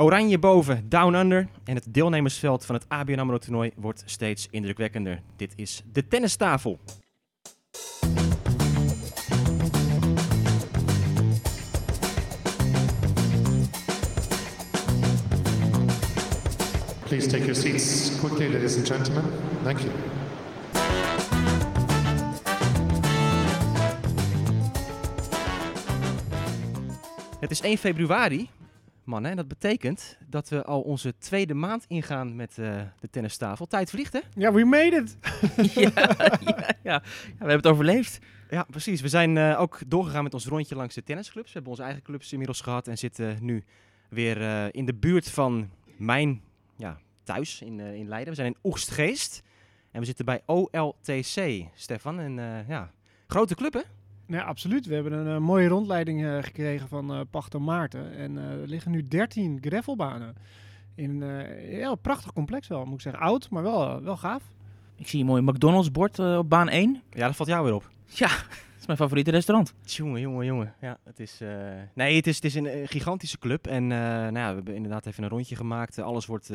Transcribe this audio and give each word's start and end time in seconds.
Oranje 0.00 0.38
boven, 0.38 0.88
down 0.88 1.14
under. 1.14 1.48
En 1.64 1.74
het 1.74 1.86
deelnemersveld 1.88 2.66
van 2.66 2.74
het 2.74 2.84
ABN 2.88 3.18
AMRO 3.18 3.38
toernooi 3.38 3.70
wordt 3.76 4.02
steeds 4.06 4.48
indrukwekkender. 4.50 5.22
Dit 5.36 5.52
is 5.56 5.82
de 5.92 6.08
tennistafel. 6.08 6.78
Please 17.04 17.28
take 17.28 17.44
your 17.44 17.54
seats 17.54 18.18
quickly, 18.20 18.52
ladies 18.52 18.76
and 18.76 18.86
gentlemen. 18.86 19.24
Thank 19.62 19.78
you. 19.78 19.90
Het 27.40 27.50
is 27.50 27.60
1 27.60 27.78
februari, 27.78 28.48
en 29.18 29.36
dat 29.36 29.48
betekent 29.48 30.18
dat 30.26 30.48
we 30.48 30.64
al 30.64 30.80
onze 30.80 31.14
tweede 31.18 31.54
maand 31.54 31.84
ingaan 31.88 32.36
met 32.36 32.58
eh, 32.58 32.80
de 33.00 33.10
tennistafel. 33.10 33.66
Tijd 33.66 33.90
vliegt, 33.90 34.12
hè? 34.12 34.20
Ja, 34.34 34.52
we 34.52 34.64
made 34.64 34.96
it. 34.96 35.16
ja, 35.74 35.90
ja, 36.40 36.74
ja. 36.82 37.00
we 37.00 37.36
hebben 37.36 37.56
het 37.56 37.66
overleefd. 37.66 38.18
Ja, 38.50 38.62
precies. 38.62 39.00
We 39.00 39.08
zijn 39.08 39.36
eh, 39.36 39.60
ook 39.60 39.78
doorgegaan 39.86 40.22
met 40.22 40.34
ons 40.34 40.46
rondje 40.46 40.74
langs 40.74 40.94
de 40.94 41.02
tennisclubs. 41.02 41.46
We 41.46 41.52
hebben 41.52 41.70
onze 41.70 41.82
eigen 41.82 42.02
clubs 42.02 42.32
inmiddels 42.32 42.60
gehad 42.60 42.88
en 42.88 42.98
zitten 42.98 43.38
nu 43.40 43.64
weer 44.08 44.40
eh, 44.40 44.66
in 44.70 44.84
de 44.84 44.94
buurt 44.94 45.30
van 45.30 45.70
mijn 45.96 46.42
ja, 46.76 46.98
thuis 47.22 47.62
in, 47.62 47.80
in 47.80 48.08
Leiden. 48.08 48.28
We 48.28 48.40
zijn 48.40 48.52
in 48.52 48.58
Oegstgeest 48.62 49.42
en 49.90 50.00
we 50.00 50.06
zitten 50.06 50.24
bij 50.24 50.42
OLTC, 50.46 51.64
Stefan. 51.74 52.20
En 52.20 52.64
ja, 52.68 52.90
grote 53.26 53.54
club, 53.54 53.72
hè? 53.72 53.82
Ja, 54.30 54.42
absoluut. 54.42 54.86
We 54.86 54.94
hebben 54.94 55.12
een 55.12 55.42
mooie 55.42 55.68
rondleiding 55.68 56.22
uh, 56.22 56.42
gekregen 56.42 56.88
van 56.88 57.14
uh, 57.14 57.20
Pachter 57.30 57.62
Maarten. 57.62 58.16
En 58.16 58.36
uh, 58.36 58.50
er 58.50 58.68
liggen 58.68 58.90
nu 58.90 59.08
13 59.08 59.58
gravelbanen. 59.60 60.34
In 60.94 61.20
een 61.20 61.78
ja, 61.78 61.94
prachtig 61.94 62.32
complex 62.32 62.68
wel, 62.68 62.84
moet 62.84 62.94
ik 62.94 63.00
zeggen. 63.00 63.22
Oud, 63.22 63.50
maar 63.50 63.62
wel, 63.62 64.02
wel 64.02 64.16
gaaf. 64.16 64.42
Ik 64.96 65.08
zie 65.08 65.20
een 65.20 65.26
mooi 65.26 65.42
McDonald's 65.42 65.90
bord 65.90 66.18
op 66.18 66.48
baan 66.48 66.68
1. 66.68 67.02
Ja, 67.10 67.26
dat 67.26 67.36
valt 67.36 67.48
jou 67.48 67.64
weer 67.64 67.74
op. 67.74 67.90
Ja, 68.06 68.28
dat 68.68 68.80
is 68.80 68.86
mijn 68.86 68.98
favoriete 68.98 69.30
restaurant. 69.30 69.74
Jongen, 69.84 70.20
jongen, 70.20 70.46
jongen. 70.46 70.74
Ja, 70.80 70.98
het 71.04 71.20
is, 71.20 71.40
nee, 71.94 72.16
het 72.16 72.26
is, 72.26 72.34
het 72.34 72.44
is 72.44 72.54
een 72.54 72.88
gigantische 72.88 73.38
club. 73.38 73.66
En 73.66 73.86
nou 73.86 74.32
ja, 74.34 74.48
we 74.48 74.54
hebben 74.54 74.74
inderdaad 74.74 75.06
even 75.06 75.22
een 75.22 75.28
rondje 75.28 75.56
gemaakt. 75.56 75.98
alles 75.98 76.26
wordt 76.26 76.50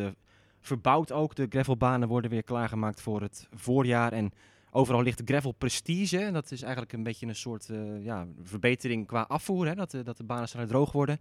verbouwd 0.61 1.11
ook. 1.11 1.35
De 1.35 1.45
gravelbanen 1.49 2.07
worden 2.07 2.31
weer 2.31 2.43
klaargemaakt 2.43 3.01
voor 3.01 3.21
het 3.21 3.47
voorjaar. 3.53 4.11
En 4.11 4.31
Overal 4.75 5.01
ligt 5.01 5.21
gravel 5.25 5.51
prestige. 5.51 6.29
Dat 6.31 6.51
is 6.51 6.61
eigenlijk 6.61 6.93
een 6.93 7.03
beetje 7.03 7.27
een 7.27 7.35
soort 7.35 7.69
uh, 7.71 8.03
ja, 8.03 8.27
verbetering 8.43 9.07
qua 9.07 9.21
afvoer. 9.21 9.67
Hè? 9.67 9.75
Dat, 9.75 9.93
uh, 9.93 10.03
dat 10.03 10.17
de 10.17 10.23
banen 10.23 10.47
sneller 10.47 10.67
droog 10.67 10.91
worden. 10.91 11.19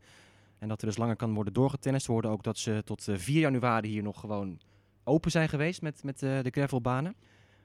En 0.58 0.68
dat 0.68 0.80
er 0.80 0.86
dus 0.86 0.96
langer 0.96 1.16
kan 1.16 1.34
worden 1.34 1.52
doorgetennist. 1.52 2.06
We 2.06 2.12
hoorden 2.12 2.30
ook 2.30 2.42
dat 2.42 2.58
ze 2.58 2.82
tot 2.84 3.02
4 3.02 3.34
eh, 3.34 3.40
januari 3.40 3.88
hier 3.88 4.02
nog 4.02 4.20
gewoon 4.20 4.60
open 5.04 5.30
zijn 5.30 5.48
geweest 5.48 5.82
met, 5.82 6.02
met 6.02 6.18
de 6.18 6.48
gravelbanen. 6.50 7.14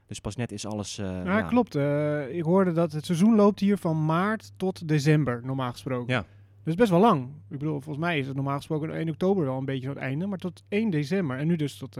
Dus 0.05 0.19
pas 0.19 0.35
net 0.35 0.51
is 0.51 0.65
alles... 0.65 0.95
ja, 0.95 1.23
ja, 1.23 1.41
klopt. 1.41 1.75
ik 2.29 2.43
hoorde 2.43 2.71
dat 2.71 2.91
het 2.91 3.05
seizoen 3.05 3.35
loopt 3.35 3.59
hier 3.59 3.77
van 3.77 4.05
maart 4.05 4.51
tot 4.57 4.87
december, 4.87 5.41
normaal 5.43 5.71
gesproken. 5.71 6.13
Ja. 6.13 6.25
Dus 6.63 6.75
best 6.75 6.89
wel 6.89 6.99
lang. 6.99 7.27
Ik 7.49 7.57
bedoel, 7.57 7.81
volgens 7.81 8.05
mij 8.05 8.19
is 8.19 8.27
het 8.27 8.35
normaal 8.35 8.57
gesproken 8.57 8.93
1 8.93 9.09
oktober 9.09 9.45
wel 9.45 9.57
een 9.57 9.65
beetje 9.65 9.89
het 9.89 9.97
einde. 9.97 10.25
Maar 10.25 10.37
tot 10.37 10.63
1 10.67 10.89
december. 10.89 11.37
En 11.37 11.47
nu 11.47 11.55
dus 11.55 11.77
tot 11.77 11.97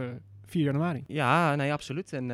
4 0.50 0.64
januari. 0.64 1.04
Ja, 1.06 1.54
nee, 1.54 1.72
absoluut. 1.72 2.12
En 2.12 2.22
uh, 2.22 2.28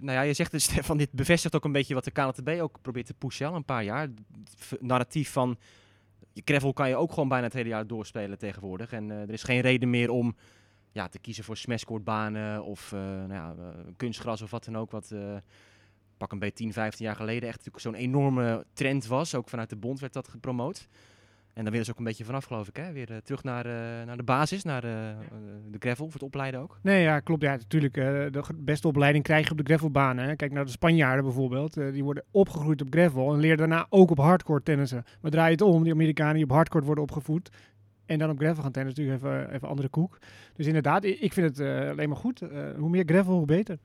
nou 0.00 0.12
ja, 0.12 0.20
je 0.20 0.32
zegt 0.32 0.50
dus, 0.50 0.64
Stefan, 0.70 0.96
dit 0.96 1.12
bevestigt 1.12 1.54
ook 1.56 1.64
een 1.64 1.72
beetje 1.72 1.94
wat 1.94 2.04
de 2.04 2.10
KNTB 2.10 2.60
ook 2.60 2.78
probeert 2.82 3.06
te 3.06 3.14
pushen 3.14 3.46
al 3.46 3.54
een 3.54 3.64
paar 3.64 3.84
jaar. 3.84 4.00
Het 4.00 4.80
narratief 4.80 5.30
van, 5.30 5.58
je 6.32 6.42
gravel 6.44 6.72
kan 6.72 6.88
je 6.88 6.96
ook 6.96 7.12
gewoon 7.12 7.28
bijna 7.28 7.44
het 7.44 7.52
hele 7.52 7.68
jaar 7.68 7.86
doorspelen 7.86 8.38
tegenwoordig. 8.38 8.92
En 8.92 9.08
uh, 9.08 9.20
er 9.20 9.30
is 9.32 9.42
geen 9.42 9.60
reden 9.60 9.90
meer 9.90 10.10
om 10.10 10.36
ja, 10.92 11.08
te 11.08 11.18
kiezen 11.18 11.44
voor 11.44 11.56
smashcourtbanen 11.56 12.64
of 12.64 12.92
uh, 12.92 13.00
nou 13.00 13.32
ja, 13.32 13.54
kunstgras 13.96 14.42
of 14.42 14.50
wat 14.50 14.64
dan 14.64 14.76
ook. 14.76 14.90
Wat 14.90 15.14
pak 16.16 16.32
een 16.32 16.38
beetje 16.38 16.64
10, 16.64 16.72
15 16.72 17.04
jaar 17.04 17.16
geleden 17.16 17.48
echt 17.48 17.68
zo'n 17.74 17.94
enorme 17.94 18.66
trend 18.72 19.06
was. 19.06 19.34
Ook 19.34 19.48
vanuit 19.48 19.70
de 19.70 19.76
bond 19.76 20.00
werd 20.00 20.12
dat 20.12 20.28
gepromoot. 20.28 20.88
En 21.54 21.62
daar 21.62 21.70
willen 21.70 21.84
ze 21.84 21.90
ook 21.92 21.98
een 21.98 22.04
beetje 22.04 22.24
vanaf, 22.24 22.44
geloof 22.44 22.68
ik. 22.68 22.76
Hè? 22.76 22.92
Weer 22.92 23.10
uh, 23.10 23.16
terug 23.16 23.42
naar, 23.42 23.66
uh, 23.66 23.72
naar 24.06 24.16
de 24.16 24.22
basis, 24.22 24.62
naar 24.62 24.84
uh, 24.84 24.90
de 25.70 25.78
gravel, 25.78 26.04
voor 26.04 26.14
het 26.14 26.22
opleiden 26.22 26.60
ook. 26.60 26.78
Nee, 26.82 27.02
ja, 27.02 27.20
klopt. 27.20 27.42
Ja, 27.42 27.50
natuurlijk. 27.50 27.94
de 27.94 28.42
beste 28.56 28.88
opleiding 28.88 29.24
krijg 29.24 29.44
je 29.44 29.50
op 29.50 29.56
de 29.58 29.64
gravelbanen. 29.64 30.24
Hè. 30.24 30.36
Kijk 30.36 30.52
naar 30.52 30.64
de 30.64 30.70
Spanjaarden 30.70 31.24
bijvoorbeeld. 31.24 31.74
die 31.74 32.04
worden 32.04 32.24
opgegroeid 32.30 32.80
op 32.82 32.86
gravel 32.90 33.32
en 33.32 33.40
leren 33.40 33.56
daarna 33.56 33.86
ook 33.88 34.10
op 34.10 34.18
hardcore 34.18 34.62
tennissen. 34.62 35.04
Maar 35.20 35.30
draai 35.30 35.52
het 35.52 35.60
om, 35.60 35.82
die 35.82 35.92
Amerikanen 35.92 36.34
die 36.34 36.44
op 36.44 36.50
hardcore 36.50 36.84
worden 36.84 37.04
opgevoed. 37.04 37.50
En 38.06 38.18
dan 38.18 38.30
op 38.30 38.38
gravel 38.38 38.62
gaan 38.62 38.72
tennissen, 38.72 39.04
natuurlijk 39.04 39.34
even, 39.34 39.54
even 39.54 39.68
andere 39.68 39.88
koek. 39.88 40.18
Dus 40.54 40.66
inderdaad, 40.66 41.04
ik 41.04 41.32
vind 41.32 41.56
het 41.56 41.68
alleen 41.90 42.08
maar 42.08 42.18
goed. 42.18 42.40
hoe 42.76 42.88
meer 42.88 43.04
gravel, 43.06 43.34
hoe 43.34 43.46
beter. 43.46 43.78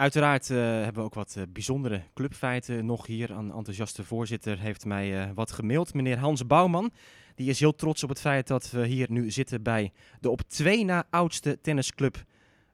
Uiteraard 0.00 0.48
uh, 0.48 0.58
hebben 0.58 0.94
we 0.94 1.00
ook 1.00 1.14
wat 1.14 1.34
uh, 1.38 1.44
bijzondere 1.48 2.02
clubfeiten 2.14 2.86
nog 2.86 3.06
hier. 3.06 3.30
Een 3.30 3.52
enthousiaste 3.52 4.04
voorzitter 4.04 4.58
heeft 4.58 4.84
mij 4.84 5.26
uh, 5.26 5.30
wat 5.34 5.52
gemaild, 5.52 5.94
meneer 5.94 6.18
Hans 6.18 6.46
Bouwman. 6.46 6.90
Die 7.34 7.48
is 7.48 7.60
heel 7.60 7.74
trots 7.74 8.02
op 8.02 8.08
het 8.08 8.20
feit 8.20 8.46
dat 8.46 8.70
we 8.70 8.86
hier 8.86 9.06
nu 9.10 9.30
zitten 9.30 9.62
bij 9.62 9.92
de 10.20 10.30
op 10.30 10.40
twee 10.40 10.84
na 10.84 11.06
oudste 11.10 11.60
tennisclub 11.60 12.24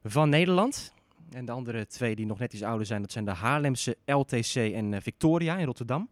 van 0.02 0.28
Nederland. 0.28 0.94
En 1.30 1.44
de 1.44 1.52
andere 1.52 1.86
twee 1.86 2.16
die 2.16 2.26
nog 2.26 2.38
net 2.38 2.52
iets 2.52 2.62
ouder 2.62 2.86
zijn, 2.86 3.00
dat 3.00 3.12
zijn 3.12 3.24
de 3.24 3.30
Haarlemse 3.30 3.96
LTC 4.04 4.54
en 4.54 5.02
Victoria 5.02 5.56
in 5.56 5.66
Rotterdam. 5.66 6.10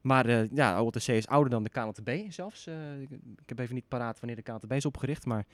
Maar 0.00 0.54
ja, 0.54 0.82
LTC 0.82 1.06
is 1.06 1.26
ouder 1.26 1.50
dan 1.50 1.62
de 1.62 1.70
KNTB 1.70 2.32
zelfs. 2.32 2.66
ik 3.40 3.48
heb 3.48 3.58
even 3.58 3.74
niet 3.74 3.88
paraat 3.88 4.20
wanneer 4.20 4.36
de 4.36 4.52
KNTB 4.52 4.72
is 4.72 4.86
opgericht, 4.86 5.24
maar 5.24 5.46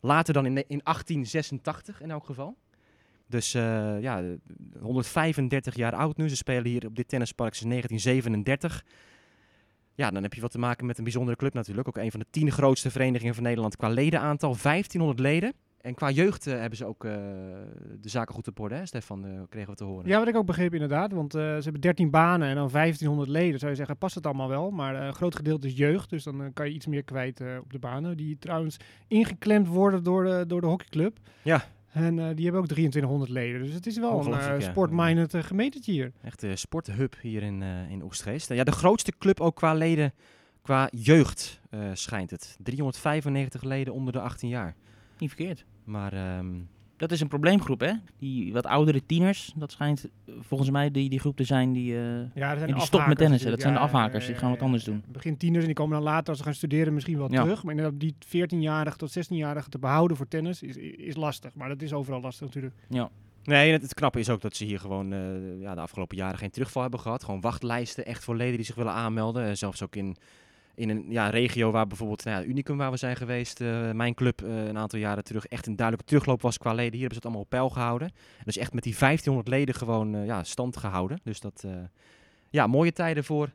later 0.00 0.34
dan 0.34 0.46
in, 0.46 0.56
in 0.56 0.80
1886 0.82 2.00
in 2.00 2.10
elk 2.10 2.24
geval. 2.24 2.56
Dus 3.26 3.54
uh, 3.54 4.00
ja, 4.00 4.22
135 4.80 5.76
jaar 5.76 5.94
oud 5.94 6.16
nu. 6.16 6.28
Ze 6.28 6.36
spelen 6.36 6.66
hier 6.66 6.86
op 6.86 6.96
dit 6.96 7.08
tennispark 7.08 7.54
sinds 7.54 7.74
1937. 7.74 8.84
Ja, 9.94 10.10
dan 10.10 10.22
heb 10.22 10.34
je 10.34 10.40
wat 10.40 10.50
te 10.50 10.58
maken 10.58 10.86
met 10.86 10.98
een 10.98 11.04
bijzondere 11.04 11.36
club 11.36 11.54
natuurlijk. 11.54 11.88
Ook 11.88 11.96
een 11.96 12.10
van 12.10 12.20
de 12.20 12.26
tien 12.30 12.52
grootste 12.52 12.90
verenigingen 12.90 13.34
van 13.34 13.42
Nederland 13.42 13.76
qua 13.76 13.88
ledenaantal. 13.88 14.56
1500 14.62 15.20
leden. 15.20 15.52
En 15.80 15.94
qua 15.94 16.10
jeugd 16.10 16.46
uh, 16.46 16.54
hebben 16.54 16.78
ze 16.78 16.84
ook 16.84 17.04
uh, 17.04 17.12
de 18.00 18.08
zaken 18.08 18.34
goed 18.34 18.48
op 18.48 18.60
orde, 18.60 18.74
hè, 18.74 18.86
Stefan, 18.86 19.26
uh, 19.26 19.40
kregen 19.48 19.70
we 19.70 19.76
te 19.76 19.84
horen. 19.84 20.08
Ja, 20.08 20.18
wat 20.18 20.28
ik 20.28 20.36
ook 20.36 20.46
begreep 20.46 20.72
inderdaad. 20.72 21.12
Want 21.12 21.32
ze 21.32 21.60
hebben 21.62 21.80
13 21.80 22.10
banen 22.10 22.48
en 22.48 22.54
dan 22.54 22.68
1500 22.70 23.28
leden. 23.28 23.58
Zou 23.58 23.70
je 23.70 23.76
zeggen, 23.76 23.98
past 23.98 24.14
het 24.14 24.26
allemaal 24.26 24.48
wel. 24.48 24.70
Maar 24.70 24.94
een 24.94 25.14
groot 25.14 25.36
gedeelte 25.36 25.66
is 25.66 25.76
jeugd. 25.76 26.10
Dus 26.10 26.24
dan 26.24 26.50
kan 26.52 26.68
je 26.68 26.74
iets 26.74 26.86
meer 26.86 27.04
kwijt 27.04 27.40
op 27.60 27.72
de 27.72 27.78
banen. 27.78 28.16
Die 28.16 28.38
trouwens 28.38 28.76
ingeklemd 29.06 29.68
worden 29.68 30.02
door 30.02 30.24
de, 30.24 30.44
door 30.46 30.60
de 30.60 30.66
hockeyclub. 30.66 31.18
Ja. 31.42 31.64
En 31.94 32.18
uh, 32.18 32.26
die 32.34 32.44
hebben 32.44 32.60
ook 32.60 32.68
2300 32.68 33.30
leden. 33.30 33.62
Dus 33.62 33.72
het 33.72 33.86
is 33.86 33.98
wel 33.98 34.26
een 34.26 34.60
uh, 34.60 34.68
sportminded 34.68 35.34
uh, 35.34 35.42
gemeentetje 35.42 35.92
hier. 35.92 36.12
Echt 36.22 36.42
een 36.42 36.58
sporthub 36.58 37.16
hier 37.20 37.42
in, 37.42 37.62
in 37.62 38.04
Oostgeest. 38.04 38.48
ja, 38.48 38.64
de 38.64 38.72
grootste 38.72 39.12
club 39.18 39.40
ook 39.40 39.56
qua 39.56 39.74
leden, 39.74 40.12
qua 40.62 40.88
jeugd 40.90 41.60
schijnt 41.92 42.30
het. 42.30 42.56
395 42.62 43.62
leden 43.62 43.94
onder 43.94 44.12
de 44.12 44.20
18 44.20 44.48
jaar. 44.48 44.74
Niet 45.18 45.28
verkeerd. 45.28 45.64
Maar 45.84 46.38
um, 46.38 46.68
dat 47.04 47.12
is 47.12 47.20
een 47.20 47.28
probleemgroep, 47.28 47.80
hè? 47.80 47.92
Die 48.18 48.52
wat 48.52 48.66
oudere 48.66 49.06
tieners, 49.06 49.52
dat 49.56 49.72
schijnt 49.72 50.08
volgens 50.40 50.70
mij 50.70 50.90
die, 50.90 51.08
die 51.08 51.18
groep 51.18 51.36
te 51.36 51.44
zijn 51.44 51.72
die, 51.72 51.92
uh, 51.92 52.00
ja, 52.34 52.56
zijn 52.56 52.72
die 52.72 52.80
stopt 52.80 53.06
met 53.06 53.18
tennissen. 53.18 53.50
Dat 53.50 53.60
zijn 53.60 53.74
de 53.74 53.80
afhakers, 53.80 54.26
die 54.26 54.34
gaan 54.34 54.50
wat 54.50 54.62
anders 54.62 54.84
doen. 54.84 55.04
Begin 55.08 55.36
tieners 55.36 55.60
en 55.60 55.66
die 55.66 55.74
komen 55.74 55.94
dan 55.94 56.04
later 56.04 56.28
als 56.28 56.38
ze 56.38 56.44
gaan 56.44 56.54
studeren 56.54 56.94
misschien 56.94 57.18
wel 57.18 57.28
terug. 57.28 57.62
Maar 57.62 57.74
inderdaad, 57.74 58.00
die 58.00 58.14
14-jarige 58.26 58.96
tot 58.96 59.18
16-jarige 59.18 59.68
te 59.68 59.78
behouden 59.78 60.16
voor 60.16 60.28
tennis 60.28 60.62
is, 60.62 60.76
is 60.76 61.16
lastig. 61.16 61.54
Maar 61.54 61.68
dat 61.68 61.82
is 61.82 61.92
overal 61.92 62.20
lastig 62.20 62.46
natuurlijk. 62.46 62.74
Ja. 62.88 63.10
Nee, 63.44 63.72
het, 63.72 63.82
het 63.82 63.94
knappe 63.94 64.18
is 64.18 64.30
ook 64.30 64.40
dat 64.40 64.56
ze 64.56 64.64
hier 64.64 64.80
gewoon 64.80 65.12
uh, 65.12 65.60
ja, 65.60 65.74
de 65.74 65.80
afgelopen 65.80 66.16
jaren 66.16 66.38
geen 66.38 66.50
terugval 66.50 66.82
hebben 66.82 67.00
gehad. 67.00 67.24
Gewoon 67.24 67.40
wachtlijsten 67.40 68.06
echt 68.06 68.24
voor 68.24 68.36
leden 68.36 68.56
die 68.56 68.64
zich 68.64 68.74
willen 68.74 68.92
aanmelden. 68.92 69.48
Uh, 69.48 69.54
zelfs 69.54 69.82
ook 69.82 69.96
in 69.96 70.16
in 70.74 70.88
een 70.88 71.04
ja, 71.08 71.28
regio 71.30 71.70
waar 71.70 71.86
bijvoorbeeld 71.86 72.24
nou 72.24 72.40
ja, 72.40 72.48
Unicum 72.48 72.76
waar 72.76 72.90
we 72.90 72.96
zijn 72.96 73.16
geweest, 73.16 73.60
uh, 73.60 73.90
mijn 73.90 74.14
club 74.14 74.42
uh, 74.42 74.66
een 74.66 74.78
aantal 74.78 74.98
jaren 74.98 75.24
terug, 75.24 75.46
echt 75.46 75.66
een 75.66 75.76
duidelijke 75.76 76.10
terugloop 76.10 76.42
was 76.42 76.58
qua 76.58 76.72
leden. 76.72 76.92
Hier 76.92 77.00
hebben 77.00 77.10
ze 77.10 77.16
het 77.16 77.24
allemaal 77.24 77.42
op 77.42 77.48
peil 77.48 77.70
gehouden. 77.70 78.12
Dus 78.44 78.56
echt 78.56 78.72
met 78.72 78.82
die 78.82 78.96
1500 78.98 79.48
leden 79.48 79.74
gewoon 79.74 80.14
uh, 80.14 80.26
ja, 80.26 80.44
stand 80.44 80.76
gehouden. 80.76 81.20
Dus 81.22 81.40
dat, 81.40 81.64
ja, 82.50 82.66
mooie 82.66 82.92
tijden 82.92 83.24
voor 83.24 83.52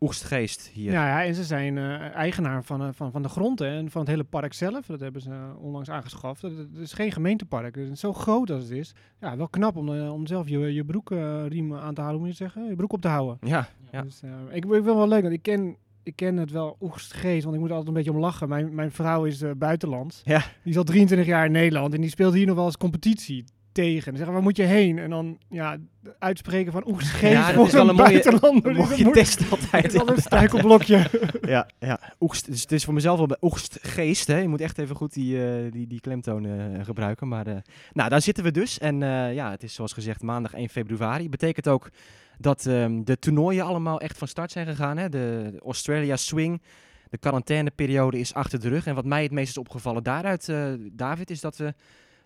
Oegstgeest 0.00 0.66
hier. 0.66 0.92
Ja, 0.92 1.06
ja 1.06 1.24
en 1.24 1.34
ze 1.34 1.44
zijn 1.44 1.78
eigenaar 2.12 2.64
van, 2.64 2.94
van, 2.94 3.12
van 3.12 3.22
de 3.22 3.28
grond 3.28 3.60
en 3.60 3.90
van 3.90 4.00
het 4.00 4.10
hele 4.10 4.24
park 4.24 4.52
zelf. 4.52 4.86
Dat 4.86 5.00
hebben 5.00 5.22
ze 5.22 5.54
onlangs 5.60 5.90
aangeschaft. 5.90 6.42
Het 6.42 6.76
is 6.76 6.92
geen 6.92 7.12
gemeentepark. 7.12 7.74
Het 7.74 7.90
is 7.90 8.00
zo 8.00 8.12
groot 8.12 8.50
als 8.50 8.62
het 8.62 8.72
is. 8.72 8.94
Ja, 9.20 9.36
wel 9.36 9.48
knap 9.48 9.76
om, 9.76 9.88
om 10.08 10.26
zelf 10.26 10.48
je, 10.48 10.58
je 10.58 10.84
broekriem 10.84 11.74
aan 11.74 11.94
te 11.94 12.00
houden, 12.00 12.20
moet 12.20 12.30
je 12.30 12.36
zeggen. 12.36 12.68
Je 12.68 12.76
broek 12.76 12.92
op 12.92 13.00
te 13.00 13.08
houden. 13.08 13.38
Ja, 13.40 13.68
ja. 13.90 14.02
Dus, 14.02 14.22
ik, 14.48 14.64
ik 14.64 14.70
vind 14.70 14.84
wel 14.84 15.08
leuk, 15.08 15.22
want 15.22 15.34
ik 15.34 15.42
ken 15.42 15.76
ik 16.08 16.16
ken 16.16 16.36
het 16.36 16.50
wel 16.50 16.76
Oegstgeest, 16.80 17.42
want 17.42 17.54
ik 17.54 17.60
moet 17.60 17.70
altijd 17.70 17.88
een 17.88 17.94
beetje 17.94 18.10
om 18.10 18.18
lachen. 18.18 18.48
Mijn, 18.48 18.74
mijn 18.74 18.90
vrouw 18.90 19.24
is 19.24 19.42
uh, 19.42 19.50
buitenland. 19.56 20.20
Ja. 20.24 20.38
Die 20.38 20.72
is 20.72 20.76
al 20.76 20.84
23 20.84 21.26
jaar 21.26 21.46
in 21.46 21.52
Nederland 21.52 21.94
en 21.94 22.00
die 22.00 22.10
speelt 22.10 22.34
hier 22.34 22.46
nog 22.46 22.56
wel 22.56 22.64
eens 22.64 22.76
competitie 22.76 23.44
tegen. 23.82 24.10
En 24.10 24.16
zeggen, 24.16 24.34
waar 24.34 24.42
moet 24.42 24.56
je 24.56 24.62
heen? 24.62 24.98
En 24.98 25.10
dan 25.10 25.38
ja, 25.48 25.76
uitspreken 26.18 26.72
van 26.72 26.88
oeh, 26.88 26.98
geest 26.98 27.32
ja, 27.32 27.52
voor 27.54 27.66
is 27.66 27.72
een 27.72 27.80
een 27.80 27.86
mooie, 27.86 27.96
buitenlander. 27.96 28.70
een 28.70 28.76
mooie 28.76 29.10
test 29.10 29.50
altijd. 29.50 29.84
is 29.94 30.00
al 30.00 30.08
een 30.08 30.20
struikelblokje. 30.20 31.10
ja, 31.54 31.68
ja. 31.78 32.00
Oegst, 32.20 32.46
dus 32.46 32.60
het 32.60 32.72
is 32.72 32.84
voor 32.84 32.94
mezelf 32.94 33.18
wel 33.18 33.36
oegstgeest. 33.40 34.26
Hè? 34.26 34.38
Je 34.38 34.48
moet 34.48 34.60
echt 34.60 34.78
even 34.78 34.96
goed 34.96 35.12
die, 35.12 35.36
uh, 35.36 35.72
die, 35.72 35.86
die 35.86 36.00
klemtoon 36.00 36.44
uh, 36.44 36.84
gebruiken. 36.84 37.28
Maar 37.28 37.46
uh, 37.46 37.54
nou, 37.92 38.08
daar 38.08 38.22
zitten 38.22 38.44
we 38.44 38.50
dus. 38.50 38.78
En 38.78 38.98
ja, 39.34 39.50
het 39.50 39.62
is 39.62 39.74
zoals 39.74 39.92
gezegd 39.92 40.22
maandag 40.22 40.54
1 40.54 40.68
februari. 40.68 41.28
Betekent 41.28 41.68
ook 41.68 41.90
dat 42.38 42.64
um, 42.64 43.04
de 43.04 43.18
toernooien 43.18 43.64
allemaal 43.64 44.00
echt 44.00 44.18
van 44.18 44.28
start 44.28 44.50
zijn 44.50 44.66
gegaan. 44.66 44.96
Hè? 44.96 45.08
De, 45.08 45.48
de 45.52 45.60
Australia 45.64 46.16
Swing. 46.16 46.62
De 47.10 47.18
quarantaineperiode 47.18 48.18
is 48.18 48.34
achter 48.34 48.60
de 48.60 48.68
rug. 48.68 48.86
En 48.86 48.94
wat 48.94 49.04
mij 49.04 49.22
het 49.22 49.32
meest 49.32 49.48
is 49.48 49.58
opgevallen 49.58 50.02
daaruit, 50.02 50.52
David, 50.92 51.30
is 51.30 51.40
dat 51.40 51.56
we 51.56 51.74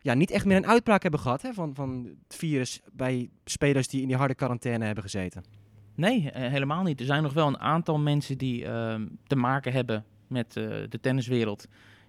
ja, 0.03 0.15
niet 0.15 0.31
echt 0.31 0.45
meer 0.45 0.57
een 0.57 0.67
uitbraak 0.67 1.03
hebben 1.03 1.21
gehad 1.21 1.43
hè, 1.43 1.53
van, 1.53 1.75
van 1.75 2.17
het 2.29 2.37
virus 2.37 2.81
bij 2.93 3.31
spelers 3.45 3.89
die 3.89 4.01
in 4.01 4.07
die 4.07 4.17
harde 4.17 4.35
quarantaine 4.35 4.85
hebben 4.85 5.05
gezeten. 5.05 5.45
Nee, 5.95 6.31
helemaal 6.33 6.83
niet. 6.83 7.01
Er 7.01 7.07
zijn 7.07 7.23
nog 7.23 7.33
wel 7.33 7.47
een 7.47 7.59
aantal 7.59 7.99
mensen 7.99 8.39
die 8.39 8.65
uh, 8.65 8.95
te 9.27 9.37
maken 9.37 9.73
hebben 9.73 10.05
met 10.27 10.57
uh, 10.57 10.65
de 10.89 11.01
tenniswereld. 11.01 11.69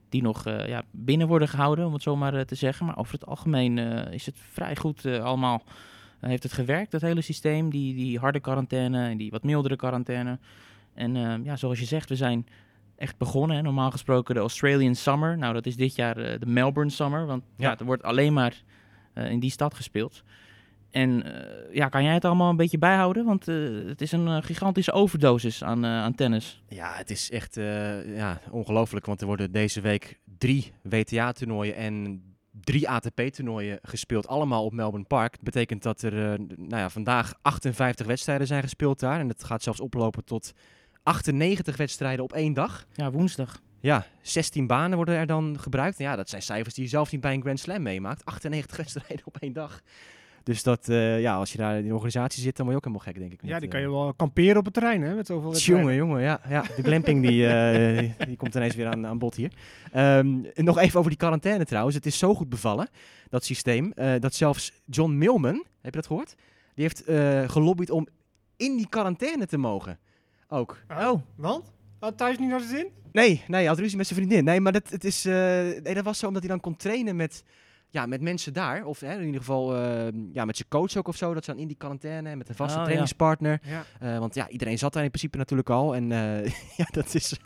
Die 0.09 0.21
nog 0.21 0.47
uh, 0.47 0.67
ja, 0.67 0.83
binnen 0.91 1.27
worden 1.27 1.47
gehouden, 1.47 1.85
om 1.85 1.93
het 1.93 2.01
zo 2.01 2.15
maar 2.15 2.45
te 2.45 2.55
zeggen. 2.55 2.85
Maar 2.85 2.97
over 2.97 3.13
het 3.13 3.25
algemeen 3.25 3.77
is 4.11 4.25
het 4.25 4.35
vrij 4.51 4.75
goed 4.75 5.05
allemaal. 5.05 5.63
heeft 6.19 6.43
het 6.43 6.53
gewerkt, 6.53 6.91
dat 6.91 7.01
hele 7.01 7.21
systeem. 7.21 7.69
Die, 7.69 7.95
die 7.95 8.19
harde 8.19 8.39
quarantaine 8.39 9.07
en 9.07 9.17
die 9.17 9.31
wat 9.31 9.43
mildere 9.43 9.75
quarantaine. 9.75 10.39
En 10.93 11.43
ja, 11.43 11.55
zoals 11.55 11.79
je 11.79 11.85
zegt, 11.85 12.09
we 12.09 12.15
zijn 12.15 12.45
echt 13.03 13.17
begonnen. 13.17 13.55
Hè? 13.55 13.61
Normaal 13.61 13.91
gesproken 13.91 14.35
de 14.35 14.41
Australian 14.41 14.95
Summer. 14.95 15.37
Nou, 15.37 15.53
dat 15.53 15.65
is 15.65 15.75
dit 15.75 15.95
jaar 15.95 16.17
uh, 16.17 16.39
de 16.39 16.45
Melbourne 16.45 16.91
Summer. 16.91 17.25
Want 17.25 17.43
ja. 17.55 17.69
ja 17.69 17.79
er 17.79 17.85
wordt 17.85 18.03
alleen 18.03 18.33
maar 18.33 18.63
uh, 19.15 19.31
in 19.31 19.39
die 19.39 19.51
stad 19.51 19.73
gespeeld. 19.73 20.23
En 20.91 21.09
uh, 21.09 21.75
ja, 21.75 21.89
kan 21.89 22.03
jij 22.03 22.13
het 22.13 22.25
allemaal 22.25 22.49
een 22.49 22.55
beetje 22.55 22.77
bijhouden? 22.77 23.25
Want 23.25 23.45
het 23.45 24.01
is 24.01 24.11
een 24.11 24.43
gigantische 24.43 24.91
overdosis 24.91 25.63
aan, 25.63 25.85
aan 25.85 26.15
tennis. 26.15 26.63
Ja, 26.67 26.93
het 26.95 27.09
is 27.09 27.31
echt 27.31 27.55
ja, 28.15 28.39
ongelooflijk. 28.51 29.05
Want 29.05 29.21
er 29.21 29.27
worden 29.27 29.51
deze 29.51 29.81
week 29.81 30.19
drie 30.37 30.73
WTA-toernooien 30.81 31.75
en 31.75 32.23
drie 32.51 32.89
ATP-toernooien 32.89 33.79
gespeeld. 33.81 34.27
Allemaal 34.27 34.65
op 34.65 34.73
Melbourne 34.73 35.07
Park. 35.07 35.31
Dat 35.31 35.43
betekent 35.43 35.83
dat 35.83 36.01
er 36.01 36.39
nou 36.39 36.81
ja, 36.81 36.89
vandaag 36.89 37.33
58 37.41 38.05
wedstrijden 38.05 38.47
zijn 38.47 38.63
gespeeld 38.63 38.99
daar. 38.99 39.19
En 39.19 39.27
het 39.27 39.43
gaat 39.43 39.63
zelfs 39.63 39.79
oplopen 39.79 40.23
tot 40.23 40.53
98 41.03 41.77
wedstrijden 41.77 42.23
op 42.23 42.33
één 42.33 42.53
dag. 42.53 42.85
Ja, 42.93 43.11
woensdag. 43.11 43.61
Ja, 43.79 44.05
16 44.21 44.67
banen 44.67 44.95
worden 44.95 45.15
er 45.15 45.25
dan 45.25 45.59
gebruikt. 45.59 45.97
Ja, 45.97 46.15
dat 46.15 46.29
zijn 46.29 46.41
cijfers 46.41 46.73
die 46.73 46.83
je 46.83 46.89
zelf 46.89 47.11
niet 47.11 47.21
bij 47.21 47.33
een 47.33 47.41
Grand 47.41 47.59
Slam 47.59 47.81
meemaakt. 47.81 48.25
98 48.25 48.77
wedstrijden 48.83 49.25
op 49.25 49.37
één 49.37 49.53
dag. 49.53 49.81
Dus 50.43 50.63
dat, 50.63 50.89
uh, 50.89 51.21
ja, 51.21 51.35
als 51.35 51.51
je 51.51 51.57
daar 51.57 51.77
in 51.77 51.87
de 51.87 51.93
organisatie 51.93 52.43
zit, 52.43 52.55
dan 52.55 52.65
word 52.65 52.77
je 52.77 52.87
ook 52.87 52.93
helemaal 52.93 53.13
gek, 53.13 53.29
denk 53.29 53.41
ik. 53.41 53.49
Ja, 53.49 53.59
die 53.59 53.69
kan 53.69 53.79
je 53.79 53.89
wel 53.89 54.13
kamperen 54.13 54.57
op 54.57 54.65
het 54.65 54.73
terrein, 54.73 55.01
hè, 55.01 55.15
met 55.15 55.27
zoveel 55.27 55.55
Jongen, 55.55 55.95
jongen, 55.95 56.21
ja. 56.21 56.41
ja. 56.49 56.61
De 56.61 56.83
glamping, 56.83 57.27
die, 57.27 57.41
uh, 57.43 58.11
die 58.27 58.37
komt 58.37 58.55
ineens 58.55 58.75
weer 58.75 58.87
aan, 58.87 59.07
aan 59.07 59.17
bod 59.17 59.35
hier. 59.35 59.51
Um, 59.95 60.45
nog 60.55 60.77
even 60.77 60.99
over 60.99 61.09
die 61.09 61.19
quarantaine 61.19 61.65
trouwens. 61.65 61.95
Het 61.95 62.05
is 62.05 62.17
zo 62.17 62.35
goed 62.35 62.49
bevallen, 62.49 62.89
dat 63.29 63.45
systeem, 63.45 63.91
uh, 63.95 64.13
dat 64.19 64.33
zelfs 64.33 64.71
John 64.85 65.17
Milman, 65.17 65.65
heb 65.81 65.93
je 65.93 65.99
dat 65.99 66.07
gehoord? 66.07 66.35
Die 66.73 66.83
heeft 66.83 67.03
gelobbyd 67.51 67.89
om 67.89 68.07
in 68.57 68.77
die 68.77 68.89
quarantaine 68.89 69.45
te 69.45 69.57
mogen 69.57 69.99
ook. 70.53 70.77
Oh, 70.89 71.21
want? 71.35 71.71
Had 71.99 72.17
thuis 72.17 72.37
niet 72.37 72.49
naar 72.49 72.59
de 72.59 72.65
zin? 72.65 72.87
Nee, 73.11 73.43
nee, 73.47 73.59
hij 73.59 73.65
had 73.65 73.79
ruzie 73.79 73.97
met 73.97 74.07
zijn 74.07 74.19
vriendin. 74.19 74.43
Nee, 74.43 74.61
maar 74.61 74.71
dat, 74.71 74.89
het 74.89 75.03
is, 75.03 75.25
uh, 75.25 75.33
nee, 75.33 75.93
dat 75.93 76.03
was 76.03 76.19
zo 76.19 76.27
omdat 76.27 76.41
hij 76.41 76.51
dan 76.51 76.59
kon 76.59 76.75
trainen 76.75 77.15
met, 77.15 77.43
ja, 77.89 78.05
met 78.05 78.21
mensen 78.21 78.53
daar. 78.53 78.85
Of 78.85 78.99
hè, 78.99 79.13
in 79.13 79.25
ieder 79.25 79.39
geval 79.39 79.75
uh, 79.75 80.07
ja, 80.33 80.45
met 80.45 80.57
zijn 80.57 80.69
coach 80.69 80.97
ook 80.97 81.07
of 81.07 81.15
zo. 81.15 81.33
Dat 81.33 81.45
ze 81.45 81.51
dan 81.51 81.59
in 81.59 81.67
die 81.67 81.77
quarantaine 81.77 82.35
met 82.35 82.49
een 82.49 82.55
vaste 82.55 82.77
oh, 82.77 82.83
trainingspartner. 82.83 83.61
Ja. 83.63 83.85
Uh, 84.03 84.19
want 84.19 84.35
ja, 84.35 84.49
iedereen 84.49 84.77
zat 84.77 84.93
daar 84.93 85.03
in 85.03 85.09
principe 85.09 85.37
natuurlijk 85.37 85.69
al. 85.69 85.95
En 85.95 86.07
ja, 86.81 86.87
dat 86.91 87.13
is 87.15 87.39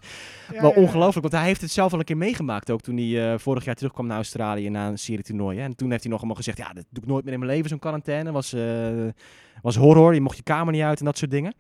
ja, 0.54 0.62
wel 0.62 0.71
ongelooflijk. 0.71 1.21
Want 1.21 1.33
hij 1.33 1.45
heeft 1.45 1.62
het 1.62 1.71
zelf 1.71 1.94
al 1.94 2.00
een 2.00 2.06
keer 2.06 2.18
meegemaakt. 2.18 2.71
Ook 2.71 2.81
toen 2.81 2.98
hij 2.98 3.39
vorig 3.39 3.65
jaar 3.65 3.75
terugkwam 3.75 4.07
naar 4.07 4.18
Australië 4.18 4.69
na 4.69 4.88
een 4.88 4.98
serie 5.00 5.24
toernooi. 5.24 5.59
En 5.59 5.75
toen 5.75 5.89
heeft 5.89 6.01
hij 6.01 6.12
nog 6.12 6.19
allemaal 6.19 6.38
gezegd, 6.38 6.57
ja, 6.57 6.74
dat 6.74 6.86
doe 6.89 7.04
ik 7.04 7.09
nooit 7.09 7.24
meer 7.24 7.33
in 7.33 7.39
mijn 7.39 7.51
leven, 7.51 7.69
zo'n 7.69 7.80
quarantaine. 7.80 8.31
Was, 8.31 8.56
was 9.62 9.75
horror, 9.75 10.13
je 10.13 10.21
mocht 10.21 10.38
je 10.38 10.44
kamer 10.44 10.74
niet 10.74 10.81
uit 10.81 11.00
en 11.00 11.06
dat 11.06 11.18
soort 11.18 11.31
dingen. 11.31 11.54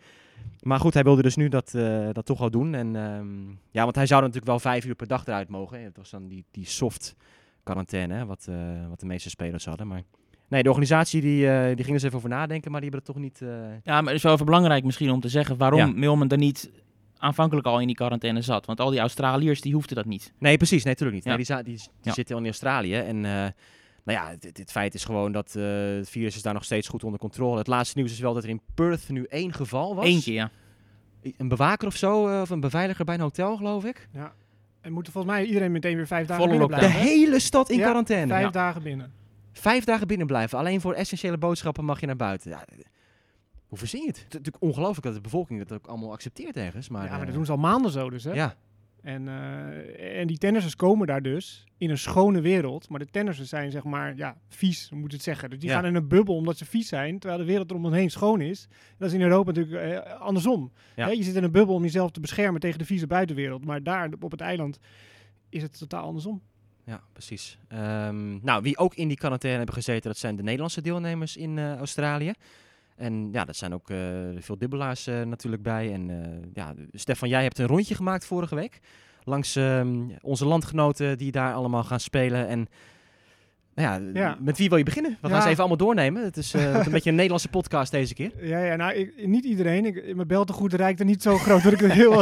Maar 0.61 0.79
goed, 0.79 0.93
hij 0.93 1.03
wilde 1.03 1.21
dus 1.21 1.35
nu 1.35 1.49
dat, 1.49 1.73
uh, 1.75 2.07
dat 2.11 2.25
toch 2.25 2.41
al 2.41 2.49
doen. 2.49 2.73
En, 2.73 2.95
um, 2.95 3.59
ja, 3.71 3.83
want 3.83 3.95
hij 3.95 4.05
zou 4.05 4.21
natuurlijk 4.21 4.47
wel 4.47 4.59
vijf 4.59 4.85
uur 4.85 4.95
per 4.95 5.07
dag 5.07 5.27
eruit 5.27 5.49
mogen. 5.49 5.83
Het 5.83 5.97
was 5.97 6.09
dan 6.09 6.27
die, 6.27 6.45
die 6.51 6.65
soft 6.65 7.15
quarantaine, 7.63 8.25
wat, 8.25 8.47
uh, 8.49 8.55
wat 8.89 8.99
de 8.99 9.05
meeste 9.05 9.29
spelers 9.29 9.65
hadden. 9.65 9.87
Maar 9.87 10.03
nee, 10.47 10.63
de 10.63 10.69
organisatie 10.69 11.21
die, 11.21 11.45
uh, 11.45 11.65
die 11.65 11.75
ging 11.75 11.87
er 11.87 11.93
eens 11.93 12.03
even 12.03 12.17
over 12.17 12.29
nadenken, 12.29 12.71
maar 12.71 12.81
die 12.81 12.89
hebben 12.89 13.07
het 13.07 13.15
toch 13.15 13.23
niet... 13.23 13.39
Ja, 13.83 13.93
maar 14.01 14.05
het 14.05 14.15
is 14.15 14.23
wel 14.23 14.33
even 14.33 14.45
belangrijk 14.45 14.83
misschien 14.83 15.11
om 15.11 15.19
te 15.19 15.29
zeggen 15.29 15.57
waarom 15.57 15.79
ja. 15.79 15.87
Milman 15.87 16.29
er 16.29 16.37
niet 16.37 16.71
aanvankelijk 17.17 17.67
al 17.67 17.79
in 17.79 17.87
die 17.87 17.95
quarantaine 17.95 18.41
zat. 18.41 18.65
Want 18.65 18.79
al 18.79 18.89
die 18.89 18.99
Australiërs, 18.99 19.61
die 19.61 19.73
hoefden 19.73 19.95
dat 19.95 20.05
niet. 20.05 20.33
Nee, 20.37 20.57
precies. 20.57 20.83
Nee, 20.83 20.93
natuurlijk 20.93 21.17
niet. 21.17 21.25
Ja. 21.25 21.35
Nee, 21.35 21.63
die, 21.63 21.75
die, 21.75 21.89
die 22.01 22.13
zitten 22.13 22.35
al 22.35 22.41
in 22.41 22.47
Australië 22.47 22.95
en 22.95 23.25
nou 24.07 24.19
ja, 24.19 24.49
het, 24.53 24.71
feit 24.71 24.93
is 24.93 25.05
gewoon 25.05 25.31
dat 25.31 25.53
uh, 25.57 25.63
het 25.95 26.09
virus 26.09 26.35
is 26.35 26.41
daar 26.41 26.53
nog 26.53 26.63
steeds 26.63 26.87
goed 26.87 27.03
onder 27.03 27.19
controle. 27.19 27.57
Het 27.57 27.67
laatste 27.67 27.97
nieuws 27.97 28.11
is 28.11 28.19
wel 28.19 28.33
dat 28.33 28.43
er 28.43 28.49
in 28.49 28.61
Perth 28.73 29.09
nu 29.09 29.23
één 29.23 29.53
geval 29.53 29.95
was. 29.95 30.05
Eentje, 30.05 30.33
ja. 30.33 30.51
Een 31.37 31.47
bewaker 31.47 31.87
of 31.87 31.95
zo, 31.95 32.29
uh, 32.29 32.41
of 32.41 32.49
een 32.49 32.59
beveiliger 32.59 33.05
bij 33.05 33.15
een 33.15 33.21
hotel, 33.21 33.57
geloof 33.57 33.85
ik. 33.85 34.07
Ja. 34.11 34.33
En 34.81 34.91
moeten 34.93 35.13
volgens 35.13 35.33
mij 35.33 35.45
iedereen 35.45 35.71
meteen 35.71 35.95
weer 35.95 36.07
vijf 36.07 36.27
dagen 36.27 36.49
binnen 36.49 36.67
blijven. 36.67 36.89
De 36.89 36.95
hele 36.97 37.39
stad 37.39 37.69
in 37.69 37.77
ja, 37.77 37.83
quarantaine. 37.83 38.27
Vijf 38.27 38.43
ja. 38.43 38.49
dagen 38.49 38.83
binnen. 38.83 39.13
Vijf 39.51 39.83
dagen 39.83 40.07
binnen 40.07 40.27
blijven. 40.27 40.57
Alleen 40.57 40.81
voor 40.81 40.93
essentiële 40.93 41.37
boodschappen 41.37 41.85
mag 41.85 41.99
je 41.99 42.05
naar 42.05 42.15
buiten. 42.15 42.51
Ja, 42.51 42.65
hoe 43.67 43.77
verzin 43.77 44.01
je 44.01 44.07
het? 44.07 44.17
Het 44.17 44.27
is 44.27 44.33
natuurlijk 44.33 44.63
ongelooflijk 44.63 45.03
dat 45.03 45.13
de 45.13 45.21
bevolking 45.21 45.59
dat 45.67 45.77
ook 45.77 45.87
allemaal 45.87 46.11
accepteert 46.11 46.57
ergens. 46.57 46.89
Maar, 46.89 47.05
ja, 47.05 47.17
maar 47.17 47.25
dat 47.25 47.35
doen 47.35 47.45
ze 47.45 47.51
al 47.51 47.57
maanden 47.57 47.91
zo 47.91 48.09
dus, 48.09 48.23
hè? 48.23 48.33
Ja. 48.33 48.55
En, 49.07 49.27
uh, 49.27 50.19
en 50.19 50.27
die 50.27 50.37
tennissers 50.37 50.75
komen 50.75 51.07
daar 51.07 51.21
dus 51.21 51.65
in 51.77 51.89
een 51.89 51.97
schone 51.97 52.41
wereld. 52.41 52.89
Maar 52.89 52.99
de 52.99 53.05
tennissers 53.05 53.49
zijn 53.49 53.71
zeg 53.71 53.83
maar, 53.83 54.15
ja, 54.15 54.37
vies, 54.49 54.89
moet 54.89 55.11
het 55.11 55.21
zeggen. 55.21 55.49
Dus 55.49 55.59
die 55.59 55.69
gaan 55.69 55.85
in 55.85 55.95
een 55.95 56.07
bubbel 56.07 56.35
omdat 56.35 56.57
ze 56.57 56.65
vies 56.65 56.87
zijn, 56.87 57.19
terwijl 57.19 57.41
de 57.41 57.47
wereld 57.47 57.69
er 57.69 57.75
om 57.75 57.83
hen 57.83 57.93
heen 57.93 58.09
schoon 58.09 58.41
is. 58.41 58.67
Dat 58.97 59.07
is 59.07 59.13
in 59.13 59.21
Europa 59.21 59.51
natuurlijk 59.51 60.05
uh, 60.05 60.19
andersom. 60.19 60.71
Ja. 60.95 61.07
je 61.07 61.23
zit 61.23 61.35
in 61.35 61.43
een 61.43 61.51
bubbel 61.51 61.75
om 61.75 61.81
jezelf 61.81 62.11
te 62.11 62.19
beschermen 62.19 62.59
tegen 62.59 62.79
de 62.79 62.85
vieze 62.85 63.07
buitenwereld. 63.07 63.65
Maar 63.65 63.83
daar 63.83 64.09
op 64.19 64.31
het 64.31 64.41
eiland 64.41 64.79
is 65.49 65.61
het 65.61 65.77
totaal 65.77 66.03
andersom. 66.03 66.41
Ja, 66.83 67.01
precies. 67.13 67.57
Um, 67.73 68.39
nou, 68.43 68.61
wie 68.61 68.77
ook 68.77 68.95
in 68.95 69.07
die 69.07 69.17
quarantaine 69.17 69.57
hebben 69.57 69.75
gezeten, 69.75 70.09
dat 70.09 70.17
zijn 70.17 70.35
de 70.35 70.43
Nederlandse 70.43 70.81
deelnemers 70.81 71.37
in 71.37 71.57
uh, 71.57 71.75
Australië. 71.75 72.33
En 72.97 73.29
ja, 73.31 73.45
dat 73.45 73.55
zijn 73.55 73.73
ook 73.73 73.89
uh, 73.89 73.97
veel 74.39 74.57
dubbelaars 74.57 75.07
uh, 75.07 75.21
natuurlijk 75.21 75.63
bij. 75.63 75.93
En 75.93 76.09
uh, 76.09 76.17
ja, 76.53 76.73
Stefan, 76.91 77.29
jij 77.29 77.43
hebt 77.43 77.59
een 77.59 77.67
rondje 77.67 77.95
gemaakt 77.95 78.25
vorige 78.25 78.55
week. 78.55 78.79
Langs 79.23 79.55
ehm, 79.55 80.03
onze 80.21 80.45
landgenoten 80.45 81.17
die 81.17 81.31
daar 81.31 81.53
allemaal 81.53 81.83
gaan 81.83 81.99
spelen. 81.99 82.47
En 82.47 82.67
nou 83.75 84.03
ja, 84.13 84.19
ja, 84.19 84.37
met 84.39 84.57
wie 84.57 84.69
wil 84.69 84.77
je 84.77 84.83
beginnen? 84.83 85.17
We 85.21 85.29
gaan 85.29 85.41
ze 85.41 85.47
even 85.47 85.59
allemaal 85.59 85.77
doornemen. 85.77 86.23
Het 86.29 86.37
is 86.37 86.53
een 86.53 86.91
beetje 86.91 87.09
een 87.09 87.15
Nederlandse 87.15 87.49
podcast 87.49 87.91
deze 87.91 88.13
keer. 88.13 88.31
Ja, 88.41 88.59
ja 88.59 88.75
nou, 88.75 88.93
ik, 88.93 89.27
niet 89.27 89.45
iedereen. 89.45 89.85
Ik, 89.85 90.15
mijn 90.15 90.27
beltegoed 90.27 90.73
reikt 90.73 90.99
er 90.99 91.05
niet 91.05 91.21
zo 91.21 91.37
groot 91.37 91.63
dat 91.63 91.73
ik 91.73 91.79
het 91.79 91.91
heel... 91.91 92.13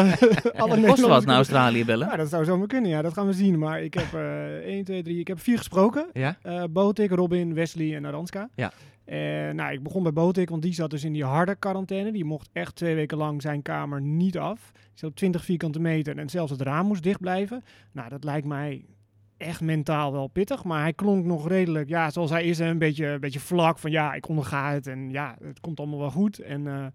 alle 0.64 0.80
ja, 0.80 0.88
kost 0.88 1.02
wat 1.02 1.26
naar 1.26 1.36
Australië 1.36 1.86
bellen? 1.86 2.08
Ja, 2.08 2.16
dat 2.16 2.30
zou 2.30 2.46
zomaar 2.46 2.68
kunnen. 2.68 2.90
Ja, 2.90 3.02
dat 3.02 3.14
gaan 3.14 3.28
we 3.28 3.34
zien. 3.34 3.60
Maar 3.60 3.82
ik 3.82 3.94
heb 3.94 4.14
1, 4.64 4.84
2, 4.84 5.04
3... 5.04 5.20
Ik 5.20 5.28
heb 5.28 5.40
vier 5.40 5.58
gesproken. 5.58 6.10
Ja? 6.14 6.38
Botik, 6.70 7.12
Robin, 7.12 7.54
Wesley 7.54 7.96
en 7.96 8.06
Aranska. 8.06 8.50
Ja. 8.56 8.72
Uh, 9.06 9.50
nou, 9.50 9.74
ik 9.74 9.84
begon 9.84 10.04
bij 10.04 10.14
Botik, 10.14 10.50
want 10.50 10.62
die 10.62 10.74
zat 10.74 10.90
dus 10.90 11.04
in 11.04 11.14
die 11.14 11.24
harde 11.24 11.56
quarantaine. 11.56 12.12
Die 12.12 12.26
mocht 12.26 12.50
echt 12.54 12.76
twee 12.76 12.96
weken 12.96 13.18
lang 13.18 13.42
zijn 13.42 13.62
kamer 13.62 14.02
niet 14.02 14.38
af. 14.38 14.72
Die 14.74 14.82
zat 14.94 15.10
op 15.10 15.16
20 15.16 15.44
vierkante 15.44 15.80
meter 15.80 16.18
en 16.18 16.30
zelfs 16.30 16.52
het 16.52 16.62
raam 16.62 16.88
moest 16.88 17.04
dicht 17.04 17.20
blijven. 17.20 17.64
Nou, 17.92 18.10
dat 18.10 18.24
lijkt 18.24 18.48
mij 18.48 18.86
echt 19.38 19.62
mentaal 19.62 20.12
wel 20.12 20.28
pittig. 20.28 20.64
Maar 20.64 20.82
hij 20.82 20.94
klonk 20.94 21.26
nog 21.26 21.48
redelijk, 21.48 21.90
ja, 21.90 22.10
zoals 22.10 22.30
hij 22.30 22.44
is, 22.44 22.60
een 22.60 22.78
beetje, 22.78 23.06
een 23.06 23.20
beetje 23.20 23.40
vlak. 23.40 23.80
Van 23.80 23.92
ja, 23.92 24.14
ik 24.14 24.28
onderga 24.28 24.72
het 24.72 24.88
en 24.88 25.10
ja, 25.10 25.36
het 25.44 25.60
komt 25.60 25.80
allemaal 25.80 26.00
wel 26.00 26.12
goed. 26.12 26.40
En 26.40 26.66
uh, 26.66 26.86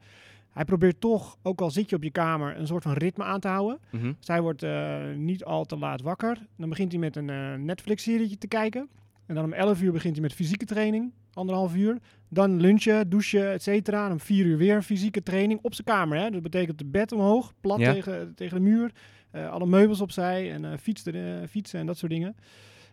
hij 0.51 0.65
probeert 0.65 1.01
toch, 1.01 1.37
ook 1.43 1.61
al 1.61 1.71
zit 1.71 1.91
je 1.91 1.97
op 1.97 2.03
je 2.03 2.11
kamer, 2.11 2.57
een 2.57 2.67
soort 2.67 2.83
van 2.83 2.93
ritme 2.93 3.25
aan 3.25 3.41
te 3.41 3.49
houden. 3.49 3.79
Mm 3.91 4.01
-hmm. 4.01 4.17
Zij 4.21 4.41
wordt 4.41 4.63
uh, 4.63 4.99
niet 5.17 5.45
al 5.45 5.65
te 5.65 5.77
laat 5.77 6.03
wakker. 6.03 6.47
Dan 6.57 6.69
begint 6.69 6.93
hij 6.93 7.01
met 7.01 7.17
een 7.17 7.65
Netflix-serietje 7.65 8.39
te 8.39 8.49
kijken. 8.49 8.89
En 9.27 9.35
dan 9.35 9.45
om 9.45 9.53
11 9.53 9.83
uur 9.83 9.93
begint 9.93 10.15
hij 10.15 10.23
met 10.23 10.35
fysieke 10.35 10.65
training, 10.65 11.13
anderhalf 11.35 11.75
uur. 11.75 11.99
Dan 12.29 12.61
lunchen, 12.61 13.09
douchen, 13.09 13.53
et 13.53 13.63
cetera. 13.63 14.07
En 14.07 14.13
om 14.13 14.21
4 14.21 14.47
uur 14.47 14.57
weer 14.57 14.83
fysieke 14.83 15.23
training 15.23 15.61
op 15.63 15.75
zijn 15.75 15.87
kamer. 15.87 16.19
Hè. 16.19 16.31
Dat 16.31 16.43
betekent 16.43 16.79
de 16.79 16.85
bed 16.85 17.13
omhoog, 17.13 17.53
plat 17.61 17.79
tegen, 17.79 18.35
tegen 18.35 18.57
de 18.57 18.63
muur. 18.63 18.93
Uh, 19.33 19.51
alle 19.51 19.67
meubels 19.67 20.01
opzij 20.01 20.53
en 20.53 20.65
uh, 20.65 20.71
fietsen, 20.81 21.15
uh, 21.15 21.47
fietsen 21.49 21.81
en 21.81 21.87
dat 21.87 21.99
soort 21.99 22.13
dingen. 22.13 22.37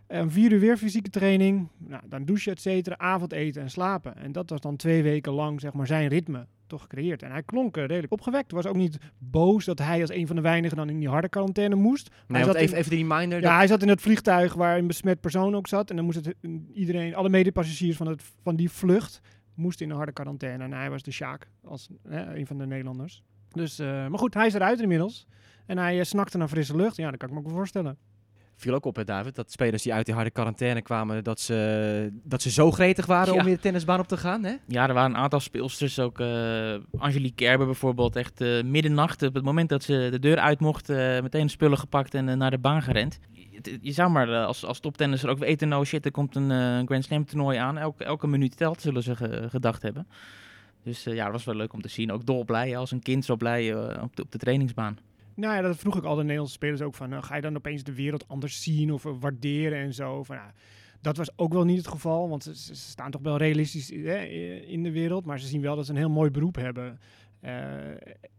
Eh, 0.08 0.22
Om 0.22 0.30
vier 0.30 0.52
uur 0.52 0.60
weer 0.60 0.78
fysieke 0.78 1.10
training. 1.10 1.68
Nou, 1.78 2.04
dan 2.06 2.26
douchen, 2.26 2.52
et 2.52 2.62
cetera. 2.62 2.98
Avondeten 2.98 3.62
en 3.62 3.70
slapen. 3.70 4.16
En 4.18 4.32
dat 4.32 4.50
was 4.50 4.62
dan 4.62 4.76
twee 4.76 5.04
weken 5.04 5.32
lang 5.32 5.62
zeg 5.62 5.74
maar, 5.74 5.88
zijn 5.88 6.08
ritme 6.08 6.48
toch 6.68 6.82
gecreëerd. 6.82 7.24
En 7.24 7.32
hij 7.32 7.44
klonk 7.44 7.78
eh, 7.78 7.86
redelijk 7.86 8.14
opgewekt. 8.14 8.52
Was 8.52 8.66
ook 8.66 8.76
niet 8.76 8.98
boos 9.18 9.66
dat 9.66 9.80
hij 9.80 10.02
als 10.02 10.10
een 10.10 10.28
van 10.28 10.36
de 10.36 10.42
weinigen 10.42 10.78
dan 10.78 10.90
in 10.90 11.00
die 11.00 11.10
harde 11.10 11.30
quarantaine 11.30 11.76
moest. 11.76 12.10
Nee, 12.10 12.38
hij 12.38 12.46
zat 12.46 12.56
even, 12.56 12.74
in, 12.76 12.80
even 12.80 12.92
die 12.98 13.08
reminder. 13.08 13.42
ja, 13.42 13.56
hij 13.56 13.68
zat 13.68 13.82
in 13.82 13.88
het 13.90 14.02
vliegtuig 14.02 14.54
waar 14.54 14.78
een 14.78 14.88
besmet 14.88 15.22
persoon 15.22 15.56
ook 15.56 15.68
zat. 15.68 15.90
En 15.90 15.96
dan 15.96 16.06
moest 16.06 16.26
het 16.26 16.36
iedereen, 16.74 17.16
alle 17.16 17.30
medepassagiers 17.30 17.98
van, 17.98 18.08
het, 18.08 18.24
van 18.44 18.56
die 18.56 18.70
vlucht, 18.70 19.22
moesten 19.54 19.86
in 19.86 19.92
een 19.92 19.98
harde 19.98 20.14
quarantaine. 20.14 20.64
En 20.64 20.74
hij 20.74 20.90
was 20.90 21.04
de 21.04 21.12
Sjaak, 21.12 21.48
als 21.64 21.90
hè, 22.10 22.36
een 22.36 22.48
van 22.48 22.58
de 22.58 22.66
Nederlanders. 22.66 23.24
Dus, 23.52 23.80
eh, 23.80 23.88
maar 23.88 24.20
goed, 24.20 24.34
hij 24.34 24.48
is 24.48 24.54
eruit 24.54 24.82
inmiddels. 24.82 25.28
En 25.66 25.78
hij 25.78 26.00
eh, 26.00 26.06
snakte 26.06 26.38
naar 26.38 26.48
frisse 26.48 26.76
lucht. 26.76 26.96
Ja, 26.96 27.10
dat 27.10 27.20
kan 27.20 27.30
ik 27.30 27.36
me 27.36 27.42
ook 27.42 27.50
voorstellen. 27.50 27.98
Viel 28.60 28.74
ook 28.74 28.86
op, 28.86 28.96
hè, 28.96 29.04
David, 29.04 29.36
dat 29.36 29.52
spelers 29.52 29.84
die 29.84 29.94
uit 29.94 30.06
die 30.06 30.16
harde 30.16 30.32
quarantaine 30.32 30.82
kwamen, 30.82 31.24
dat 31.24 31.40
ze, 31.40 32.10
dat 32.24 32.42
ze 32.42 32.52
zo 32.52 32.72
gretig 32.72 33.06
waren 33.06 33.34
Ja. 33.34 33.40
om 33.40 33.46
weer 33.46 33.56
de 33.56 33.62
tennisbaan 33.62 34.00
op 34.00 34.08
te 34.08 34.18
gaan. 34.18 34.44
Hè? 34.44 34.56
Ja, 34.68 34.88
er 34.88 34.94
waren 34.94 35.10
een 35.12 35.18
aantal 35.22 35.40
speelsters, 35.40 36.00
ook 36.00 36.20
eh 36.20 36.74
Angelique 36.98 37.36
Kerber 37.36 37.66
bijvoorbeeld, 37.66 38.16
echt 38.16 38.42
eh, 38.42 38.64
middernacht, 38.64 39.24
op 39.24 39.34
het 39.34 39.44
moment 39.44 39.70
dat 39.70 39.84
ze 39.84 40.08
de 40.12 40.20
deur 40.20 40.38
uit 40.38 40.60
mocht, 40.60 40.90
eh, 40.90 41.22
meteen 41.22 41.50
spullen 41.50 41.78
gepakt 41.78 42.14
en 42.14 42.38
naar 42.38 42.52
de 42.52 42.58
baan 42.58 42.82
gerend. 42.82 43.20
Je, 43.32 43.78
je 43.82 43.92
zou 43.92 44.10
maar 44.12 44.36
als, 44.46 44.66
als 44.66 44.80
toptennisser 44.80 45.30
ook 45.30 45.38
weten, 45.40 45.68
nou 45.68 45.86
shit, 45.86 46.06
er 46.06 46.12
komt 46.12 46.36
een 46.36 46.86
Grand 46.88 47.04
Slam 47.04 47.26
toernooi 47.26 47.58
aan. 47.58 47.78
Elke, 47.78 48.04
elke 48.04 48.28
minuut 48.28 48.58
telt, 48.58 48.82
zullen 48.82 49.04
ze 49.04 49.16
ge- 49.16 49.46
gedacht 49.50 49.82
hebben. 49.82 50.08
Dus 50.84 51.04
ja, 51.04 51.24
dat 51.24 51.32
was 51.34 51.44
wel 51.44 51.56
leuk 51.56 51.74
om 51.74 51.82
te 51.82 51.88
zien. 51.90 52.12
Ook 52.12 52.26
dolblij, 52.26 52.78
als 52.78 52.92
een 52.92 53.02
kind 53.02 53.26
zo 53.26 53.36
blij 53.36 53.76
op, 54.02 54.16
de, 54.16 54.22
op 54.22 54.32
de 54.32 54.38
trainingsbaan. 54.38 54.98
Nou 55.38 55.56
ja, 55.56 55.62
dat 55.62 55.78
vroeg 55.78 55.98
ik 55.98 56.04
al 56.04 56.16
de 56.16 56.22
Nederlandse 56.22 56.54
spelers 56.54 56.82
ook 56.82 56.96
van. 56.96 57.14
eh, 57.14 57.24
ga 57.24 57.36
je 57.36 57.42
dan 57.42 57.56
opeens 57.56 57.84
de 57.84 57.94
wereld 57.94 58.28
anders 58.28 58.64
zien 58.64 58.94
of 58.94 59.06
eh, 59.06 59.12
waarderen 59.20 59.80
en 59.80 59.94
zo? 59.94 60.24
Van, 60.24 60.36
ja, 60.36 60.54
dat 61.02 61.18
was 61.18 61.30
ook 61.36 61.54
wel 61.54 61.64
niet 61.64 61.78
het 61.78 61.88
geval, 61.88 62.30
want 62.30 62.44
ze, 62.44 62.76
staan 62.76 63.12
toch 63.12 63.22
wel 63.22 63.38
realistisch 63.38 63.90
hè, 63.90 64.24
in 64.66 64.84
de 64.84 64.92
wereld. 64.92 65.26
Maar 65.26 65.40
ze 65.40 65.48
zien 65.48 65.62
wel 65.62 65.76
dat 65.76 65.86
ze 65.86 65.92
een 65.92 65.98
heel 65.98 66.10
mooi 66.10 66.32
beroep 66.32 66.56
hebben. 66.56 67.00
Eh, 67.40 67.90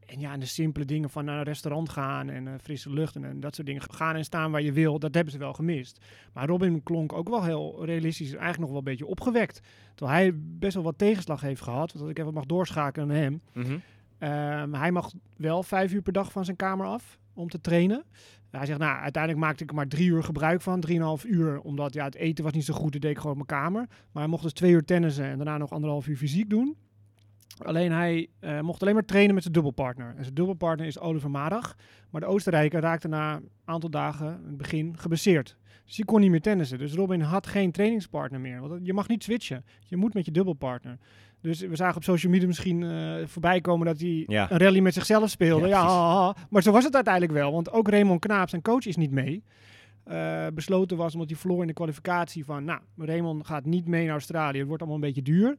en 0.07 0.21
ja, 0.21 0.37
de 0.37 0.47
simpele 0.47 0.85
dingen 0.85 1.11
van 1.11 1.25
naar 1.25 1.38
een 1.38 1.45
restaurant 1.45 1.88
gaan 1.88 2.28
en 2.28 2.49
eh, 2.49 2.55
frisse 2.62 2.90
lucht 2.93 3.17
en, 3.17 3.40
dat 3.40 3.55
soort 3.55 3.67
dingen. 3.67 3.83
Gaan 3.90 4.17
en 4.17 4.25
staan 4.25 4.50
waar 4.50 4.62
je 4.62 4.73
wil, 4.73 4.99
dat 4.99 5.14
hebben 5.14 5.33
ze 5.33 5.38
wel 5.38 5.52
gemist. 5.52 6.05
Maar 6.33 6.47
Robin 6.47 6.83
klonk 6.83 7.12
ook 7.12 7.28
wel 7.28 7.45
heel 7.45 7.85
realistisch, 7.85 8.28
eigenlijk 8.28 8.59
nog 8.59 8.69
wel 8.69 8.78
een 8.78 8.85
beetje 8.85 9.07
opgewekt. 9.07 9.61
Terwijl 9.95 10.19
hij 10.19 10.33
best 10.35 10.75
wel 10.75 10.83
wat 10.83 10.99
tegenslag 10.99 11.40
heeft 11.40 11.62
gehad. 11.62 11.93
Als 11.93 12.11
ik 12.11 12.19
even 12.19 12.33
mag 12.35 12.47
doorschakelen 12.47 13.09
naar 13.09 13.17
hem. 13.17 13.40
Ehm, 14.19 14.73
hij 14.73 14.93
mag 14.93 15.13
wel 15.37 15.63
vijf 15.63 15.93
uur 15.93 16.03
per 16.03 16.13
dag 16.13 16.33
van 16.33 16.45
zijn 16.45 16.57
kamer 16.57 16.87
af 16.87 17.19
om 17.35 17.49
te 17.49 17.61
trainen. 17.61 18.05
Hij 18.51 18.67
zegt, 18.67 18.79
nou, 18.79 18.99
uiteindelijk 19.01 19.45
maakte 19.45 19.63
ik 19.63 19.69
er 19.69 19.77
maar 19.77 19.89
drie 19.89 20.09
uur 20.09 20.23
gebruik 20.23 20.61
van. 20.61 20.81
Drieënhalf 20.81 21.25
uur, 21.25 21.61
omdat 21.61 21.95
ja, 21.95 22.05
het 22.05 22.15
eten 22.15 22.45
was 22.45 22.53
niet 22.53 22.65
zo 22.65 22.75
goed. 22.75 22.93
Dat 22.93 23.01
deed 23.01 23.11
ik 23.11 23.19
gewoon 23.19 23.37
mijn 23.37 23.47
kamer. 23.47 23.87
Maar 23.89 24.23
hij 24.23 24.27
mocht 24.27 24.43
dus 24.43 24.53
twee 24.53 24.73
uur 24.73 24.85
tennissen 24.85 25.25
en 25.25 25.37
daarna 25.37 25.59
nog 25.59 25.71
anderhalf 25.71 26.07
uur 26.07 26.17
fysiek 26.17 26.51
doen. 26.51 26.77
Alleen 27.59 27.93
hij 27.93 28.29
eh, 28.41 28.61
mocht 28.61 28.83
alleen 28.83 28.95
maar 28.95 29.05
trainen 29.05 29.35
met 29.35 29.43
zijn 29.43 29.55
dubbelpartner. 29.55 30.15
En 30.17 30.23
zijn 30.23 30.35
dubbelpartner 30.35 30.87
is 30.87 30.99
Oliver 30.99 31.31
Madag. 31.31 31.77
Maar 32.11 32.21
de 32.21 32.27
Oostenrijker 32.27 32.81
raakte 32.81 33.09
na 33.09 33.35
een 33.35 33.51
aantal 33.65 33.91
dagen, 33.91 34.27
in 34.27 34.49
het 34.49 34.57
begin, 34.57 34.99
geblesseerd. 34.99 35.57
Dus 35.85 35.97
die 35.97 36.05
kon 36.05 36.21
niet 36.21 36.31
meer 36.31 36.41
tennissen. 36.41 36.79
Dus 36.79 36.93
Robin 36.93 37.21
had 37.21 37.47
geen 37.47 37.73
trainingspartner 37.73 38.41
meer. 38.41 38.61
Want 38.61 38.87
je 38.87 38.93
mag 38.93 39.09
niet 39.09 39.23
switchen. 39.23 39.65
Je 39.81 39.97
moet 39.97 40.15
met 40.15 40.25
je 40.25 40.31
dubbelpartner. 40.31 40.99
Dus 41.40 41.61
we 41.61 41.76
zagen 41.76 41.97
op 41.97 42.04
social 42.04 42.33
media 42.33 42.47
misschien 42.47 42.83
eh, 42.83 43.26
voorbij 43.26 43.61
komen 43.61 43.87
dat 43.87 44.00
hij 44.00 44.25
Ja. 44.26 44.50
een 44.50 44.59
rally 44.59 44.80
met 44.80 44.95
zichzelf 44.95 45.30
speelde. 45.30 45.68
Ja, 45.68 46.37
maar 46.50 46.62
zo 46.62 46.73
was 46.73 46.85
het 46.85 46.95
uiteindelijk 46.95 47.33
wel. 47.35 47.52
Want 47.52 47.71
ook 47.73 47.88
Raymond 47.88 48.21
Knaap, 48.21 48.49
zijn 48.49 48.62
coach, 48.62 48.87
is 48.87 48.97
niet 48.97 49.11
mee. 49.11 49.42
Eh, 50.04 50.47
besloten 50.54 50.97
was 50.97 51.12
omdat 51.14 51.28
hij 51.28 51.38
verloor 51.38 51.61
in 51.61 51.66
de 51.66 51.73
kwalificatie 51.73 52.45
van... 52.45 52.64
Nou, 52.64 52.80
Raymond 52.97 53.47
gaat 53.47 53.64
niet 53.64 53.87
mee 53.88 54.02
naar 54.04 54.12
Australië. 54.12 54.59
Het 54.59 54.66
wordt 54.66 54.83
allemaal 54.83 55.00
een 55.00 55.07
beetje 55.14 55.23
duur. 55.33 55.57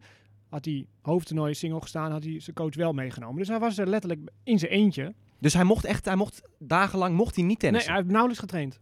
Had 0.50 0.66
hij 0.66 0.86
hoofdtoernooi 1.02 1.54
single 1.54 1.82
gestaan, 1.82 2.12
had 2.12 2.24
hij 2.24 2.40
zijn 2.40 2.56
coach 2.56 2.76
wel 2.76 2.94
meegenomen. 2.94 3.38
Dus 3.38 3.48
hij 3.48 3.60
was 3.60 3.78
er 3.78 3.88
letterlijk 3.88 4.30
in 4.44 4.60
zijn 4.60 4.72
eentje. 4.72 5.14
Dus 5.40 5.54
hij 5.54 5.64
mocht 5.64 5.86
echt, 5.86 6.06
hij 6.06 6.16
mocht 6.16 6.42
dagenlang 6.60 7.16
mocht 7.16 7.36
hij 7.36 7.44
niet 7.44 7.62
Nee, 7.62 7.62
tennissen. 7.62 7.90
hij 7.92 8.00
heeft 8.02 8.12
nauwelijks 8.14 8.42
getraind. 8.44 8.80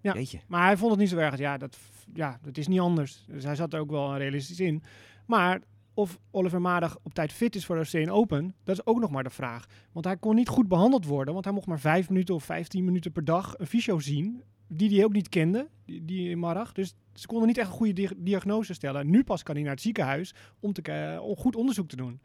ja. 0.00 0.14
Maar 0.48 0.64
hij 0.66 0.76
vond 0.76 0.90
het 0.90 1.00
niet 1.00 1.08
zo 1.08 1.16
erg. 1.16 1.38
Ja 1.38 1.56
dat, 1.58 1.78
ja, 2.14 2.38
dat 2.42 2.56
is 2.56 2.68
niet 2.68 2.80
anders. 2.80 3.24
Dus 3.28 3.44
hij 3.44 3.54
zat 3.54 3.72
er 3.72 3.80
ook 3.80 3.90
wel 3.90 4.16
realistisch 4.16 4.60
in. 4.60 4.82
Maar 5.26 5.60
of 5.98 6.18
Oliver 6.30 6.60
Madag 6.60 6.98
op 7.02 7.14
tijd 7.14 7.32
fit 7.32 7.54
is 7.54 7.64
voor 7.66 7.74
de 7.74 7.80
Australian 7.80 8.14
Open, 8.14 8.54
dat 8.64 8.78
is 8.78 8.86
ook 8.86 9.00
nog 9.00 9.10
maar 9.10 9.22
de 9.24 9.30
vraag. 9.30 9.66
Want 9.92 10.04
hij 10.04 10.16
kon 10.16 10.34
niet 10.34 10.48
goed 10.48 10.68
behandeld 10.68 11.04
worden, 11.04 11.32
want 11.32 11.44
hij 11.44 11.54
mocht 11.54 11.66
maar 11.66 11.80
vijf 11.80 12.08
minuten 12.08 12.34
of 12.34 12.44
15 12.44 12.84
minuten 12.84 13.12
per 13.12 13.24
dag 13.24 13.54
een 13.58 13.66
fysio 13.66 13.98
zien, 13.98 14.42
die 14.66 14.94
hij 14.94 15.04
ook 15.04 15.12
niet 15.12 15.28
kende, 15.28 15.68
die, 15.84 16.04
die 16.04 16.36
Madag. 16.36 16.72
Dus 16.72 16.94
ze 17.14 17.26
konden 17.26 17.46
niet 17.46 17.58
echt 17.58 17.68
een 17.68 17.74
goede 17.74 17.92
di- 17.92 18.16
diagnose 18.16 18.74
stellen. 18.74 19.10
Nu 19.10 19.24
pas 19.24 19.42
kan 19.42 19.54
hij 19.54 19.64
naar 19.64 19.72
het 19.72 19.82
ziekenhuis 19.82 20.34
om, 20.60 20.72
te, 20.72 21.20
goed 21.36 21.56
onderzoek 21.56 21.88
te 21.88 21.96
doen. 21.96 22.20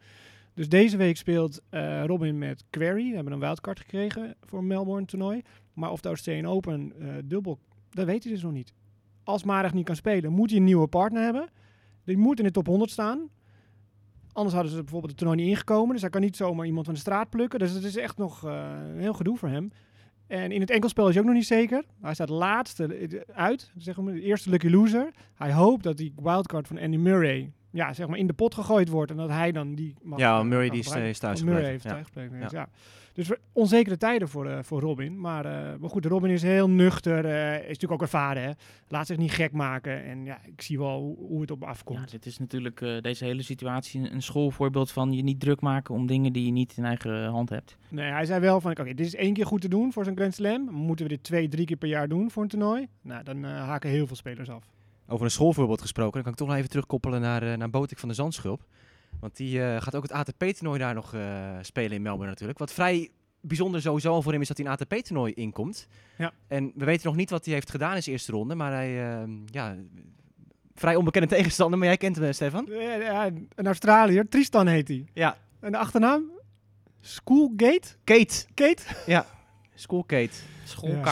Dus 0.54 0.68
deze 0.68 0.96
week 0.96 1.16
speelt 1.16 1.60
eh, 1.68 2.04
Robin 2.04 2.38
met 2.38 2.64
Query. 2.70 3.08
We 3.08 3.14
hebben 3.14 3.32
een 3.32 3.38
wildcard 3.40 3.80
gekregen 3.80 4.34
voor 4.40 4.58
een 4.58 4.66
Melbourne 4.66 5.06
toernooi. 5.06 5.42
Maar 5.72 5.90
of 5.90 6.00
de 6.00 6.08
Australian 6.08 6.52
Open 6.52 6.92
eh, 7.00 7.08
dubbel, 7.24 7.58
dat 7.90 8.06
weet 8.06 8.24
hij 8.24 8.32
dus 8.32 8.42
nog 8.42 8.52
niet. 8.52 8.72
Als 9.24 9.44
Marag 9.44 9.72
niet 9.72 9.84
kan 9.84 9.96
spelen, 9.96 10.32
moet 10.32 10.50
hij 10.50 10.58
een 10.58 10.64
nieuwe 10.64 10.86
partner 10.86 11.22
hebben. 11.22 11.48
Die 12.04 12.16
moet 12.16 12.38
in 12.38 12.44
de 12.44 12.50
top 12.50 12.66
100 12.66 12.90
staan. 12.90 13.28
Anders 14.34 14.54
hadden 14.54 14.72
ze 14.72 14.78
bijvoorbeeld 14.80 15.10
het 15.10 15.20
toernooi 15.20 15.40
niet 15.40 15.50
ingekomen. 15.50 15.92
Dus 15.92 16.00
hij 16.00 16.10
kan 16.10 16.20
niet 16.20 16.36
zomaar 16.36 16.66
iemand 16.66 16.84
van 16.84 16.94
de 16.94 17.00
straat 17.00 17.30
plukken. 17.30 17.58
Dus 17.58 17.70
het 17.72 17.84
is 17.84 17.96
echt 17.96 18.16
nog 18.16 18.44
eh, 18.46 18.70
een 18.94 19.00
heel 19.00 19.12
gedoe 19.12 19.36
voor 19.38 19.48
hem. 19.48 19.72
En 20.26 20.52
in 20.52 20.60
het 20.60 20.70
enkelspel 20.70 21.06
is 21.08 21.12
hij 21.14 21.22
ook 21.22 21.28
nog 21.28 21.36
niet 21.36 21.46
zeker. 21.46 21.84
Hij 22.00 22.14
staat 22.14 22.28
laatste 22.28 22.94
eh, 22.94 23.20
uit. 23.34 23.72
Zeg 23.76 23.96
maar, 23.96 24.12
de 24.14 24.22
eerste 24.22 24.50
lucky 24.50 24.68
loser. 24.68 25.10
Hij 25.34 25.52
hoopt 25.52 25.82
dat 25.82 25.96
die 25.96 26.12
wildcard 26.22 26.66
van 26.66 26.78
Andy 26.78 26.96
Murray 26.96 27.52
ja, 27.70 27.92
zeg 27.92 28.06
maar 28.06 28.18
in 28.18 28.26
de 28.26 28.32
pot 28.32 28.54
gegooid 28.54 28.88
wordt. 28.88 29.10
En 29.10 29.16
dat 29.16 29.28
hij 29.28 29.52
dan 29.52 29.74
die 29.74 29.94
mag 30.02 30.18
Ja, 30.18 30.38
eh, 30.38 30.44
Murray 30.44 30.68
die 30.68 30.80
is, 30.80 30.94
is 30.94 31.18
thuis 31.18 31.42
Murray 31.42 31.64
heeft 31.64 31.84
Ja. 31.84 31.90
thuis. 31.90 32.06
Ja. 32.14 32.38
Dus, 32.40 32.50
ja. 32.50 32.68
Dus 33.14 33.30
onzekere 33.52 33.96
tijden 33.96 34.28
voor, 34.28 34.46
eh, 34.48 34.58
voor 34.62 34.80
Robin. 34.80 35.20
Maar, 35.20 35.44
eh, 35.44 35.78
maar 35.80 35.90
goed, 35.90 36.04
Robin 36.04 36.30
is 36.30 36.42
heel 36.42 36.70
nuchter. 36.70 37.24
eh, 37.24 37.54
is 37.54 37.60
natuurlijk 37.66 37.92
ook 37.92 38.02
ervaren. 38.02 38.42
Hè. 38.42 38.50
Laat 38.88 39.06
zich 39.06 39.16
niet 39.16 39.30
gek 39.32 39.52
maken. 39.52 40.04
En 40.04 40.24
ja, 40.24 40.38
ik 40.44 40.62
zie 40.62 40.78
wel 40.78 41.00
hoe, 41.00 41.16
hoe 41.16 41.40
het 41.40 41.50
op 41.50 41.58
me 41.58 41.64
Ja, 41.64 41.70
afkomt. 41.70 42.10
dit 42.10 42.26
is 42.26 42.38
natuurlijk 42.38 42.80
eh, 42.80 43.00
deze 43.00 43.24
hele 43.24 43.42
situatie 43.42 44.10
een- 44.10 44.22
schoolvoorbeeld 44.22 44.90
van 44.90 45.12
je 45.12 45.22
niet 45.22 45.40
druk 45.40 45.60
maken 45.60 45.94
om 45.94 46.06
dingen 46.06 46.32
die 46.32 46.46
je 46.46 46.52
niet 46.52 46.76
in 46.76 46.84
eigen 46.84 47.24
hand 47.26 47.48
hebt. 47.48 47.76
Nee, 47.88 48.10
hij 48.10 48.24
zei 48.24 48.40
wel 48.40 48.60
van, 48.60 48.70
oké, 48.70 48.84
dit 48.84 49.00
is 49.06 49.14
één 49.14 49.34
keer 49.34 49.46
goed 49.46 49.60
te 49.60 49.68
doen 49.68 49.92
voor 49.92 50.04
zo'n 50.04 50.16
Grand 50.16 50.34
Slam. 50.34 50.62
Moeten 50.70 51.04
we 51.06 51.10
dit 51.12 51.22
twee, 51.24 51.48
drie 51.48 51.66
keer 51.66 51.76
per 51.76 51.88
jaar 51.88 52.08
doen 52.08 52.30
voor 52.30 52.42
een 52.42 52.48
toernooi? 52.48 52.86
Nou, 53.02 53.22
dan 53.24 53.44
haken 53.44 53.90
heel 53.90 54.06
veel 54.06 54.16
spelers 54.16 54.50
af. 54.50 54.64
Over 55.08 55.24
een 55.24 55.30
schoolvoorbeeld 55.30 55.80
gesproken, 55.80 56.12
dan 56.12 56.22
kan 56.22 56.32
ik 56.32 56.38
toch 56.38 56.48
nog 56.48 56.56
even 56.56 56.68
terugkoppelen 56.70 57.20
naar, 57.20 57.42
eh 57.42 57.56
naar 57.56 57.70
Botik 57.70 57.98
van 57.98 58.08
de 58.08 58.14
Zandschulp. 58.14 58.64
Want 59.24 59.36
die 59.36 59.62
eh, 59.62 59.82
gaat 59.82 59.94
ook 59.94 60.02
het 60.02 60.12
ATP-toernooi 60.12 60.78
daar 60.78 60.94
nog 60.94 61.14
eh, 61.14 61.58
spelen 61.60 61.92
in 61.92 62.02
Melbourne 62.02 62.30
natuurlijk. 62.30 62.58
Wat 62.58 62.72
vrij 62.72 63.10
bijzonder 63.40 63.80
sowieso 63.82 64.12
al 64.12 64.22
voor 64.22 64.32
hem 64.32 64.40
is 64.40 64.48
dat 64.48 64.56
hij 64.56 64.66
een 64.66 64.72
ATP-toernooi 64.72 65.32
inkomt. 65.32 65.86
Ja. 66.18 66.32
En 66.46 66.72
we 66.74 66.84
weten 66.84 67.06
nog 67.06 67.16
niet 67.16 67.30
wat 67.30 67.44
hij 67.44 67.54
heeft 67.54 67.70
gedaan 67.70 67.94
in 67.94 68.02
zijn 68.02 68.14
eerste 68.14 68.32
ronde, 68.32 68.54
maar 68.54 68.72
hij, 68.72 69.12
eh, 69.12 69.28
ja, 69.46 69.76
vrij 70.74 70.96
onbekende 70.96 71.28
tegenstander, 71.28 71.78
maar 71.78 71.88
jij 71.88 71.96
kent 71.96 72.16
hem, 72.16 72.24
eh, 72.24 72.32
Stefan? 72.32 72.66
Ja, 72.68 73.30
een 73.54 73.66
Australiër, 73.66 74.28
Tristan 74.28 74.66
heet 74.66 74.88
hij. 74.88 75.06
Ja. 75.12 75.36
En 75.60 75.72
de 75.72 75.78
achternaam? 75.78 76.30
Schoolgate? 77.00 77.88
Kate. 78.04 78.44
Kate? 78.54 78.82
Schoolkate. 79.74 80.53
Schoolkaarten. 80.64 81.10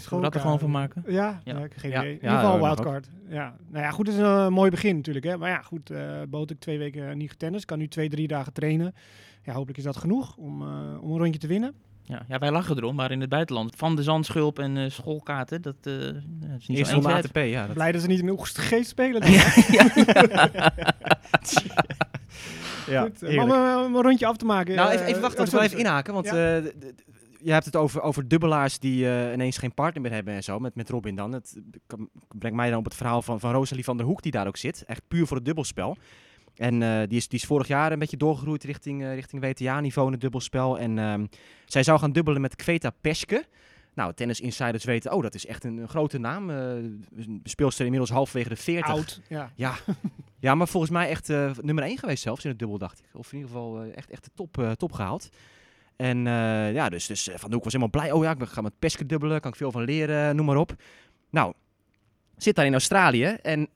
Schoolkaarten. 0.00 0.20
Dat 0.22 0.34
er 0.34 0.40
gewoon 0.40 0.58
van 0.58 0.70
maken? 0.70 1.04
Ja, 1.06 1.40
Ja. 1.44 1.58
ja. 1.58 1.64
ik 1.64 1.72
geen 1.76 1.90
Ja, 1.90 2.00
idee. 2.00 2.12
In 2.12 2.18
ja, 2.22 2.28
ieder 2.28 2.38
geval 2.38 2.58
dat 2.58 2.76
wildcard. 2.78 3.08
Ja. 3.28 3.54
Nou 3.68 3.84
ja, 3.84 3.90
goed, 3.90 4.06
het 4.06 4.16
is 4.16 4.22
een 4.22 4.26
eh, 4.26 4.48
mooi 4.48 4.70
begin 4.70 4.96
natuurlijk. 4.96 5.24
Hè. 5.24 5.36
Maar 5.36 5.50
ja, 5.50 5.62
goed, 5.62 5.90
eh 5.90 6.00
Boot 6.28 6.50
ik 6.50 6.58
twee 6.60 6.78
weken 6.78 7.18
niet 7.18 7.30
getennist. 7.30 7.64
Kan 7.64 7.78
nu 7.78 7.88
twee, 7.88 8.08
drie 8.08 8.28
dagen 8.28 8.52
trainen. 8.52 8.94
Ja, 9.42 9.52
hopelijk 9.52 9.78
is 9.78 9.84
dat 9.84 9.96
genoeg 9.96 10.36
om, 10.36 10.62
eh, 10.62 10.68
om 11.02 11.10
een 11.10 11.18
rondje 11.18 11.40
te 11.40 11.46
winnen. 11.46 11.74
Ja, 12.02 12.22
ja, 12.28 12.38
wij 12.38 12.50
lachen 12.50 12.76
erom, 12.76 12.94
maar 12.94 13.10
in 13.10 13.20
het 13.20 13.28
buitenland, 13.28 13.72
van 13.76 13.96
de 13.96 14.02
zandschulp 14.02 14.58
en 14.58 14.76
eh, 14.76 14.90
schoolkaarten, 14.90 15.62
dat, 15.62 15.74
eh, 15.82 15.92
ja, 15.92 16.00
dat 16.40 16.60
is 16.60 16.66
niet 16.66 16.78
Eerste 16.78 16.94
zo 16.94 17.00
ronde 17.00 17.16
eens 17.16 17.26
ATP, 17.26 17.36
ja. 17.36 17.64
Dat, 17.64 17.74
Blij 17.74 17.92
dat 17.92 18.00
ze 18.00 18.06
niet 18.06 18.20
in 18.20 18.28
Oegstgeest 18.30 18.88
spelen. 18.88 19.30
ja, 19.30 19.44
heerlijk. 22.86 23.46
maar 23.46 23.78
om, 23.78 23.84
om 23.84 23.96
een 23.96 24.02
rondje 24.02 24.26
af 24.26 24.36
te 24.36 24.44
maken. 24.44 24.74
Nou, 24.74 24.90
even, 24.90 25.06
even 25.06 25.20
wachten, 25.20 25.38
want 25.38 25.48
ik 25.52 25.54
wil 25.58 25.64
even 25.66 25.78
inhaken. 25.78 26.14
Want 26.14 26.26
Ja. 26.26 26.56
eh, 26.56 26.64
je 27.48 27.54
hebt 27.54 27.66
het 27.66 27.76
over, 27.76 28.02
over 28.02 28.28
dubbelaars 28.28 28.78
die 28.78 29.08
eh, 29.08 29.32
ineens 29.32 29.58
geen 29.58 29.74
partner 29.74 30.02
meer 30.02 30.12
hebben 30.12 30.34
en 30.34 30.42
zo. 30.42 30.58
Met, 30.58 30.74
met 30.74 30.88
Robin 30.88 31.14
dan. 31.14 31.32
Het 31.32 31.60
brengt 32.28 32.56
mij 32.56 32.70
dan 32.70 32.78
op 32.78 32.84
het 32.84 32.94
verhaal 32.94 33.22
van, 33.22 33.40
van 33.40 33.52
Rosalie 33.52 33.84
van 33.84 33.96
der 33.96 34.06
Hoek 34.06 34.22
die 34.22 34.32
daar 34.32 34.46
ook 34.46 34.56
zit. 34.56 34.84
Echt 34.84 35.02
puur 35.08 35.26
voor 35.26 35.36
het 35.36 35.46
dubbelspel. 35.46 35.96
En 36.54 36.82
eh, 36.82 37.08
die, 37.08 37.16
is, 37.16 37.28
die 37.28 37.38
is 37.38 37.44
vorig 37.44 37.66
jaar 37.68 37.92
een 37.92 37.98
beetje 37.98 38.16
doorgegroeid 38.16 38.64
richting, 38.64 39.02
eh, 39.02 39.14
richting 39.14 39.42
WTA-niveau 39.42 40.06
in 40.06 40.12
het 40.12 40.20
dubbelspel. 40.20 40.78
En 40.78 40.98
ehm, 40.98 41.26
zij 41.66 41.82
zou 41.82 41.98
gaan 41.98 42.12
dubbelen 42.12 42.40
met 42.40 42.56
Kveta 42.56 42.90
Peske. 43.00 43.44
Nou, 43.94 44.14
tennis 44.14 44.40
insiders 44.40 44.84
weten, 44.84 45.12
oh, 45.12 45.22
dat 45.22 45.34
is 45.34 45.46
echt 45.46 45.64
een, 45.64 45.76
een 45.76 45.88
grote 45.88 46.18
naam. 46.18 46.50
eh 46.50 46.74
speelster 47.42 47.84
inmiddels 47.84 48.10
halverwege 48.10 48.48
de 48.48 48.56
40. 48.56 48.90
Oud, 48.90 49.20
ja. 49.28 49.50
Ja, 50.40 50.54
maar 50.54 50.68
volgens 50.68 50.92
mij 50.92 51.08
echt 51.08 51.28
nummer 51.62 51.84
1 51.84 51.98
geweest 51.98 52.22
zelfs 52.22 52.44
in 52.44 52.50
het 52.50 52.58
dubbel, 52.58 52.78
dacht 52.78 52.98
ik. 52.98 53.04
Of 53.12 53.32
in 53.32 53.38
ieder 53.38 53.52
geval 53.52 53.82
echt, 53.84 54.10
echt 54.10 54.24
de 54.24 54.30
top, 54.34 54.74
top 54.76 54.92
gehaald. 54.92 55.28
En 55.98 56.26
eh, 56.26 56.72
ja, 56.72 56.88
dus, 56.88 57.06
dus 57.06 57.28
eh, 57.28 57.38
Van 57.38 57.48
de 57.48 57.54
Hoek 57.54 57.64
was 57.64 57.72
helemaal 57.72 58.00
blij. 58.00 58.12
Oh 58.12 58.24
ja, 58.24 58.30
ik 58.30 58.48
ga 58.48 58.60
met 58.60 58.78
Peske 58.78 59.06
dubbelen, 59.06 59.40
kan 59.40 59.50
ik 59.50 59.56
veel 59.56 59.72
van 59.72 59.82
leren, 59.82 60.36
noem 60.36 60.46
maar 60.46 60.56
op. 60.56 60.74
Nou, 61.30 61.52
zit 62.36 62.54
daar 62.54 62.66
in 62.66 62.72
Australië 62.72 63.24
en 63.24 63.68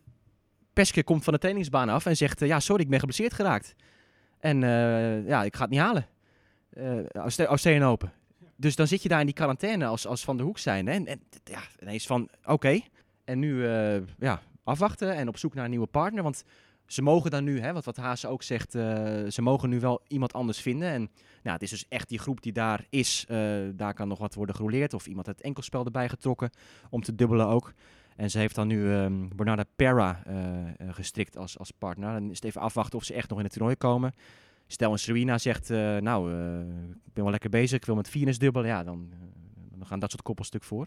Peske 0.72 1.04
komt 1.04 1.24
van 1.24 1.32
de 1.32 1.38
trainingsbaan 1.38 1.88
af 1.88 2.06
en 2.06 2.16
zegt, 2.16 2.42
eh, 2.42 2.48
ja, 2.48 2.60
sorry, 2.60 2.82
ik 2.82 2.88
ben 2.88 2.98
geblesseerd 2.98 3.34
geraakt. 3.34 3.74
En 4.38 4.60
ja, 5.26 5.42
ik 5.42 5.56
ga 5.56 5.62
het 5.62 5.70
niet 5.70 5.80
halen. 5.80 6.06
Uh, 6.78 7.08
Australian 7.44 7.90
Open. 7.90 8.12
Dus 8.56 8.76
dan 8.76 8.86
zit 8.86 9.02
je 9.02 9.08
daar 9.08 9.20
in 9.20 9.26
die 9.26 9.34
quarantaine 9.34 9.86
als, 9.86 10.06
als 10.06 10.24
Van 10.24 10.36
de 10.36 10.42
Hoek 10.42 10.58
zijn. 10.58 10.88
En, 10.88 11.06
en 11.06 11.20
ja, 11.44 11.60
ineens 11.80 12.06
van, 12.06 12.28
oké. 12.44 12.80
En 13.24 13.38
nu 13.38 13.66
ja, 14.18 14.40
afwachten 14.64 15.14
en 15.14 15.28
op 15.28 15.38
zoek 15.38 15.54
naar 15.54 15.64
een 15.64 15.70
nieuwe 15.70 15.86
partner. 15.86 16.22
Want 16.22 16.44
ze 16.92 17.02
mogen 17.02 17.30
dan 17.30 17.44
nu, 17.44 17.60
hè, 17.60 17.72
wat, 17.72 17.84
wat 17.84 18.26
ook 18.26 18.42
zegt, 18.42 18.72
ze 18.72 19.42
mogen 19.42 19.68
nu 19.68 19.80
wel 19.80 20.02
iemand 20.08 20.32
anders 20.32 20.60
vinden. 20.60 20.88
En 20.88 21.10
nou, 21.42 21.54
het 21.54 21.62
is 21.62 21.70
dus 21.70 21.88
echt 21.88 22.08
die 22.08 22.18
groep 22.18 22.42
die 22.42 22.52
daar 22.52 22.86
is. 22.90 23.24
daar 23.74 23.94
kan 23.94 24.08
nog 24.08 24.18
wat 24.18 24.34
worden 24.34 24.54
gerouleerd 24.54 24.94
of 24.94 25.06
iemand 25.06 25.26
het 25.26 25.40
enkelspel 25.40 25.84
erbij 25.84 26.08
getrokken 26.08 26.50
om 26.90 27.02
te 27.02 27.14
dubbelen 27.14 27.46
ook. 27.46 27.72
En 28.16 28.30
ze 28.30 28.38
heeft 28.38 28.54
dan 28.54 28.66
nu 28.66 28.88
um, 28.88 29.30
Bernarda 29.36 29.64
Pera 29.76 30.22
uh, 30.28 30.34
gestrikt 30.90 31.36
als, 31.36 31.58
als 31.58 31.70
partner. 31.70 32.12
Dan 32.12 32.30
is 32.30 32.36
het 32.36 32.44
even 32.44 32.60
afwachten 32.60 32.98
of 32.98 33.04
ze 33.04 33.14
echt 33.14 33.28
nog 33.28 33.38
in 33.38 33.44
het 33.44 33.52
toernooi 33.52 33.76
komen. 33.76 34.12
Stel 34.66 34.92
een 34.92 34.98
Serena 34.98 35.38
zegt, 35.38 35.68
nou, 35.68 36.32
ik 37.04 37.12
ben 37.12 37.22
wel 37.22 37.30
lekker 37.30 37.50
bezig, 37.50 37.76
ik 37.76 37.84
wil 37.84 37.94
met 37.94 38.08
Venus 38.08 38.38
dubbelen. 38.38 38.68
Ja, 38.68 38.84
dan, 38.84 39.12
dan 39.76 39.86
gaan 39.86 39.98
dat 39.98 40.10
soort 40.10 40.22
koppelstuk 40.22 40.64
voor. 40.64 40.86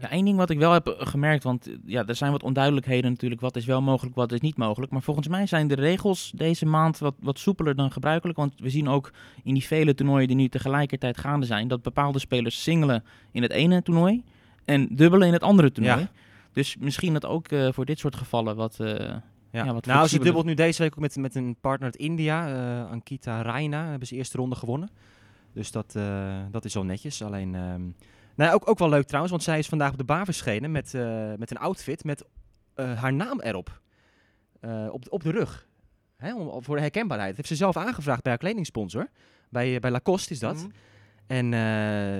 Ja, 0.00 0.10
één 0.10 0.24
ding 0.24 0.36
wat 0.36 0.50
ik 0.50 0.58
wel 0.58 0.72
heb 0.72 0.94
gemerkt, 0.98 1.42
want 1.42 1.70
ja, 1.86 2.06
er 2.06 2.14
zijn 2.14 2.32
wat 2.32 2.42
onduidelijkheden 2.42 3.10
natuurlijk. 3.10 3.40
Wat 3.40 3.56
is 3.56 3.64
wel 3.64 3.82
mogelijk, 3.82 4.14
wat 4.14 4.32
is 4.32 4.40
niet 4.40 4.56
mogelijk. 4.56 4.92
Maar 4.92 5.02
volgens 5.02 5.28
mij 5.28 5.46
zijn 5.46 5.68
de 5.68 5.74
regels 5.74 6.32
deze 6.34 6.66
maand 6.66 6.98
wat, 6.98 7.14
wat 7.20 7.38
soepeler 7.38 7.76
dan 7.76 7.92
gebruikelijk. 7.92 8.38
Want 8.38 8.54
we 8.56 8.70
zien 8.70 8.88
ook 8.88 9.12
in 9.42 9.54
die 9.54 9.64
vele 9.64 9.94
toernooien 9.94 10.26
die 10.26 10.36
nu 10.36 10.48
tegelijkertijd 10.48 11.18
gaande 11.18 11.46
zijn, 11.46 11.68
dat 11.68 11.82
bepaalde 11.82 12.18
spelers 12.18 12.62
singelen 12.62 13.04
in 13.30 13.42
het 13.42 13.52
ene 13.52 13.82
toernooi 13.82 14.24
en 14.64 14.88
dubbelen 14.90 15.26
in 15.26 15.32
het 15.32 15.42
andere 15.42 15.72
toernooi. 15.72 16.00
Ja. 16.00 16.10
Dus 16.52 16.76
misschien 16.76 17.12
dat 17.12 17.26
ook 17.26 17.50
uh, 17.50 17.68
voor 17.72 17.84
dit 17.84 17.98
soort 17.98 18.16
gevallen 18.16 18.56
wat. 18.56 18.78
Uh, 18.80 18.88
ja. 19.50 19.64
ja. 19.64 19.72
wat 19.72 19.86
nou, 19.86 20.08
ze 20.08 20.18
dubbelt 20.18 20.44
nu 20.44 20.54
deze 20.54 20.82
week 20.82 20.92
ook 20.92 21.00
met, 21.00 21.16
met 21.16 21.34
een 21.34 21.56
partner 21.60 21.84
uit 21.84 21.96
India, 21.96 22.48
uh, 22.48 22.90
Ankita 22.90 23.42
Raina. 23.42 23.88
Hebben 23.88 24.08
ze 24.08 24.16
eerste 24.16 24.36
ronde 24.36 24.56
gewonnen. 24.56 24.90
Dus 25.54 25.70
dat, 25.70 25.98
dat 26.50 26.64
is 26.64 26.74
wel 26.74 26.84
netjes. 26.84 27.22
Alleen, 27.22 27.54
um, 27.54 27.94
nou, 28.34 28.54
ook, 28.54 28.68
ook 28.68 28.78
wel 28.78 28.88
leuk 28.88 29.04
trouwens, 29.04 29.32
want 29.32 29.44
zij 29.44 29.58
is 29.58 29.68
vandaag 29.68 29.90
op 29.90 29.98
de 29.98 30.04
baan 30.04 30.24
verschenen 30.24 30.70
met, 30.70 30.92
met 31.38 31.50
een 31.50 31.58
outfit 31.58 32.04
met 32.04 32.24
haar 32.74 33.12
naam 33.12 33.40
erop. 33.40 33.80
op, 34.90 35.04
op 35.08 35.22
de 35.22 35.30
rug. 35.30 35.68
Hè, 36.16 36.34
om, 36.34 36.62
voor 36.62 36.74
de 36.74 36.80
herkenbaarheid. 36.80 37.28
Dat 37.28 37.36
heeft 37.36 37.48
ze 37.48 37.64
zelf 37.64 37.76
aangevraagd 37.76 38.22
bij 38.22 38.32
haar 38.32 38.40
kledingsponsor. 38.40 39.08
Bij, 39.48 39.80
bij 39.80 39.90
Lacoste 39.90 40.32
is 40.32 40.38
dat. 40.38 40.56
Mm 40.56 40.72
en 41.26 41.46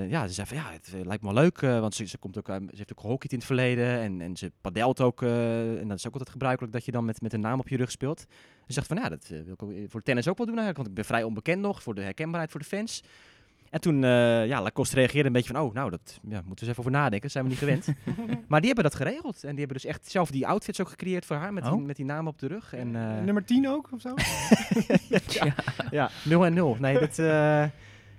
ja, 0.09 0.27
ze 0.27 0.33
zei 0.33 0.47
van 0.47 0.57
ja, 0.57 0.71
het 0.71 0.91
eh, 0.93 1.05
lijkt 1.05 1.23
me 1.23 1.33
leuk, 1.33 1.59
want 1.59 1.95
ze, 1.95 2.05
ze, 2.05 2.17
komt 2.17 2.37
ook, 2.37 2.47
ze 2.47 2.75
heeft 2.75 2.91
ook 2.91 2.99
gehockeyd 2.99 3.31
in 3.31 3.37
het 3.37 3.47
verleden 3.47 3.99
en, 3.99 4.21
en 4.21 4.37
ze 4.37 4.51
padelt 4.61 5.01
ook. 5.01 5.21
En 5.21 5.87
dat 5.87 5.97
is 5.97 6.07
ook 6.07 6.11
altijd 6.11 6.29
gebruikelijk 6.29 6.73
dat 6.73 6.85
je 6.85 6.91
dan 6.91 7.05
met, 7.05 7.21
met 7.21 7.33
een 7.33 7.39
naam 7.39 7.59
op 7.59 7.67
je 7.67 7.77
rug 7.77 7.91
speelt. 7.91 8.19
Ze 8.67 8.73
zegt 8.73 8.87
van 8.87 8.97
ja, 8.97 9.09
dat 9.09 9.27
wil 9.27 9.71
ik 9.71 9.91
voor 9.91 10.01
tennis 10.01 10.27
ook 10.27 10.37
wel 10.37 10.45
doen 10.45 10.57
eigenlijk, 10.57 10.77
want 10.77 10.87
ik 10.87 10.93
ben 10.93 11.05
vrij 11.05 11.23
onbekend 11.23 11.61
nog 11.61 11.83
voor 11.83 11.95
de 11.95 12.01
herkenbaarheid 12.01 12.51
voor 12.51 12.59
de 12.59 12.65
fans. 12.65 13.03
En 13.73 13.81
toen, 13.81 14.01
ja, 14.47 14.61
Lacoste 14.61 14.95
reageerde 14.95 15.27
een 15.27 15.33
beetje 15.33 15.53
van, 15.53 15.61
oh, 15.61 15.73
nou, 15.73 15.89
dat 15.89 16.19
ja, 16.29 16.41
moeten 16.45 16.45
we 16.45 16.59
eens 16.59 16.61
even 16.61 16.79
over 16.79 16.91
nadenken, 16.91 17.31
zijn 17.31 17.43
we 17.43 17.49
niet 17.49 17.59
gewend. 17.59 17.87
maar 18.49 18.59
die 18.59 18.71
hebben 18.73 18.91
dat 18.91 18.95
geregeld 18.95 19.43
en 19.43 19.49
die 19.49 19.59
hebben 19.59 19.77
dus 19.77 19.85
echt 19.85 20.11
zelf 20.11 20.31
die 20.31 20.47
outfits 20.47 20.81
ook 20.81 20.89
gecreëerd 20.89 21.25
voor 21.25 21.35
haar, 21.35 21.53
met, 21.53 21.63
die, 21.63 21.73
oh. 21.73 21.85
met 21.85 21.95
die 21.95 22.05
naam 22.05 22.27
op 22.27 22.39
de 22.39 22.47
rug. 22.47 22.73
En, 22.73 22.91
Nummer 23.25 23.45
10 23.45 23.69
ook, 23.69 23.89
of 23.91 24.01
zo? 24.01 24.13
ja, 25.27 25.53
ja, 25.91 26.09
0 26.23 26.45
en 26.45 26.53
0. 26.53 26.77
Nee, 26.79 26.99
dat... 26.99 27.17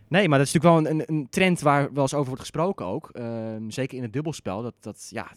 Nee, 0.08 0.28
maar 0.28 0.38
dat 0.38 0.46
is 0.46 0.52
natuurlijk 0.52 0.86
wel 0.86 0.94
een, 0.94 1.02
een, 1.06 1.26
trend 1.30 1.60
waar 1.60 1.92
wel 1.92 2.02
eens 2.02 2.14
over 2.14 2.26
wordt 2.26 2.40
gesproken 2.40 2.86
ook. 2.86 3.08
Ehm, 3.12 3.70
zeker 3.70 3.96
in 3.96 4.02
het 4.02 4.12
dubbelspel. 4.12 4.62
Dat, 4.62 4.74
dat 4.80 5.06
ja, 5.10 5.32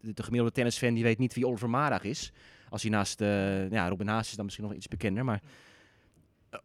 de, 0.00 0.12
de 0.12 0.22
gemiddelde 0.22 0.54
tennisfan 0.54 0.94
die 0.94 1.02
weet 1.02 1.18
niet 1.18 1.34
wie 1.34 1.46
Oliver 1.46 1.70
Marag 1.70 2.04
is. 2.04 2.32
Als 2.68 2.82
hij 2.82 2.90
naast 2.90 3.20
uh, 3.20 3.70
ja, 3.70 3.88
Robin 3.88 4.08
Haas 4.08 4.28
is 4.28 4.34
dan 4.34 4.44
misschien 4.44 4.66
nog 4.66 4.74
iets 4.74 4.88
bekender. 4.88 5.24
Maar, 5.24 5.40
eh, 5.42 5.48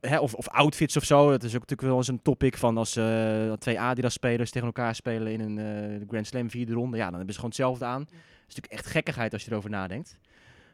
hè, 0.01 0.19
of, 0.19 0.33
of 0.33 0.47
outfits 0.47 0.97
of 0.97 1.03
zo. 1.03 1.29
Dat 1.29 1.43
is 1.43 1.55
ook 1.55 1.59
natuurlijk 1.59 1.87
wel 1.87 1.97
eens 1.97 2.07
een 2.07 2.21
topic 2.21 2.57
van 2.57 2.77
als 2.77 2.97
uh, 2.97 3.53
twee 3.53 3.79
Adidas-spelers 3.79 4.51
tegen 4.51 4.67
elkaar 4.67 4.95
spelen 4.95 5.31
in 5.31 5.57
een 5.57 6.05
Grand 6.07 6.27
Slam 6.27 6.49
vierde 6.49 6.73
ronde. 6.73 6.97
Ja, 6.97 7.05
dan 7.05 7.15
hebben 7.15 7.33
ze 7.33 7.39
gewoon 7.39 7.55
hetzelfde 7.55 7.85
aan. 7.85 8.03
Dat 8.03 8.11
is 8.47 8.55
natuurlijk 8.55 8.73
echt 8.73 8.85
gekkigheid 8.85 9.33
als 9.33 9.43
je 9.43 9.51
erover 9.51 9.69
nadenkt. 9.69 10.19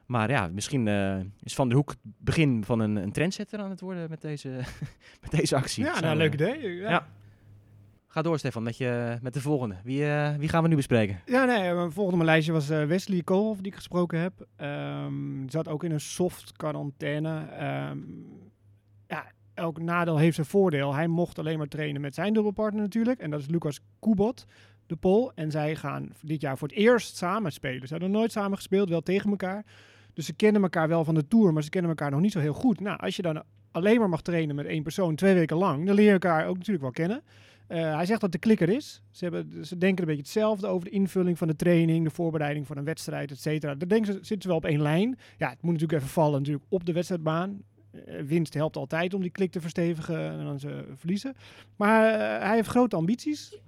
Maar 0.08 0.30
ja, 0.30 0.48
misschien 0.48 0.86
uh, 0.86 1.18
is 1.44 1.56
Van 1.56 1.68
der 1.68 1.78
Hoek 1.78 1.90
het 1.90 2.00
begin 2.18 2.64
van 2.64 2.80
een, 2.80 2.96
een 2.96 3.12
trendsetter 3.12 3.60
aan 3.60 3.70
het 3.70 3.82
worden 3.82 4.10
met 4.10 4.22
deze, 4.22 4.50
met 5.22 5.32
deze 5.32 5.56
actie. 5.56 5.84
Ja, 5.84 6.00
nou, 6.00 6.18
leuk 6.18 6.34
idee. 6.34 6.76
Ja. 6.76 7.08
Ga 8.08 8.22
door, 8.22 8.40
Stefan, 8.40 8.64
met, 8.64 8.78
je, 8.78 9.18
met 9.22 9.34
de 9.34 9.42
volgende. 9.42 9.76
Wie, 9.84 10.02
uh, 10.02 10.36
wie 10.36 10.50
gaan 10.50 10.64
we 10.64 10.70
nu 10.70 10.76
bespreken? 10.76 11.22
Ja, 11.26 11.46
nee, 11.46 11.74
mijn 11.74 11.92
volgende 11.92 12.18
mijn 12.18 12.30
lijstje 12.30 12.54
was 12.54 12.72
uh, 12.72 12.86
Wesley 12.86 13.22
Koolhoff, 13.22 13.62
die 13.62 13.72
ik 13.72 13.78
gesproken 13.78 14.20
heb. 14.20 14.48
Um, 14.62 15.50
zat 15.50 15.68
ook 15.68 15.84
in 15.84 15.92
een 15.92 16.00
soft 16.00 16.52
quarantaine. 16.52 17.39
Um, 17.89 18.26
ja, 18.28 18.46
elk 19.58 19.82
nadeel 19.82 20.17
heeft 20.17 20.36
zijn 20.36 20.48
voordeel. 20.48 20.93
Hij 20.93 21.08
mocht 21.08 21.39
alleen 21.39 21.58
maar 21.58 21.67
trainen 21.67 22.02
met 22.02 22.15
zijn 22.15 22.34
dubbelpartner 22.34 22.82
natuurlijk. 22.82 23.20
En 23.20 23.30
dat 23.30 23.39
is 23.39 23.48
Lucas 23.48 23.80
Kubot, 24.00 24.46
de 24.86 24.96
Pol. 24.96 25.32
En 25.36 25.52
zij 25.52 25.76
gaan 25.76 26.10
dit 26.22 26.41
jaar 26.41 26.58
voor 26.58 26.67
het 26.67 26.78
eerst 26.78 27.15
samen 27.15 27.52
spelen. 27.52 27.88
Ze 27.88 27.93
hadden 27.93 28.12
nooit 28.12 28.32
samen 28.32 28.58
gespeeld, 28.58 28.89
wel 28.89 29.02
tegen 29.02 29.30
elkaar. 29.30 29.65
Dus 30.13 30.26
ze 30.26 30.34
kennen 30.34 30.62
elkaar 30.62 30.88
wel 30.88 31.04
van 31.04 31.15
de 31.15 31.28
Tour, 31.28 31.54
maar 31.54 31.63
ze 31.63 31.70
kennen 31.70 31.89
elkaar 31.89 32.12
nog 32.12 32.20
niet 32.20 32.32
zo 32.32 32.39
heel 32.39 32.54
goed. 32.54 32.80
Nou, 32.80 33.00
als 33.00 33.15
je 33.15 33.22
dan 33.22 33.43
alleen 33.72 34.00
maar 34.00 34.10
mag 34.10 34.22
trainen 34.22 34.56
met 34.56 34.65
één 34.65 34.84
persoon 34.84 35.15
twee 35.15 35.34
weken 35.34 35.58
lang, 35.58 35.86
dan 35.86 35.96
leer 35.96 36.06
je 36.06 36.12
elkaar 36.12 36.48
ook 36.48 36.58
natuurlijk 36.58 36.84
wel 36.84 36.91
kennen. 36.91 37.24
Uh, 37.70 37.96
hij 37.96 38.06
zegt 38.06 38.22
dat 38.22 38.32
de 38.32 38.38
klikker 38.38 38.70
is. 38.70 39.02
Ze, 39.12 39.24
hebben, 39.24 39.65
ze 39.65 39.78
denken 39.78 40.00
een 40.00 40.08
beetje 40.08 40.22
hetzelfde 40.22 40.67
over 40.67 40.86
de 40.89 40.96
invulling 40.96 41.38
van 41.38 41.48
de 41.48 41.56
training, 41.56 42.04
de 42.04 42.10
voorbereiding 42.10 42.67
van 42.67 42.78
een 42.78 42.84
wedstrijd, 42.84 43.32
et 43.32 43.39
cetera. 43.39 43.76
Daar 43.76 43.88
denken 43.88 44.13
ze, 44.13 44.20
zitten 44.22 44.41
ze 44.41 44.48
wel 44.48 44.58
op 44.58 44.65
één 44.65 44.82
lijn. 44.82 45.17
Ja, 45.38 45.50
het 45.50 45.62
moet 45.62 45.72
natuurlijk 45.74 46.00
even 46.00 46.13
vallen 46.13 46.39
natuurlijk 46.39 46.65
op 46.70 46.86
de 46.86 46.93
wedstrijdbaan. 46.93 47.62
Uh, 48.07 48.21
winst 48.21 48.53
helpt 48.53 48.77
altijd 48.77 49.13
om 49.13 49.21
die 49.21 49.31
klik 49.31 49.51
te 49.51 49.62
verstevigen 49.62 50.31
en 50.31 50.45
dan 50.45 50.60
ze 50.60 50.86
verliezen. 50.95 51.36
Maar 51.75 52.13
uh, 52.13 52.47
hij 52.47 52.55
heeft 52.55 52.69
grote 52.69 52.95
ambities. 52.95 53.60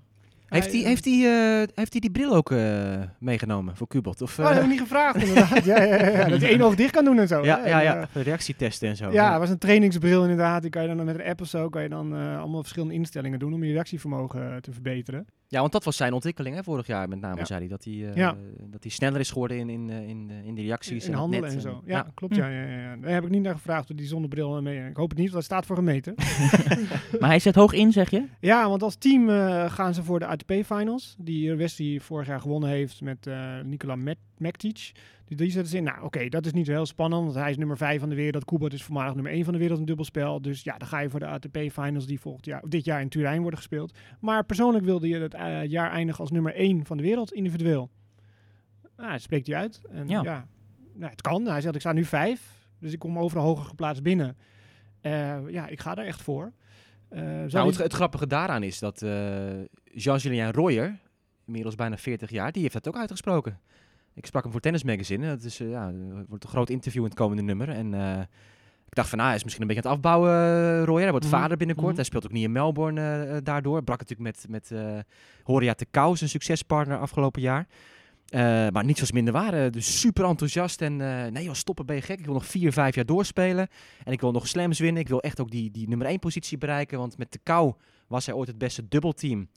Heeft 0.48 0.72
hij, 0.72 0.82
heeft, 0.82 1.06
hij, 1.06 1.14
uh, 1.14 1.68
heeft 1.76 1.92
hij 1.92 2.00
die 2.00 2.12
bril 2.12 2.36
ook 2.36 2.52
uh, 2.52 3.02
meegenomen 3.20 3.76
voor 3.76 3.88
Kubot? 3.88 4.22
Of, 4.22 4.38
uh... 4.38 4.40
Oh, 4.40 4.46
dat 4.46 4.54
heb 4.54 4.64
ik 4.64 4.70
niet 4.70 4.80
gevraagd 4.80 5.22
inderdaad. 5.24 5.66
ja, 5.66 5.84
ja, 5.84 6.10
ja, 6.10 6.28
Dat 6.28 6.42
je 6.42 6.48
één 6.48 6.62
oog 6.62 6.76
dicht 6.76 6.92
kan 6.92 7.06
doen 7.06 7.20
en 7.20 7.28
zo. 7.28 7.44
Ja, 7.44 7.68
ja, 7.68 7.80
ja. 7.80 8.08
reactietesten 8.14 8.90
en 8.90 8.96
zo. 8.96 9.12
Ja, 9.12 9.32
het 9.32 9.40
was 9.40 9.50
een 9.50 9.58
trainingsbril 9.58 10.22
inderdaad. 10.22 10.62
Die 10.62 10.72
kan 10.72 10.82
je 10.82 10.96
dan 10.96 11.06
met 11.06 11.16
een 11.16 11.26
app 11.26 11.42
of 11.42 11.48
zo 11.48 11.70
kan 11.70 11.84
je 11.84 11.90
dan 11.90 12.14
allemaal 12.14 12.62
verschillende 12.62 12.94
instellingen 12.94 13.40
doen 13.40 13.54
om 13.54 13.64
je 13.64 13.72
reactievermogen 13.72 14.62
te 14.62 14.72
verbeteren. 14.72 15.28
Ja, 15.52 15.60
want 15.60 15.72
dat 15.72 15.84
was 15.84 15.98
zijn 15.98 16.14
ontwikkeling 16.14 16.56
hè, 16.56 16.64
vorig 16.64 16.88
jaar 16.88 17.10
met 17.10 17.20
name, 17.20 17.46
zei 17.46 17.60
hij. 17.60 17.68
Dat 17.68 17.84
hij, 17.84 17.94
uh, 17.94 18.32
dat 18.70 18.84
hij 18.84 18.92
sneller 18.92 19.20
is 19.20 19.32
geworden 19.32 19.58
in, 19.58 19.70
in, 19.70 19.90
in, 19.90 20.32
in 20.44 20.56
de 20.56 20.62
reacties. 20.62 21.06
In, 21.06 21.12
in 21.12 21.18
handelen 21.18 21.50
en, 21.50 21.62
zo. 21.62 21.82
Ja, 21.86 22.12
klopt. 22.14 22.36
Ja, 22.36 22.48
ja, 22.48 22.64
ja, 22.64 22.96
Daar 22.96 23.12
heb 23.12 23.24
ik 23.24 23.30
niet 23.30 23.42
naar 23.42 23.54
gevraagd 23.54 23.88
door 23.88 23.98
die 23.98 24.08
zonnebril 24.08 24.62
mee. 24.62 24.90
Ik 24.90 24.96
hoop 24.96 25.10
het 25.10 25.18
niet, 25.18 25.32
want 25.32 25.48
dat 25.48 25.52
staat 25.52 25.66
voor 25.66 25.76
gemeten. 25.76 26.14
maar 27.20 27.30
hij 27.30 27.40
zet 27.40 27.56
hoog 27.56 27.74
in, 27.74 27.92
zeg 27.92 28.10
je? 28.10 28.26
Ja, 28.40 28.70
want 28.70 28.84
als 28.84 28.96
team 28.96 29.30
uh, 29.30 29.72
gaan 29.72 29.94
ze 29.94 30.04
voor 30.04 30.20
de 30.20 30.26
ATP-finals. 30.26 31.16
Die 31.18 31.56
Wesley 31.56 32.00
vorig 32.00 32.28
jaar 32.28 32.42
gewonnen 32.42 32.70
heeft 32.70 33.02
met 33.02 33.28
uh, 33.28 33.60
Nikola 33.64 33.96
Mektic. 34.38 34.92
Die, 35.30 35.38
die 35.38 35.52
zetten 35.52 35.72
ze 35.72 35.78
in. 35.78 35.84
Nou, 35.84 36.04
oké, 36.04 36.30
dat 36.30 36.46
is 36.46 36.54
niet 36.54 36.66
zo 36.66 36.72
heel 36.72 36.86
spannend. 36.86 37.24
Want 37.24 37.36
hij 37.36 37.50
is 37.50 37.58
nummer 37.58 37.78
5 37.78 38.00
van 38.00 38.10
de 38.10 38.16
wereld. 38.16 38.46
Kubot 38.46 38.74
is 38.74 38.84
voormalig 38.84 39.14
nummer 39.14 39.32
1 39.32 39.44
van 39.44 39.54
de 39.54 39.60
wereld 39.60 39.80
in 39.80 39.86
dubbelspel. 39.86 40.42
Dus 40.42 40.64
ja, 40.64 40.78
dan 40.78 40.88
ga 40.88 41.00
je 41.00 41.10
voor 41.10 41.20
de 41.20 41.26
ATP-finals 41.26 42.06
die 42.06 42.20
volgend 42.20 42.46
jaar, 42.46 42.62
dit 42.68 42.86
jaar 42.86 43.02
in 43.02 43.10
Turijn 43.10 43.42
worden 43.42 43.60
gespeeld. 43.60 43.98
Maar 44.20 44.46
persoonlijk 44.46 44.86
wilde 44.86 45.08
je 45.08 45.20
het 45.20 45.34
uh, 45.34 45.66
jaar 45.66 45.92
eindigen 45.92 46.22
als 46.22 46.32
nummer 46.32 46.56
1 46.56 46.86
van 46.86 46.98
de 46.98 47.04
wereld 47.04 47.34
individueel. 47.34 47.90
Nou, 48.98 49.12
dat 49.12 49.22
spreekt 49.22 49.48
hij 49.48 49.56
uit. 49.56 49.82
En 49.90 50.08
ja, 50.08 50.22
ja 50.24 50.48
nou, 50.94 51.12
het 51.12 51.22
kan. 51.22 51.46
Hij 51.46 51.62
zegt, 51.62 51.76
ik 51.76 51.82
sta 51.82 51.92
nu 51.92 52.06
5. 52.06 52.68
Dus 52.80 52.94
ik 52.94 53.00
kom 53.00 53.20
over 53.20 53.38
de 53.38 53.44
hoger 53.44 53.66
geplaatst 53.66 54.04
binnen. 54.04 54.38
Uh, 55.02 55.50
ja, 55.50 55.68
ik 55.68 55.80
ga 55.80 55.96
er 55.96 56.06
echt 56.06 56.22
voor. 56.22 56.54
Uh, 57.12 57.20
nou, 57.22 57.68
het, 57.68 57.78
het, 57.78 57.94
grappige 57.94 58.28
daaraan 58.28 58.64
is 58.64 58.80
dat 58.80 59.00
Jean-Julien 59.84 60.52
Royer, 60.52 61.00
inmiddels 61.46 61.76
bijna 61.76 61.98
40 61.98 62.30
jaar, 62.30 62.52
die 62.52 62.62
heeft 62.62 62.74
dat 62.74 62.88
ook 62.88 62.98
uitgesproken. 62.98 63.60
Ik 64.20 64.26
sprak 64.26 64.44
hem 64.44 64.52
voor 64.52 64.62
Tennis 64.62 64.84
Magazine. 64.84 65.28
Dat 65.28 65.44
is, 65.44 65.60
uh, 65.60 65.70
ja, 65.70 65.92
wordt 66.28 66.44
een 66.44 66.50
groot 66.50 66.70
interview 66.70 67.02
in 67.02 67.08
het 67.10 67.18
komende 67.18 67.42
nummer. 67.42 67.70
En 67.70 67.94
uh, 67.94 68.20
ik 68.86 68.96
dacht 68.96 69.10
van, 69.10 69.18
nou, 69.18 69.30
hij 69.30 69.38
is 69.38 69.44
misschien 69.44 69.64
een 69.64 69.76
beetje 69.76 69.90
aan 69.90 69.96
het 69.96 70.06
afbouwen, 70.06 70.32
uh, 70.32 70.84
Roy. 70.84 71.02
Hij 71.02 71.12
wordt 71.12 71.26
mm 71.26 71.32
-hmm. 71.32 71.42
vader 71.42 71.58
binnenkort. 71.58 71.88
Mm 71.88 71.96
-hmm. 71.96 71.96
Hij 71.96 72.06
speelt 72.06 72.26
ook 72.26 72.32
niet 72.32 72.44
in 72.44 72.52
Melbourne 72.52 73.42
daardoor. 73.44 73.84
Brak 73.84 74.00
natuurlijk 74.00 74.36
met, 74.38 74.46
met 74.50 74.82
Horia 75.44 75.74
de 75.74 76.16
zijn 76.16 76.30
succespartner 76.30 76.98
afgelopen 76.98 77.42
jaar. 77.42 77.68
maar 78.72 78.86
niet 78.86 78.96
zoals 78.96 79.12
minder 79.12 79.34
waren. 79.34 79.72
Dus 79.72 80.00
super 80.00 80.26
enthousiast. 80.26 80.82
En 80.82 80.96
nee 81.34 81.44
joh, 81.44 81.54
stoppen 81.54 81.86
ben 81.86 81.96
je 81.96 82.02
gek. 82.02 82.20
Ik 82.20 82.26
wil 82.26 82.34
nog 82.34 82.46
vier, 82.46 82.74
vijf 82.74 82.96
jaar 82.96 83.06
doorspelen. 83.06 83.68
En 84.04 84.12
ik 84.12 84.22
wil 84.22 84.32
nog 84.32 84.48
slams 84.48 84.80
winnen. 84.80 85.02
Ik 85.02 85.10
wil 85.10 85.22
echt 85.22 85.40
ook 85.40 85.52
die, 85.52 85.72
die 85.72 85.88
nummer 85.88 86.08
één 86.08 86.20
positie 86.20 86.58
bereiken. 86.58 86.98
Want 86.98 87.18
met 87.18 87.32
de 87.32 87.40
Kou 87.44 87.74
was 88.08 88.26
hij 88.26 88.36
ooit 88.36 88.48
het 88.48 88.58
beste 88.58 88.88
dubbelteam. 88.88 89.48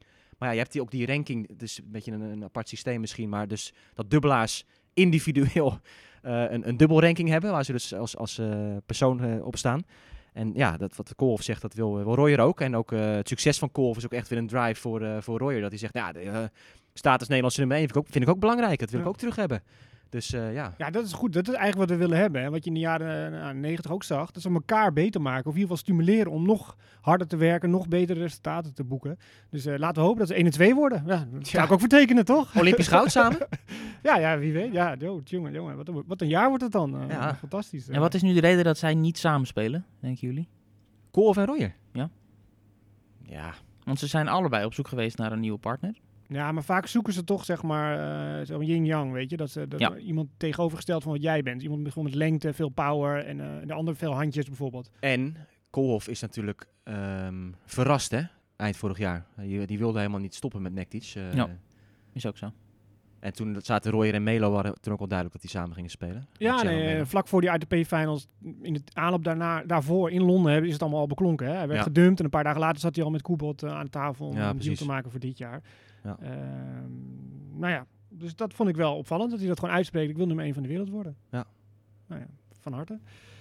Maar 0.43 0.51
ja, 0.51 0.57
je 0.57 0.63
hebt 0.63 0.73
die, 0.73 0.83
ook 0.83 0.91
die 0.91 1.07
ranking, 1.07 1.59
dus 1.59 1.79
een 1.79 1.91
beetje 1.91 2.13
een, 2.13 2.21
een 2.21 2.45
apart 2.45 2.69
systeem 2.69 3.01
misschien, 3.01 3.29
maar 3.29 3.49
dus 3.49 3.73
dat 3.95 4.11
dubbelaars 4.11 4.65
individueel 4.95 5.79
uh, 6.23 6.45
een, 6.53 6.69
een 6.69 6.77
dubbelranking 6.77 7.29
hebben, 7.29 7.51
waar 7.51 7.65
ze 7.65 7.73
dus 7.73 7.95
als, 7.95 8.17
als 8.17 8.39
uh, 8.39 8.77
persoon 8.87 9.25
uh, 9.25 9.47
op 9.47 9.57
staan. 9.57 9.83
En 10.33 10.53
ja, 10.55 10.77
dat, 10.77 10.97
wat 10.97 11.15
Kolf 11.15 11.43
zegt, 11.43 11.63
dat 11.63 11.75
wil, 11.75 11.97
wil 11.97 12.15
Royer 12.15 12.41
ook. 12.41 12.61
En 12.61 12.77
ook 12.77 12.91
het 12.91 13.29
succes 13.29 13.59
van 13.59 13.73
Kolf 13.73 13.97
is 13.97 14.05
ook 14.05 14.13
echt 14.13 14.29
weer 14.29 14.39
een 14.39 14.47
drive 14.47 14.81
voor, 14.81 15.23
voor 15.23 15.39
Royer. 15.39 15.61
Dat 15.61 15.71
hij 15.71 15.79
zegt, 15.79 15.95
ja, 15.95 16.13
status 16.95 17.27
Nederlandse 17.29 17.61
nummer 17.61 17.77
1 17.77 17.87
vind 17.87 17.97
ik 17.97 18.05
ook, 18.05 18.13
vind 18.13 18.25
ik 18.25 18.31
ook 18.31 18.41
belangrijk. 18.41 18.81
Dat 18.81 18.91
wil 18.91 19.01
ik 19.01 19.07
ook 19.07 19.17
terug 19.17 19.37
hebben. 19.37 19.63
Dus 20.13 20.33
eh, 20.33 20.53
ja. 20.55 20.75
Ja, 20.79 20.91
dat 20.91 21.05
is 21.05 21.13
goed. 21.13 21.33
Dat 21.33 21.49
is 21.49 21.55
eigenlijk 21.55 21.91
wat 21.91 21.99
we 21.99 22.05
willen 22.05 22.19
hebben. 22.23 22.43
Hè. 22.43 22.51
Wat 22.51 22.63
je 22.65 22.69
in 22.71 22.75
de 22.75 22.81
jaren 22.81 23.43
eh, 23.49 23.55
90 23.55 23.91
ook 23.93 24.03
zag. 24.03 24.31
Dat 24.31 24.43
ze 24.43 24.51
elkaar 24.51 24.93
beter 24.93 25.21
maken. 25.21 25.47
Of 25.47 25.55
in 25.55 25.61
ieder 25.61 25.77
geval 25.77 25.77
stimuleren 25.77 26.33
om 26.33 26.47
nog 26.47 26.77
harder 27.01 27.27
te 27.27 27.37
werken. 27.37 27.71
Nog 27.71 27.89
betere 27.89 28.21
resultaten 28.21 28.75
te 28.75 28.85
boeken. 28.85 29.19
Dus 29.51 29.67
eh, 29.67 29.79
laten 29.79 29.95
we 29.95 30.01
hopen 30.01 30.19
dat 30.19 30.29
ze 30.29 30.35
1 30.35 30.45
en 30.45 30.51
2 30.51 30.75
worden. 30.75 31.03
Ja, 31.07 31.27
dat 31.33 31.47
zou 31.47 31.59
Ja. 31.59 31.65
ik 31.65 31.73
ook 31.73 31.81
vertekenen, 31.81 32.25
toch? 32.25 32.57
Olympisch 32.59 32.89
goud 32.89 33.11
samen. 33.11 33.39
Ja, 34.03 34.17
ja, 34.19 34.39
wie 34.39 34.53
weet. 34.53 34.73
Ja, 34.73 34.95
yo, 34.99 35.21
jongen, 35.25 35.53
jongen. 35.53 35.77
Wat, 35.77 35.89
een- 35.89 36.03
wat 36.07 36.21
een 36.21 36.29
jaar 36.29 36.49
wordt 36.49 36.63
het 36.63 36.73
dan. 36.73 37.01
Eh, 37.01 37.09
Ja. 37.09 37.35
Fantastisch. 37.35 37.89
En 37.89 38.01
wat 38.01 38.15
is 38.15 38.23
nu 38.23 38.33
de 38.35 38.41
reden 38.41 38.65
dat 38.65 38.79
zij 38.79 38.95
niet 38.95 39.19
samen 39.19 39.47
spelen, 39.47 39.85
denken 40.01 40.27
jullie? 40.29 40.49
Koolhof 41.11 41.37
en 41.37 41.45
Royer. 41.47 41.75
Ja. 41.93 42.11
Ja. 43.23 43.55
Want 43.85 43.99
ze 43.99 44.07
zijn 44.07 44.29
allebei 44.29 44.65
op 44.65 44.75
zoek 44.75 44.89
geweest 44.89 45.19
naar 45.19 45.33
een 45.33 45.41
nieuwe 45.41 45.59
partner. 45.59 45.95
Ja, 46.33 46.53
maar 46.53 46.65
vaak 46.65 46.87
zoeken 46.87 47.13
ze 47.13 47.25
toch, 47.25 47.45
zeg 47.45 47.63
maar, 47.63 47.99
eh 48.41 48.47
zo'n 48.47 48.65
yin-yang, 48.67 49.13
weet 49.13 49.31
je. 49.31 49.37
Dat 49.37 49.51
ze 49.51 49.69
dat 49.69 49.81
Ja. 49.81 49.97
iemand 49.97 50.29
tegenovergesteld 50.37 51.03
van 51.03 51.13
wat 51.13 51.23
jij 51.23 51.43
bent. 51.43 51.63
Iemand 51.63 51.83
met, 51.83 51.93
gewoon 51.93 52.09
met 52.09 52.17
lengte, 52.19 52.53
veel 52.53 52.69
power 52.69 53.25
en 53.27 53.41
eh, 53.41 53.67
de 53.67 53.73
ander 53.73 53.97
veel 53.97 54.15
handjes 54.15 54.47
bijvoorbeeld. 54.47 54.91
En 55.01 55.37
Koolhof 55.71 56.09
is 56.09 56.21
natuurlijk 56.21 56.67
ehm, 56.85 57.51
verrast, 57.65 58.11
hè? 58.11 58.21
Eind 58.57 58.77
vorig 58.77 58.99
jaar. 58.99 59.27
Die, 59.37 59.67
die 59.67 59.79
wilde 59.79 59.99
helemaal 59.99 60.21
niet 60.21 60.35
stoppen 60.35 60.63
met 60.63 60.73
Nektic. 60.75 61.13
eh, 61.17 61.33
Ja. 61.33 61.49
Is 62.13 62.27
ook 62.27 62.37
zo. 62.37 62.51
En 63.21 63.33
toen 63.33 63.57
zaten 63.63 63.91
Royer 63.93 64.15
en 64.15 64.23
Melo 64.23 64.51
waren 64.51 64.81
toen 64.81 64.93
ook 64.93 65.01
al 65.01 65.07
duidelijk 65.09 65.41
dat 65.41 65.51
die 65.51 65.61
samen 65.61 65.75
gingen 65.75 65.91
spelen. 65.91 66.27
Ja, 66.33 66.63
nee, 66.63 66.95
eh, 66.95 67.05
vlak 67.05 67.29
voor 67.29 67.41
die 67.41 67.51
ITP-finals, 67.51 68.27
in 68.63 68.73
de 68.73 68.81
aanloop 68.93 69.25
daarna, 69.25 69.63
daarvoor 69.67 70.11
in 70.11 70.23
Londen 70.23 70.51
hebben- 70.51 70.67
is 70.69 70.73
het 70.73 70.83
allemaal 70.83 71.01
al 71.01 71.07
beklonken. 71.07 71.47
Hè? 71.47 71.53
Hij 71.53 71.67
werd 71.67 71.79
Ja. 71.79 71.85
gedumpt 71.85 72.19
en 72.19 72.25
een 72.25 72.31
paar 72.31 72.45
dagen 72.45 72.61
later 72.61 72.81
zat 72.81 72.95
hij 72.97 73.05
al 73.05 73.11
met 73.11 73.23
Koebot 73.23 73.63
eh, 73.63 73.71
aan 73.73 73.89
tafel 73.89 74.27
om 74.27 74.37
Ja, 74.37 74.51
een 74.51 74.59
deal 74.59 74.75
te 74.75 74.87
maken 74.87 75.11
voor 75.11 75.21
dit 75.21 75.39
jaar. 75.39 75.63
Ja. 76.03 76.17
Ehm, 76.21 77.59
nou 77.59 77.73
ja, 77.73 77.87
dus 78.09 78.37
dat 78.37 78.55
vond 78.55 78.69
ik 78.69 78.77
wel 78.77 78.97
opvallend, 78.97 79.31
dat 79.31 79.39
hij 79.39 79.49
dat 79.49 79.59
gewoon 79.59 79.75
uitspreekt. 79.75 80.11
Ik 80.11 80.17
wil 80.17 80.27
nummer 80.27 80.45
1 80.45 80.55
van 80.55 80.63
de 80.63 80.69
wereld 80.69 80.89
worden. 80.91 81.17
Ja. 81.31 81.45
Nou 82.07 82.21
ja, 82.21 82.27
van 82.61 82.73
harte. 82.73 82.99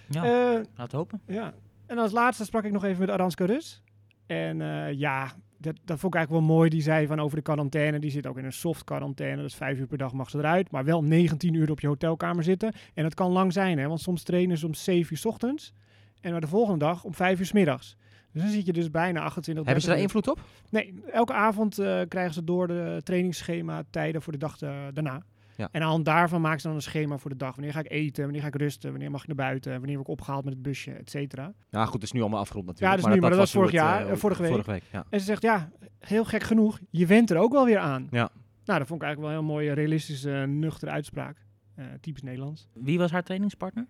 Ja, 0.10 0.24
Eh, 0.24 0.63
laten 0.76 0.97
hopen. 0.97 1.21
Ja, 1.28 1.54
en 1.86 1.97
als 1.97 2.12
laatste 2.12 2.45
sprak 2.45 2.63
ik 2.63 2.71
nog 2.71 2.84
even 2.84 3.00
met 3.00 3.10
Aranska 3.10 3.45
Rus. 3.45 3.82
En 4.26 4.62
eh, 4.62 4.93
ja, 4.93 5.32
dat, 5.58 5.76
dat 5.86 6.00
vond 6.00 6.13
ik 6.13 6.19
eigenlijk 6.19 6.30
wel 6.47 6.56
mooi. 6.56 6.69
Die 6.69 6.82
zei 6.82 7.08
van 7.08 7.19
over 7.19 7.38
de 7.38 7.43
quarantaine. 7.43 8.00
Die 8.00 8.12
zit 8.12 8.28
ook 8.28 8.38
in 8.38 8.45
een 8.45 8.54
soft 8.54 8.84
quarantaine. 8.84 9.41
Dus 9.41 9.56
vijf 9.56 9.80
uur 9.80 9.88
per 9.88 9.97
dag 9.97 10.13
mag 10.13 10.30
ze 10.30 10.38
eruit. 10.38 10.71
Maar 10.71 10.86
wel 10.86 11.04
19 11.04 11.54
uur 11.54 11.71
op 11.71 11.80
je 11.80 11.88
hotelkamer 11.88 12.43
zitten. 12.43 12.74
En 12.93 13.04
dat 13.04 13.13
kan 13.13 13.32
lang 13.32 13.54
zijn, 13.54 13.78
hè. 13.78 13.88
Want 13.88 14.02
soms 14.02 14.24
trainen 14.24 14.58
ze 14.58 14.65
om 14.65 14.74
7 14.74 15.12
uur 15.12 15.17
's 15.17 15.26
ochtends. 15.26 15.74
En 16.21 16.32
maar 16.32 16.41
de 16.41 16.47
volgende 16.47 16.80
dag 16.80 17.04
om 17.04 17.13
5 17.13 17.39
uur 17.39 17.45
's 17.45 17.52
middags. 17.52 17.97
Dus 18.33 18.41
dan 18.41 18.51
zit 18.51 18.65
je 18.65 18.73
dus 18.73 18.91
bijna 18.91 19.21
28 19.21 19.65
Hebben 19.65 19.83
ze 19.83 19.89
daar 19.89 19.97
30 19.97 20.15
invloed 20.15 20.37
op? 20.37 20.45
Nee, 20.69 21.03
elke 21.11 21.33
avond 21.33 21.79
eh, 21.79 22.01
krijgen 22.07 22.33
ze 22.33 22.43
door 22.43 22.67
de 22.67 23.01
trainingsschema 23.03 23.83
tijden 23.89 24.21
voor 24.21 24.33
de 24.33 24.39
dag 24.39 24.61
eh, 24.61 24.69
daarna. 24.93 25.23
Ja. 25.57 25.69
En 25.71 25.81
aan 25.81 25.87
de 25.87 25.93
hand 25.93 26.05
daarvan 26.05 26.41
maken 26.41 26.59
ze 26.59 26.67
dan 26.67 26.75
een 26.75 26.81
schema 26.81 27.17
voor 27.17 27.29
de 27.29 27.37
dag. 27.37 27.55
Wanneer 27.55 27.73
ga 27.73 27.79
ik 27.79 27.91
eten? 27.91 28.23
Wanneer 28.23 28.41
ga 28.41 28.47
ik 28.47 28.55
rusten? 28.55 28.91
Wanneer 28.91 29.11
mag 29.11 29.21
ik 29.21 29.27
naar 29.27 29.35
buiten? 29.35 29.71
Wanneer 29.71 29.95
word 29.95 30.07
ik 30.07 30.13
opgehaald 30.13 30.43
met 30.43 30.53
het 30.53 30.61
busje? 30.61 30.91
Et 30.91 31.09
cetera. 31.09 31.53
Nou 31.69 31.85
goed, 31.85 31.93
het 31.93 32.03
is 32.03 32.11
nu 32.11 32.21
allemaal 32.21 32.39
afgerond 32.39 32.65
Ja, 32.65 32.71
natuurlijk. 32.71 33.01
dat 33.01 33.09
is 33.09 33.15
nu, 33.15 33.21
maar 33.21 33.29
dat 33.29 33.39
was 33.39 33.51
vorig 33.51 33.71
jaar, 33.71 34.09
eh, 34.09 34.15
vorige 34.15 34.41
week. 34.41 34.51
Vorige 34.51 34.71
week, 34.71 34.83
ja. 34.91 35.05
En 35.09 35.19
ze 35.19 35.25
zegt, 35.25 35.41
ja, 35.41 35.69
heel 35.99 36.25
gek 36.25 36.43
genoeg, 36.43 36.79
je 36.89 37.05
went 37.05 37.29
er 37.29 37.37
ook 37.37 37.51
wel 37.51 37.65
weer 37.65 37.77
aan. 37.79 38.07
Ja. 38.11 38.29
Nou, 38.65 38.79
dat 38.79 38.87
vond 38.87 39.01
ik 39.01 39.07
eigenlijk 39.07 39.19
wel 39.19 39.29
een 39.29 39.45
heel 39.45 39.55
mooie, 39.55 39.73
realistische, 39.73 40.29
nuchtere 40.47 40.91
uitspraak. 40.91 41.37
Eh, 41.75 41.85
typisch 42.01 42.21
Nederlands. 42.21 42.67
Wie 42.73 42.97
was 42.97 43.11
haar 43.11 43.23
trainingspartner? 43.23 43.85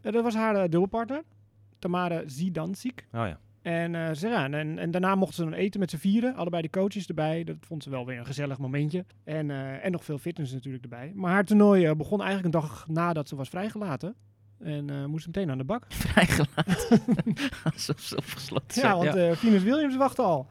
Eh, 0.00 0.12
dat 0.12 0.22
was 0.22 0.34
haar 0.34 0.54
dubbelpartner, 0.54 1.22
Tamara 1.78 2.22
Zidansik. 2.26 3.06
Oh 3.12 3.26
ja. 3.26 3.38
En, 3.62 3.94
eh, 3.94 4.14
ze, 4.14 4.28
ja, 4.28 4.50
en, 4.50 4.78
en 4.78 4.90
daarna 4.90 5.14
mochten 5.14 5.36
ze 5.36 5.50
dan 5.50 5.52
eten 5.52 5.80
met 5.80 5.90
z'n 5.90 5.96
vieren. 5.96 6.34
Allebei 6.34 6.62
de 6.62 6.70
coaches 6.70 7.06
erbij. 7.06 7.44
Dat 7.44 7.56
vond 7.60 7.82
ze 7.82 7.90
wel 7.90 8.06
weer 8.06 8.18
een 8.18 8.26
gezellig 8.26 8.58
momentje. 8.58 9.04
En, 9.24 9.50
eh, 9.50 9.84
en 9.84 9.92
nog 9.92 10.04
veel 10.04 10.18
fitness 10.18 10.52
natuurlijk 10.52 10.82
erbij. 10.82 11.12
Maar 11.14 11.32
haar 11.32 11.44
toernooi 11.44 11.86
eh, 11.86 11.94
begon 11.94 12.22
eigenlijk 12.22 12.54
een 12.54 12.60
dag 12.60 12.88
nadat 12.88 13.28
ze 13.28 13.36
was 13.36 13.48
vrijgelaten. 13.48 14.14
En 14.62 14.90
eh, 14.90 15.04
moest 15.04 15.26
meteen 15.26 15.50
aan 15.50 15.58
de 15.58 15.64
bak. 15.64 15.84
Vrijgelaten. 15.88 17.00
Alsof 17.72 18.00
ze 18.00 18.16
opgesloten 18.16 18.82
Ja, 18.82 18.96
want 18.96 19.14
eh 19.14 19.32
Venus 19.32 19.62
Williams 19.62 19.96
wachtte 19.96 20.22
al. 20.22 20.46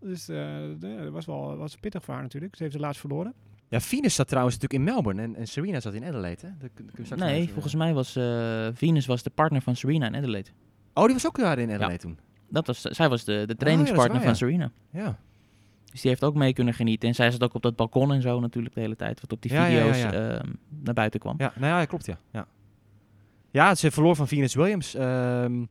Dus 0.00 0.28
eh, 0.28 0.56
dat 0.78 1.10
was 1.10 1.26
wel 1.26 1.56
was 1.56 1.76
pittig 1.76 2.04
voor 2.04 2.14
haar 2.14 2.22
natuurlijk. 2.22 2.56
Ze 2.56 2.62
heeft 2.62 2.74
ze 2.74 2.80
laatst 2.80 3.00
verloren. 3.00 3.34
Ja, 3.68 3.80
Venus 3.80 4.14
zat 4.14 4.28
trouwens 4.28 4.54
natuurlijk 4.58 4.82
in 4.82 4.92
Melbourne 4.94 5.22
en, 5.22 5.36
en 5.36 5.46
Serena 5.46 5.80
zat 5.80 5.94
in 5.94 6.04
Adelaide, 6.04 6.46
hè? 6.46 6.52
Dat 6.58 7.18
Nee, 7.18 7.48
volgens 7.52 7.74
mij 7.74 7.94
was 7.94 8.16
eh, 8.16 8.68
Venus 8.74 9.06
was 9.06 9.22
de 9.22 9.30
partner 9.30 9.62
van 9.62 9.76
Serena 9.76 10.06
in 10.06 10.16
Adelaide. 10.16 10.50
Oh, 10.94 11.04
die 11.04 11.12
was 11.12 11.26
ook 11.26 11.38
daar 11.38 11.58
in 11.58 11.70
Adelaide 11.70 11.98
toen. 11.98 12.18
Dat 12.52 12.66
was, 12.66 12.80
zij 12.80 13.08
was 13.08 13.24
de, 13.24 13.32
de 13.32 13.40
Oh, 13.40 13.48
ja, 13.48 13.54
trainingspartner 13.54 14.22
van 14.22 14.36
Serena. 14.36 14.70
Ja. 14.90 15.18
Dus 15.90 16.00
die 16.00 16.10
heeft 16.10 16.24
ook 16.24 16.34
mee 16.34 16.52
kunnen 16.52 16.74
genieten. 16.74 17.08
En 17.08 17.14
zij 17.14 17.30
zat 17.30 17.42
ook 17.42 17.54
op 17.54 17.62
dat 17.62 17.76
balkon 17.76 18.12
en 18.12 18.22
zo 18.22 18.40
natuurlijk 18.40 18.74
de 18.74 18.80
hele 18.80 18.96
tijd. 18.96 19.20
Wat 19.20 19.32
op 19.32 19.42
die 19.42 19.50
video's 19.50 20.02
ehm, 20.02 20.48
naar 20.68 20.94
buiten 20.94 21.20
kwam. 21.20 21.34
Ja, 21.38 21.52
nou 21.56 21.80
ja, 21.80 21.84
klopt 21.84 22.06
ja. 22.06 22.18
Ja, 22.32 22.46
ja 23.50 23.74
ze 23.74 23.90
verloor 23.90 24.16
van 24.16 24.28
Venus 24.28 24.54
Williams. 24.54 24.94
Ehm, 24.94 25.64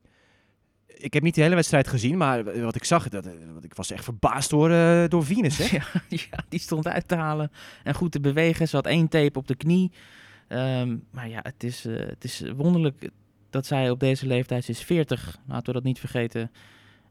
ik 0.87 1.13
heb 1.13 1.23
niet 1.23 1.35
de 1.35 1.41
hele 1.41 1.55
wedstrijd 1.55 1.87
gezien, 1.87 2.17
maar 2.17 2.61
wat 2.61 2.75
ik 2.75 2.83
zag, 2.83 3.09
dat, 3.09 3.25
eh, 3.25 3.33
wat 3.53 3.63
ik 3.63 3.73
was 3.73 3.91
echt 3.91 4.03
verbaasd 4.03 4.49
door, 4.49 4.71
eh, 4.71 5.03
door 5.07 5.25
Venus. 5.25 5.57
Hè? 5.57 5.65
Ja, 5.77 5.83
ja, 6.07 6.43
die 6.49 6.59
stond 6.59 6.87
uit 6.87 7.07
te 7.07 7.15
halen 7.15 7.51
en 7.83 7.93
goed 7.93 8.11
te 8.11 8.19
bewegen. 8.19 8.67
Ze 8.67 8.75
had 8.75 8.85
één 8.85 9.07
tape 9.07 9.39
op 9.39 9.47
de 9.47 9.55
knie. 9.55 9.91
Ehm, 10.47 10.97
maar 11.11 11.29
ja, 11.29 11.39
het 11.43 11.63
is, 11.63 11.85
eh, 11.85 12.07
het 12.07 12.23
is 12.23 12.43
wonderlijk 12.55 13.09
dat 13.51 13.65
zij 13.65 13.89
op 13.89 13.99
deze 13.99 14.27
leeftijd, 14.27 14.63
ze 14.63 14.71
is 14.71 14.83
40, 14.83 15.37
laten 15.47 15.65
we 15.65 15.73
dat 15.73 15.83
niet 15.83 15.99
vergeten. 15.99 16.51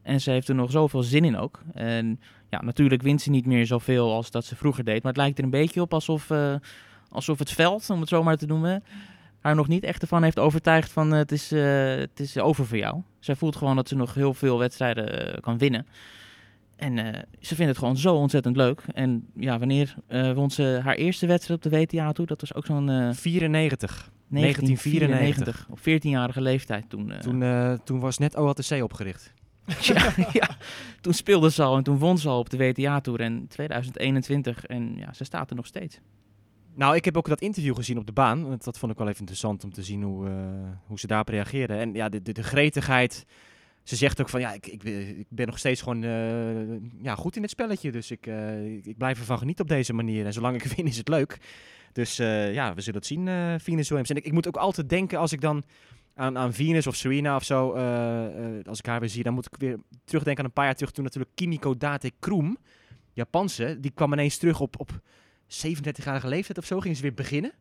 En 0.01 0.21
ze 0.21 0.31
heeft 0.31 0.49
er 0.49 0.55
nog 0.55 0.71
zoveel 0.71 1.03
zin 1.03 1.25
in 1.25 1.37
ook. 1.37 1.61
En 1.73 2.19
ja, 2.49 2.61
natuurlijk 2.61 3.01
wint 3.01 3.21
ze 3.21 3.29
niet 3.29 3.45
meer 3.45 3.65
zoveel 3.65 4.13
als 4.13 4.31
dat 4.31 4.45
ze 4.45 4.55
vroeger 4.55 4.83
deed. 4.83 5.03
Maar 5.03 5.11
het 5.11 5.21
lijkt 5.21 5.37
er 5.37 5.43
een 5.43 5.49
beetje 5.49 5.81
op 5.81 5.93
alsof, 5.93 6.29
eh, 6.29 6.55
alsof 7.09 7.39
het 7.39 7.51
veld, 7.51 7.89
om 7.89 7.99
het 7.99 8.09
zo 8.09 8.23
maar 8.23 8.37
te 8.37 8.45
noemen, 8.45 8.83
haar 9.39 9.55
nog 9.55 9.67
niet 9.67 9.83
echt 9.83 10.01
ervan 10.01 10.23
heeft 10.23 10.39
overtuigd 10.39 10.91
van 10.91 11.11
eh, 11.11 11.17
het, 11.17 11.31
is, 11.31 11.51
eh, 11.51 11.95
het 11.95 12.19
is 12.19 12.37
over 12.37 12.65
voor 12.65 12.77
jou. 12.77 13.01
Zij 13.19 13.35
voelt 13.35 13.55
gewoon 13.55 13.75
dat 13.75 13.87
ze 13.87 13.95
nog 13.95 14.13
heel 14.13 14.33
veel 14.33 14.57
wedstrijden 14.57 15.39
kan 15.41 15.57
winnen. 15.57 15.87
En 16.75 16.97
ze 17.39 17.55
vindt 17.55 17.71
het 17.71 17.77
gewoon 17.77 17.97
zo 17.97 18.15
ontzettend 18.15 18.55
leuk. 18.55 18.81
En 18.93 19.27
ja, 19.35 19.59
wanneer 19.59 19.95
won 20.33 20.51
ze 20.51 20.79
haar 20.83 20.95
eerste 20.95 21.27
wedstrijd 21.27 21.65
op 21.65 21.71
de 21.71 21.77
WTA 21.77 22.11
toe? 22.11 22.25
Dat 22.25 22.41
was 22.41 22.53
ook 22.53 22.65
zo'n 22.65 22.89
eh 22.89 23.09
94. 23.13 24.11
1994. 24.31 25.67
Op 25.69 25.79
14-jarige 25.79 26.41
leeftijd 26.41 26.89
toen. 26.89 27.11
eh, 27.11 27.19
Toen, 27.19 27.43
eh, 27.43 27.73
toen 27.73 27.99
was 27.99 28.17
net 28.17 28.35
OLTC 28.35 28.83
opgericht. 28.83 29.33
ja, 29.81 30.13
ja, 30.31 30.49
toen 31.01 31.13
speelde 31.13 31.51
ze 31.51 31.63
al 31.63 31.77
en 31.77 31.83
toen 31.83 31.97
won 31.97 32.17
ze 32.17 32.29
al 32.29 32.39
op 32.39 32.49
de 32.49 32.57
WTA-tour 32.57 33.19
in 33.19 33.47
2021. 33.47 34.65
En 34.65 34.95
ja, 34.97 35.13
ze 35.13 35.23
staat 35.23 35.49
er 35.49 35.55
nog 35.55 35.65
steeds. 35.65 35.99
Nou, 36.75 36.95
ik 36.95 37.05
heb 37.05 37.17
ook 37.17 37.27
dat 37.27 37.41
interview 37.41 37.75
gezien 37.75 37.97
op 37.97 38.05
de 38.05 38.11
baan. 38.11 38.57
Dat 38.63 38.77
vond 38.77 38.91
ik 38.91 38.97
wel 38.97 39.07
even 39.07 39.19
interessant 39.19 39.63
om 39.63 39.73
te 39.73 39.83
zien 39.83 40.01
hoe, 40.03 40.27
eh, 40.27 40.33
hoe 40.85 40.99
ze 40.99 41.07
daarop 41.07 41.27
reageerden. 41.27 41.77
En 41.79 41.93
ja, 41.93 42.09
de, 42.09 42.21
de, 42.21 42.31
de 42.31 42.43
gretigheid. 42.43 43.25
Ze 43.83 43.95
zegt 43.95 44.21
ook 44.21 44.29
van 44.29 44.39
ja, 44.39 44.53
ik, 44.53 44.67
ik, 44.67 44.83
ben- 44.83 45.19
ik 45.19 45.25
ben 45.29 45.45
nog 45.47 45.57
steeds 45.59 45.81
gewoon 45.81 46.01
ja, 47.01 47.15
goed 47.15 47.35
in 47.35 47.41
het 47.41 47.51
spelletje. 47.51 47.91
Dus 47.91 48.11
ik, 48.11 48.25
ik, 48.65 48.85
ik 48.85 48.97
blijf 48.97 49.19
ervan 49.19 49.37
genieten 49.37 49.63
op 49.63 49.69
deze 49.69 49.93
manier. 49.93 50.25
En 50.25 50.33
zolang 50.33 50.55
ik 50.55 50.71
win 50.75 50.85
is 50.87 50.97
het 50.97 51.07
leuk. 51.07 51.37
Dus 51.93 52.19
eh, 52.19 52.53
ja, 52.53 52.73
we 52.73 52.81
zullen 52.81 52.99
het 52.99 53.07
zien, 53.07 53.27
eh 53.27 53.53
Venus 53.57 53.87
Williams. 53.87 54.09
En 54.09 54.15
ik, 54.15 54.25
ik 54.25 54.31
moet 54.31 54.47
ook 54.47 54.57
altijd 54.57 54.89
denken 54.89 55.19
als 55.19 55.31
ik 55.31 55.41
dan 55.41 55.63
aan, 56.15 56.37
aan 56.37 56.53
Venus 56.53 56.87
of 56.87 56.95
Serena 56.95 57.35
of 57.35 57.43
zo, 57.43 57.73
eh, 57.73 58.65
als 58.65 58.79
ik 58.79 58.85
haar 58.85 58.99
weer 58.99 59.09
zie, 59.09 59.23
dan 59.23 59.33
moet 59.33 59.45
ik 59.45 59.55
weer 59.57 59.79
terugdenken 60.05 60.43
aan 60.43 60.49
een 60.49 60.55
paar 60.55 60.65
jaar 60.65 60.75
terug 60.75 60.91
toen 60.91 61.03
natuurlijk 61.03 61.35
Kimiko 61.35 61.77
Date 61.77 62.11
Kroem, 62.19 62.57
Japanse, 63.13 63.77
die 63.79 63.91
kwam 63.91 64.13
ineens 64.13 64.37
terug 64.37 64.59
op, 64.59 64.79
op 64.79 64.91
37-jarige 65.47 66.27
leeftijd 66.27 66.57
of 66.57 66.65
zo, 66.65 66.79
ging 66.79 66.95
ze 66.95 67.01
weer 67.01 67.13
beginnen. 67.13 67.51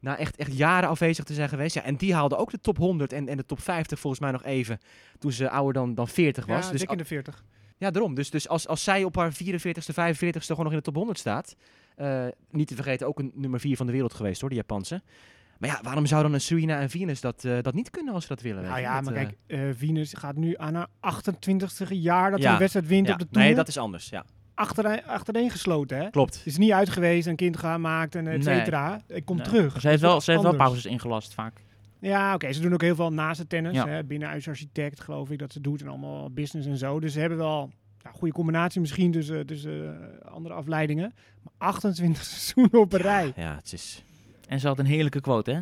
Na 0.00 0.18
echt, 0.18 0.36
echt 0.36 0.56
jaren 0.56 0.88
afwezig 0.88 1.24
te 1.24 1.34
zijn 1.34 1.48
geweest. 1.48 1.74
Ja, 1.74 1.82
en 1.82 1.96
die 1.96 2.14
haalde 2.14 2.36
ook 2.36 2.50
de 2.50 2.60
top 2.60 2.76
100 2.76 3.12
en, 3.12 3.28
en 3.28 3.36
de 3.36 3.44
top 3.44 3.60
50 3.60 3.98
volgens 3.98 4.22
mij 4.22 4.30
nog 4.30 4.44
even. 4.44 4.78
Toen 5.18 5.32
ze 5.32 5.50
ouder 5.50 5.72
dan, 5.72 5.94
dan 5.94 6.08
40 6.08 6.46
was. 6.46 6.64
Ja, 6.64 6.70
dus 6.70 6.80
dik 6.80 6.90
in 6.90 6.96
de 6.96 7.04
40. 7.04 7.44
ja, 7.78 7.90
daarom. 7.90 8.14
Dus, 8.14 8.30
dus 8.30 8.48
als, 8.48 8.68
als 8.68 8.84
zij 8.84 9.04
op 9.04 9.16
haar 9.16 9.32
44ste, 9.32 9.94
45ste 9.94 10.46
gewoon 10.46 10.64
nog 10.64 10.70
in 10.70 10.78
de 10.78 10.82
top 10.82 10.94
100 10.94 11.18
staat. 11.18 11.56
Eh, 11.98 12.26
niet 12.50 12.68
te 12.68 12.74
vergeten, 12.74 13.06
ook 13.06 13.18
een 13.18 13.32
nummer 13.34 13.60
4 13.60 13.76
van 13.76 13.86
de 13.86 13.92
wereld 13.92 14.14
geweest 14.14 14.40
hoor, 14.40 14.50
de 14.50 14.56
Japanse. 14.56 15.02
Maar 15.58 15.70
ja, 15.70 15.78
waarom 15.82 16.06
zou 16.06 16.22
dan 16.22 16.32
een 16.32 16.40
Serena 16.40 16.80
en 16.80 16.90
Venus 16.90 17.20
dat, 17.20 17.44
eh, 17.44 17.56
dat 17.62 17.74
niet 17.74 17.90
kunnen 17.90 18.14
als 18.14 18.22
ze 18.22 18.28
dat 18.28 18.40
willen? 18.42 18.62
Nou 18.62 18.80
ja, 18.80 19.00
maar 19.00 19.14
eh, 19.14 19.22
kijk, 19.22 19.36
eh 19.46 19.60
Venus 19.76 20.12
gaat 20.14 20.36
nu 20.36 20.54
aan 20.56 20.74
haar 20.74 20.86
28ste 21.00 21.88
jaar 21.88 22.30
dat 22.30 22.40
ze 22.40 22.46
Ja. 22.46 22.52
een 22.52 22.58
wedstrijd 22.58 22.86
wint 22.86 23.06
ja, 23.06 23.12
op 23.12 23.18
de 23.18 23.28
Tour. 23.28 23.46
Nee, 23.46 23.54
dat 23.54 23.68
is 23.68 23.78
anders. 23.78 24.08
Ja, 24.08 24.24
Achtereen, 24.54 25.04
achtereen 25.04 25.50
gesloten, 25.50 25.98
hè? 25.98 26.10
klopt. 26.10 26.36
Het 26.36 26.46
is 26.46 26.56
niet 26.58 26.72
uit 26.72 26.88
geweest, 26.88 27.26
een 27.26 27.36
kind 27.36 27.56
gemaakt 27.56 28.14
en 28.14 28.26
et 28.26 28.44
Nee. 28.44 28.56
cetera. 28.58 29.00
Ik 29.06 29.24
kom 29.24 29.36
Nee. 29.36 29.46
terug. 29.46 29.80
Ze 29.80 29.88
heeft 29.88 30.00
wel, 30.02 30.20
ze 30.20 30.30
heeft 30.30 30.42
wel 30.42 30.56
pauzes 30.56 30.86
ingelast 30.86 31.34
vaak. 31.34 31.60
Ja, 32.00 32.34
oké. 32.34 32.52
Ze 32.52 32.60
doen 32.60 32.72
ook 32.72 32.82
heel 32.82 32.94
veel 32.94 33.12
naast 33.12 33.38
het 33.38 33.48
tennis. 33.48 33.74
Ja. 33.74 33.86
Hè, 33.88 34.04
binnenhuisarchitect, 34.04 35.00
geloof 35.00 35.30
ik, 35.30 35.38
dat 35.38 35.52
ze 35.52 35.60
doet. 35.60 35.80
En 35.80 35.88
allemaal 35.88 36.30
business 36.30 36.68
en 36.68 36.76
zo. 36.76 37.00
Dus 37.00 37.12
ze 37.12 37.20
hebben 37.20 37.38
wel 37.38 37.70
ja, 38.02 38.10
goede 38.10 38.34
combinatie 38.34 38.80
misschien 38.80 39.12
tussen, 39.12 39.46
tussen 39.46 40.00
eh, 40.22 40.30
andere 40.32 40.54
afleidingen. 40.54 41.12
Maar 41.42 41.52
28 41.68 42.24
seizoenen 42.34 42.80
op 42.80 42.92
een 42.92 43.00
rij. 43.00 43.32
Ja, 43.36 43.54
het 43.56 43.72
is... 43.72 44.02
En 44.48 44.60
ze 44.60 44.66
had 44.66 44.78
een 44.78 44.86
heerlijke 44.86 45.20
quote, 45.20 45.50
hè? 45.50 45.60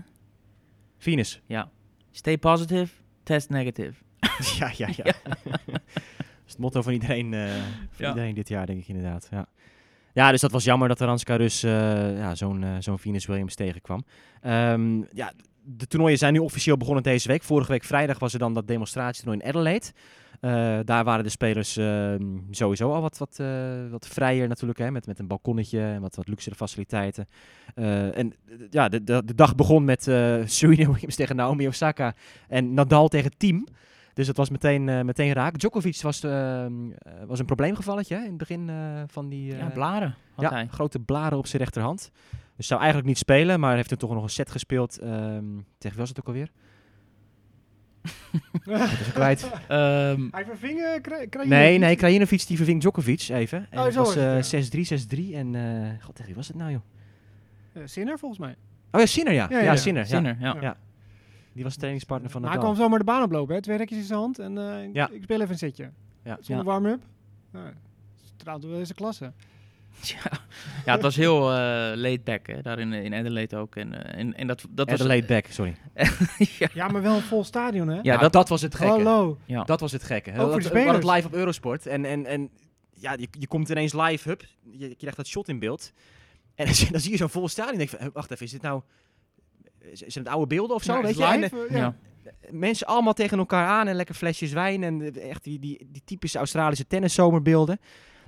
Venus. 0.99 1.40
Ja. 1.46 1.70
Stay 2.11 2.38
positive, 2.38 2.94
test 3.22 3.49
negative. 3.49 3.94
ja, 4.59 4.70
ja, 4.77 4.88
ja. 4.96 5.05
dat 5.44 5.81
is 6.46 6.53
het 6.53 6.59
motto 6.59 6.83
van 6.83 6.92
iedereen, 6.92 7.35
eh, 7.35 7.49
van 7.90 8.05
Ja. 8.05 8.09
iedereen 8.09 8.35
dit 8.35 8.49
jaar, 8.49 8.66
denk 8.66 8.81
ik 8.81 8.88
inderdaad. 8.88 9.29
Ja. 9.31 9.46
Ja, 10.12 10.31
dus 10.31 10.40
dat 10.40 10.51
was 10.51 10.64
jammer 10.64 10.88
dat 10.88 11.01
Aranska 11.01 11.37
dus 11.37 11.62
eh, 11.62 11.70
ja, 12.18 12.35
zo'n 12.35 12.64
zo'n 12.79 12.99
Venus 12.99 13.27
Williams 13.27 13.55
tegenkwam. 13.55 14.05
Ehm, 14.40 15.03
ja, 15.12 15.33
de 15.62 15.87
toernooien 15.87 16.18
zijn 16.18 16.33
nu 16.33 16.38
officieel 16.38 16.77
begonnen 16.77 17.03
deze 17.03 17.29
week. 17.29 17.42
Vorige 17.42 17.70
week 17.72 17.85
vrijdag 17.85 18.18
was 18.18 18.33
er 18.33 18.38
dan 18.38 18.55
dat 18.55 18.66
demonstratietoernooi 18.68 19.40
in 19.40 19.49
Adelaide. 19.49 19.87
Eh, 20.40 20.79
daar 20.85 21.05
waren 21.05 21.25
de 21.25 21.31
spelers 21.31 21.77
ehm, 21.77 22.22
sowieso 22.51 22.92
al 22.92 23.01
wat, 23.01 23.18
wat, 23.18 23.38
eh, 23.40 23.90
wat 23.90 24.07
vrijer 24.09 24.49
natuurlijk, 24.49 24.79
hè, 24.79 24.90
met, 24.90 25.07
met 25.07 25.18
een 25.18 25.27
balkonnetje 25.27 25.81
en 25.81 26.01
wat, 26.01 26.16
wat 26.16 26.29
luxere 26.29 26.55
faciliteiten. 26.55 27.29
Eh, 27.75 28.18
en 28.18 28.33
ja, 28.70 28.88
de, 28.88 29.05
de, 29.05 29.22
de 29.25 29.35
dag 29.35 29.55
begon 29.55 29.85
met 29.85 30.09
eh 30.09 30.38
Serena 30.57 30.90
Williams 30.90 31.14
tegen 31.14 31.37
Naomi 31.37 31.68
Osaka 31.68 32.14
en 32.49 32.75
Nadal 32.75 33.09
tegen 33.09 33.37
Team. 33.37 33.66
Dus 34.14 34.27
dat 34.27 34.37
was 34.37 34.51
meteen, 34.51 34.85
meteen 34.85 35.33
raak. 35.33 35.59
Djokovic 35.59 36.01
was, 36.03 36.22
eh, 36.22 36.66
was 37.27 37.38
een 37.38 37.46
probleemgevalletje 37.46 38.14
hè, 38.14 38.20
in 38.20 38.29
het 38.29 38.38
begin 38.38 38.70
van 39.07 39.29
die... 39.29 39.57
ja, 39.57 39.66
blaren 39.66 40.14
had 40.35 40.44
ja, 40.44 40.51
hij. 40.51 40.66
grote 40.70 40.99
blaren 40.99 41.38
op 41.38 41.46
zijn 41.46 41.62
rechterhand. 41.62 42.11
Dus 42.57 42.66
zou 42.66 42.81
eigenlijk 42.81 43.09
niet 43.09 43.18
spelen, 43.18 43.61
maar 43.61 43.77
heeft 43.77 43.90
er 43.90 43.96
toch 43.96 44.14
nog 44.14 44.22
een 44.22 44.29
set 44.29 44.51
gespeeld. 44.51 44.99
ehm, 44.99 45.44
tegen 45.79 45.96
wie 45.96 45.99
was 45.99 46.09
het 46.09 46.18
ook 46.20 46.27
alweer? 46.27 46.51
Dat 48.64 48.81
is 48.90 49.12
kwijt. 49.12 49.51
Ehm, 49.69 50.29
Hij 50.31 50.45
verving 50.45 50.79
uh, 50.79 50.87
Kra- 50.87 51.01
Krajinovic. 51.01 51.47
Nee, 51.49 51.79
nee, 51.79 51.97
Krajinovic 51.97 52.47
die 52.47 52.57
verving 52.57 52.81
Djokovic 52.81 53.29
even. 53.29 53.66
En 53.71 53.79
Oh, 53.79 53.87
zo 53.90 53.99
was 54.05 54.14
het, 54.14 54.53
eh, 54.53 54.61
6-3, 54.61 54.85
6-3. 54.85 55.35
En, 55.35 55.55
eh 55.55 56.05
god, 56.05 56.21
wie 56.27 56.35
was 56.35 56.49
het 56.49 56.57
nou 56.57 56.71
joh? 56.71 56.81
Eh, 57.73 57.83
Sinner 57.85 58.19
volgens 58.19 58.40
mij. 58.40 58.55
Oh 58.90 59.01
ja, 59.01 59.07
Sinner 59.07 59.33
ja. 59.33 59.47
Ja, 59.51 59.57
Ja, 59.57 59.64
ja, 59.64 59.71
ja. 59.71 59.77
Sinner. 59.77 60.03
Ja. 60.03 60.09
Sinner, 60.09 60.37
ja. 60.40 60.57
Ja. 60.61 60.77
Die 61.53 61.64
was 61.64 61.75
trainingspartner 61.77 62.31
van 62.31 62.40
Maar 62.40 62.51
hij 62.51 62.61
kwam 62.61 62.75
zomaar 62.77 62.99
de 62.99 63.05
baan 63.05 63.23
oplopen, 63.23 63.55
hè? 63.55 63.62
twee 63.62 63.77
rekjes 63.77 63.99
in 63.99 64.05
zijn 64.05 64.19
hand 64.19 64.38
en 64.38 64.59
eh, 64.59 64.92
Ja. 64.92 65.09
ik 65.11 65.23
speel 65.23 65.37
even 65.40 65.51
een 65.53 65.59
setje. 65.59 65.90
Ja. 66.25 66.38
Zonder 66.40 66.64
warm-up. 66.64 67.03
Ja, 67.53 67.73
straalt 68.37 68.64
wel 68.64 68.77
deze 68.79 68.95
klasse. 68.95 69.33
Ja, 70.03 70.31
ja, 70.85 70.93
het 70.93 71.03
was 71.03 71.17
heel 71.17 71.53
eh 71.53 71.93
laid 71.95 72.25
back 72.25 72.47
hè, 72.47 72.63
daar 72.63 72.79
in, 72.79 72.93
in 72.93 73.15
Adelaide 73.15 73.57
ook. 73.57 73.77
En, 73.77 74.05
eh, 74.05 74.21
en, 74.21 74.35
en 74.35 74.47
dat, 74.47 74.67
dat 74.71 74.91
was... 74.91 75.01
Adelaide 75.01 75.27
back, 75.27 75.47
sorry. 75.47 75.77
ja, 76.59 76.69
Ja, 76.75 76.89
maar 76.89 77.03
wel 77.03 77.15
een 77.15 77.23
vol 77.23 77.45
stadion, 77.45 77.89
hè? 77.89 77.95
ja, 77.95 78.03
Nou, 78.03 78.19
dat, 78.19 78.33
dat 78.33 78.49
was 78.49 78.63
het 78.63 78.75
gekke. 78.75 78.93
Hallo. 78.93 79.39
ja. 79.45 79.65
Dat 79.65 79.81
was 79.81 79.93
het 79.93 80.03
gekke. 80.03 80.31
Ook 80.31 80.53
voor 80.53 80.63
de 80.63 80.69
We 80.69 80.83
hadden 80.83 80.95
het 80.95 81.15
live 81.15 81.27
op 81.27 81.35
Eurosport. 81.35 81.87
En, 81.87 82.05
en, 82.05 82.27
en 82.27 82.51
ja, 82.95 83.13
je, 83.13 83.29
je 83.31 83.47
komt 83.47 83.69
ineens 83.69 83.93
live, 83.93 84.29
hup, 84.29 84.43
je, 84.71 84.89
je 84.89 84.97
krijgt 84.97 85.17
dat 85.17 85.27
shot 85.27 85.49
in 85.49 85.59
beeld. 85.59 85.93
En 86.55 86.65
dan, 86.91 87.01
zie- 87.01 87.11
je 87.11 87.17
zo'n 87.17 87.29
vol 87.29 87.49
stadion. 87.49 87.81
En 87.81 87.87
denk 87.87 88.03
je 88.03 88.11
wacht 88.13 88.31
even, 88.31 88.45
is 88.47 88.53
dit 88.53 88.63
nou... 88.63 88.83
Is 89.93 90.15
het 90.15 90.29
oude 90.29 90.47
beelden 90.47 90.77
of 90.77 90.83
zo? 90.83 90.93
Ja, 90.95 91.03
weet 91.03 91.11
is 91.11 91.17
je? 91.17 91.39
Live, 91.39 91.67
eh, 91.67 91.77
ja. 91.77 91.79
ja. 91.79 92.31
mensen 92.51 92.87
allemaal 92.87 93.13
tegen 93.13 93.39
elkaar 93.39 93.67
aan 93.67 93.89
en 93.89 93.95
lekker 93.95 94.15
flesjes 94.15 94.53
wijn. 94.53 94.83
En 94.83 95.15
echt 95.23 95.45
die, 95.45 95.59
die, 95.59 95.89
die 95.91 96.03
typische 96.05 96.39
Australische 96.39 96.87
tenniszomerbeelden. 96.87 97.79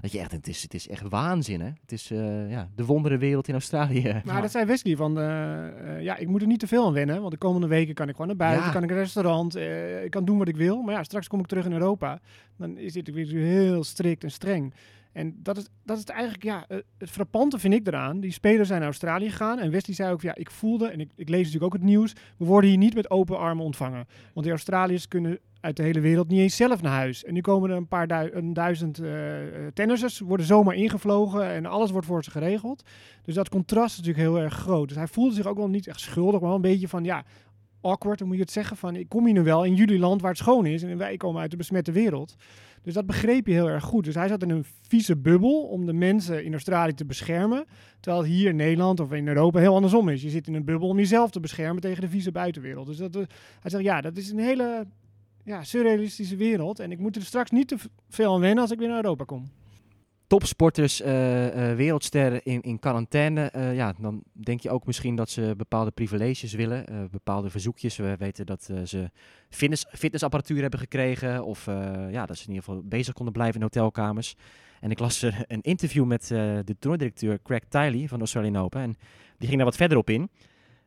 Dat 0.01 0.13
je 0.13 0.19
echt, 0.19 0.31
denkt, 0.31 0.47
het 0.47 0.55
is, 0.57 0.63
het 0.63 0.75
is 0.75 0.89
echt 0.89 1.09
waanzin, 1.09 1.61
hè? 1.61 1.71
Het 1.81 1.93
is 1.93 2.11
eh, 2.11 2.51
ja, 2.51 2.69
de 2.75 2.85
wonderenwereld 2.85 3.49
in 3.49 3.55
Australië. 3.55 4.21
Maar 4.25 4.43
dat 4.43 4.51
zei 4.51 4.65
Wesley 4.65 4.97
van, 4.97 5.19
eh, 5.19 5.97
eh, 5.97 6.03
ja, 6.03 6.17
ik 6.17 6.29
moet 6.29 6.41
er 6.41 6.47
niet 6.47 6.61
te 6.61 6.67
veel 6.67 6.87
aan 6.87 6.93
wennen, 6.93 7.21
want 7.21 7.33
de 7.33 7.39
komende 7.39 7.67
weken 7.67 7.95
kan 7.95 8.07
ik 8.09 8.13
gewoon 8.13 8.27
naar 8.27 8.37
buiten, 8.37 8.67
Ja. 8.67 8.73
kan 8.73 8.83
ik 8.83 8.91
een 8.91 8.97
restaurant, 8.97 9.57
ik 10.05 10.11
kan 10.11 10.25
doen 10.25 10.39
wat 10.39 10.49
ik 10.49 10.57
wil. 10.57 10.83
Maar 10.83 10.95
ja, 10.95 11.03
straks 11.03 11.29
kom 11.29 11.41
ik 11.41 11.47
terug 11.47 11.65
in 11.65 11.73
Europa, 11.73 12.21
dan 12.57 12.79
is 12.79 12.93
dit 12.93 13.11
weer 13.11 13.27
heel 13.43 13.85
strikt 13.85 14.25
en 14.25 14.31
streng. 14.31 14.75
En 15.19 15.35
dat 15.43 15.57
is, 15.57 15.69
dat 15.85 15.99
is 15.99 16.05
eigenlijk, 16.05 16.43
ja, 16.43 16.65
eh, 16.69 16.79
het 16.99 17.11
frappante 17.11 17.59
vind 17.59 17.75
ik 17.75 17.87
eraan. 17.87 18.21
Die 18.21 18.33
spelers 18.33 18.69
zijn 18.69 18.81
naar 18.81 18.89
Australië 18.89 19.31
gegaan 19.31 19.59
en 19.59 19.71
Wesley 19.71 19.95
zei 19.95 20.13
ook, 20.13 20.23
ja, 20.23 20.35
ik 20.35 20.51
voelde, 20.51 20.89
en 20.89 21.01
ik, 21.01 21.11
ik 21.17 21.29
lees 21.29 21.39
natuurlijk 21.39 21.65
ook 21.65 21.81
het 21.81 21.89
nieuws, 21.89 22.13
we 22.37 22.45
worden 22.45 22.71
hier 22.71 22.79
niet 22.79 22.95
met 22.95 23.11
open 23.11 23.39
armen 23.39 23.65
ontvangen. 23.65 24.07
Want 24.33 24.43
die 24.47 24.51
Australiërs 24.51 25.09
kunnen 25.09 25.39
uit 25.61 25.77
de 25.77 25.83
hele 25.83 26.01
wereld 26.01 26.29
niet 26.29 26.41
eens 26.41 26.57
zelf 26.57 26.83
naar 26.83 26.93
huis. 26.93 27.25
En 27.25 27.35
nu 27.35 27.41
komen 27.41 27.71
er 27.71 27.77
een 27.77 27.89
paar 27.89 28.33
duizend 28.53 28.99
eh, 28.99 29.11
tennissers, 29.75 30.19
worden 30.19 30.47
zomaar 30.47 30.75
ingevlogen 30.75 31.49
en 31.49 31.67
alles 31.67 31.91
wordt 31.91 32.07
voor 32.07 32.25
ze 32.25 32.31
geregeld. 32.31 32.83
Dus 33.23 33.35
dat 33.35 33.49
contrast 33.49 33.99
is 33.99 34.07
natuurlijk 34.07 34.29
heel 34.29 34.43
erg 34.43 34.55
groot. 34.55 34.89
Dus 34.89 34.97
hij 34.97 35.07
voelde 35.07 35.35
zich 35.35 35.47
ook 35.47 35.57
wel 35.57 35.69
niet 35.69 35.87
echt 35.87 36.01
schuldig, 36.01 36.41
maar 36.41 36.49
wel 36.49 36.55
een 36.55 36.61
beetje 36.61 36.89
van, 36.89 37.05
ja, 37.05 37.25
awkward, 37.89 38.19
dan 38.19 38.27
moet 38.27 38.37
je 38.37 38.43
het 38.43 38.53
zeggen 38.53 38.77
van, 38.77 38.97
ik 38.97 39.09
kom 39.09 39.25
hier 39.25 39.35
nu 39.35 39.43
wel 39.43 39.65
in 39.65 39.75
jullie 39.75 39.99
land 39.99 40.21
waar 40.21 40.31
het 40.31 40.41
schoon 40.41 40.67
is 40.67 40.83
en 40.83 40.99
wij 40.99 41.17
komen 41.17 41.41
uit 41.41 41.51
de 41.51 41.57
besmette 41.57 41.93
wereld. 41.93 42.37
Dus 42.83 42.95
dat 42.95 43.07
begreep 43.07 43.47
je 43.47 43.53
heel 43.53 43.69
erg 43.69 43.85
goed. 43.85 44.05
Dus 44.05 44.15
hij 44.15 44.29
zat 44.29 44.43
in 44.43 44.51
een 44.51 44.65
vieze 44.81 45.17
bubbel 45.17 45.63
om 45.63 45.87
de 45.87 45.93
mensen 45.93 46.45
in 46.45 46.53
Australië 46.53 46.95
te 46.95 47.05
beschermen. 47.05 47.65
Terwijl 48.01 48.25
hier 48.25 48.49
in 48.49 48.57
Nederland 48.57 49.01
of 49.01 49.13
in 49.13 49.29
Europa 49.29 49.59
heel 49.59 49.75
andersom 49.75 50.09
is. 50.09 50.23
Je 50.23 50.31
zit 50.31 50.47
in 50.47 50.55
een 50.55 50.65
bubbel 50.65 50.89
om 50.89 50.99
jezelf 50.99 51.31
te 51.31 51.41
beschermen 51.41 51.83
tegen 51.83 52.01
de 52.01 52.09
vieze 52.09 52.33
buitenwereld. 52.33 52.87
Dus 52.87 52.97
dat, 52.97 53.17
eh, 53.17 53.23
hij 53.61 53.71
zegt, 53.71 53.85
ja, 53.85 54.01
dat 54.01 54.17
is 54.17 54.31
een 54.31 54.39
hele 54.39 54.87
ja, 55.45 55.65
surrealistische 55.65 56.37
wereld. 56.37 56.81
En 56.81 56.91
ik 56.91 56.99
moet 56.99 57.17
er 57.17 57.23
straks 57.23 57.51
niet 57.51 57.69
te 57.69 57.77
veel 58.09 58.35
aan 58.35 58.41
wennen 58.41 58.63
als 58.63 58.71
ik 58.71 58.79
weer 58.79 58.89
naar 58.89 59.03
Europa 59.03 59.25
kom. 59.25 59.51
Topsporters, 60.29 61.01
eh, 61.01 61.11
wereldsterren 61.75 62.43
in, 62.43 62.63
in 62.63 62.79
quarantaine. 62.79 63.51
eh, 63.51 63.75
ja, 63.75 63.95
dan 63.99 64.23
denk 64.33 64.61
je 64.61 64.71
ook 64.71 64.87
misschien 64.87 65.17
dat 65.17 65.31
ze 65.31 65.55
bepaalde 65.57 65.91
privileges 65.91 66.53
willen, 66.53 67.09
bepaalde 67.11 67.51
verzoekjes. 67.51 67.97
We 67.97 68.17
weten 68.19 68.47
dat 68.47 68.71
ze 68.85 69.11
fitness, 69.51 69.87
fitnessapparatuur 69.91 70.61
hebben 70.61 70.81
gekregen 70.81 71.45
of 71.45 71.65
ja, 72.11 72.27
dat 72.27 72.37
ze 72.37 72.43
in 72.43 72.49
ieder 72.55 72.65
geval 72.65 72.83
bezig 72.85 73.15
konden 73.15 73.33
blijven 73.33 73.57
in 73.57 73.63
hotelkamers. 73.63 74.37
En 74.81 74.91
ik 74.91 74.99
las 74.99 75.23
een 75.23 75.63
interview 75.63 76.05
met 76.05 76.27
de 76.29 76.77
toernooidirecteur 76.79 77.43
Craig 77.43 77.63
Tiley 77.69 78.09
van 78.09 78.19
de 78.19 78.25
Australian 78.25 78.57
Open 78.57 78.81
en 78.81 78.97
die 79.39 79.47
ging 79.47 79.57
daar 79.57 79.67
wat 79.67 79.77
verder 79.77 79.99
op 79.99 80.11
in. 80.11 80.31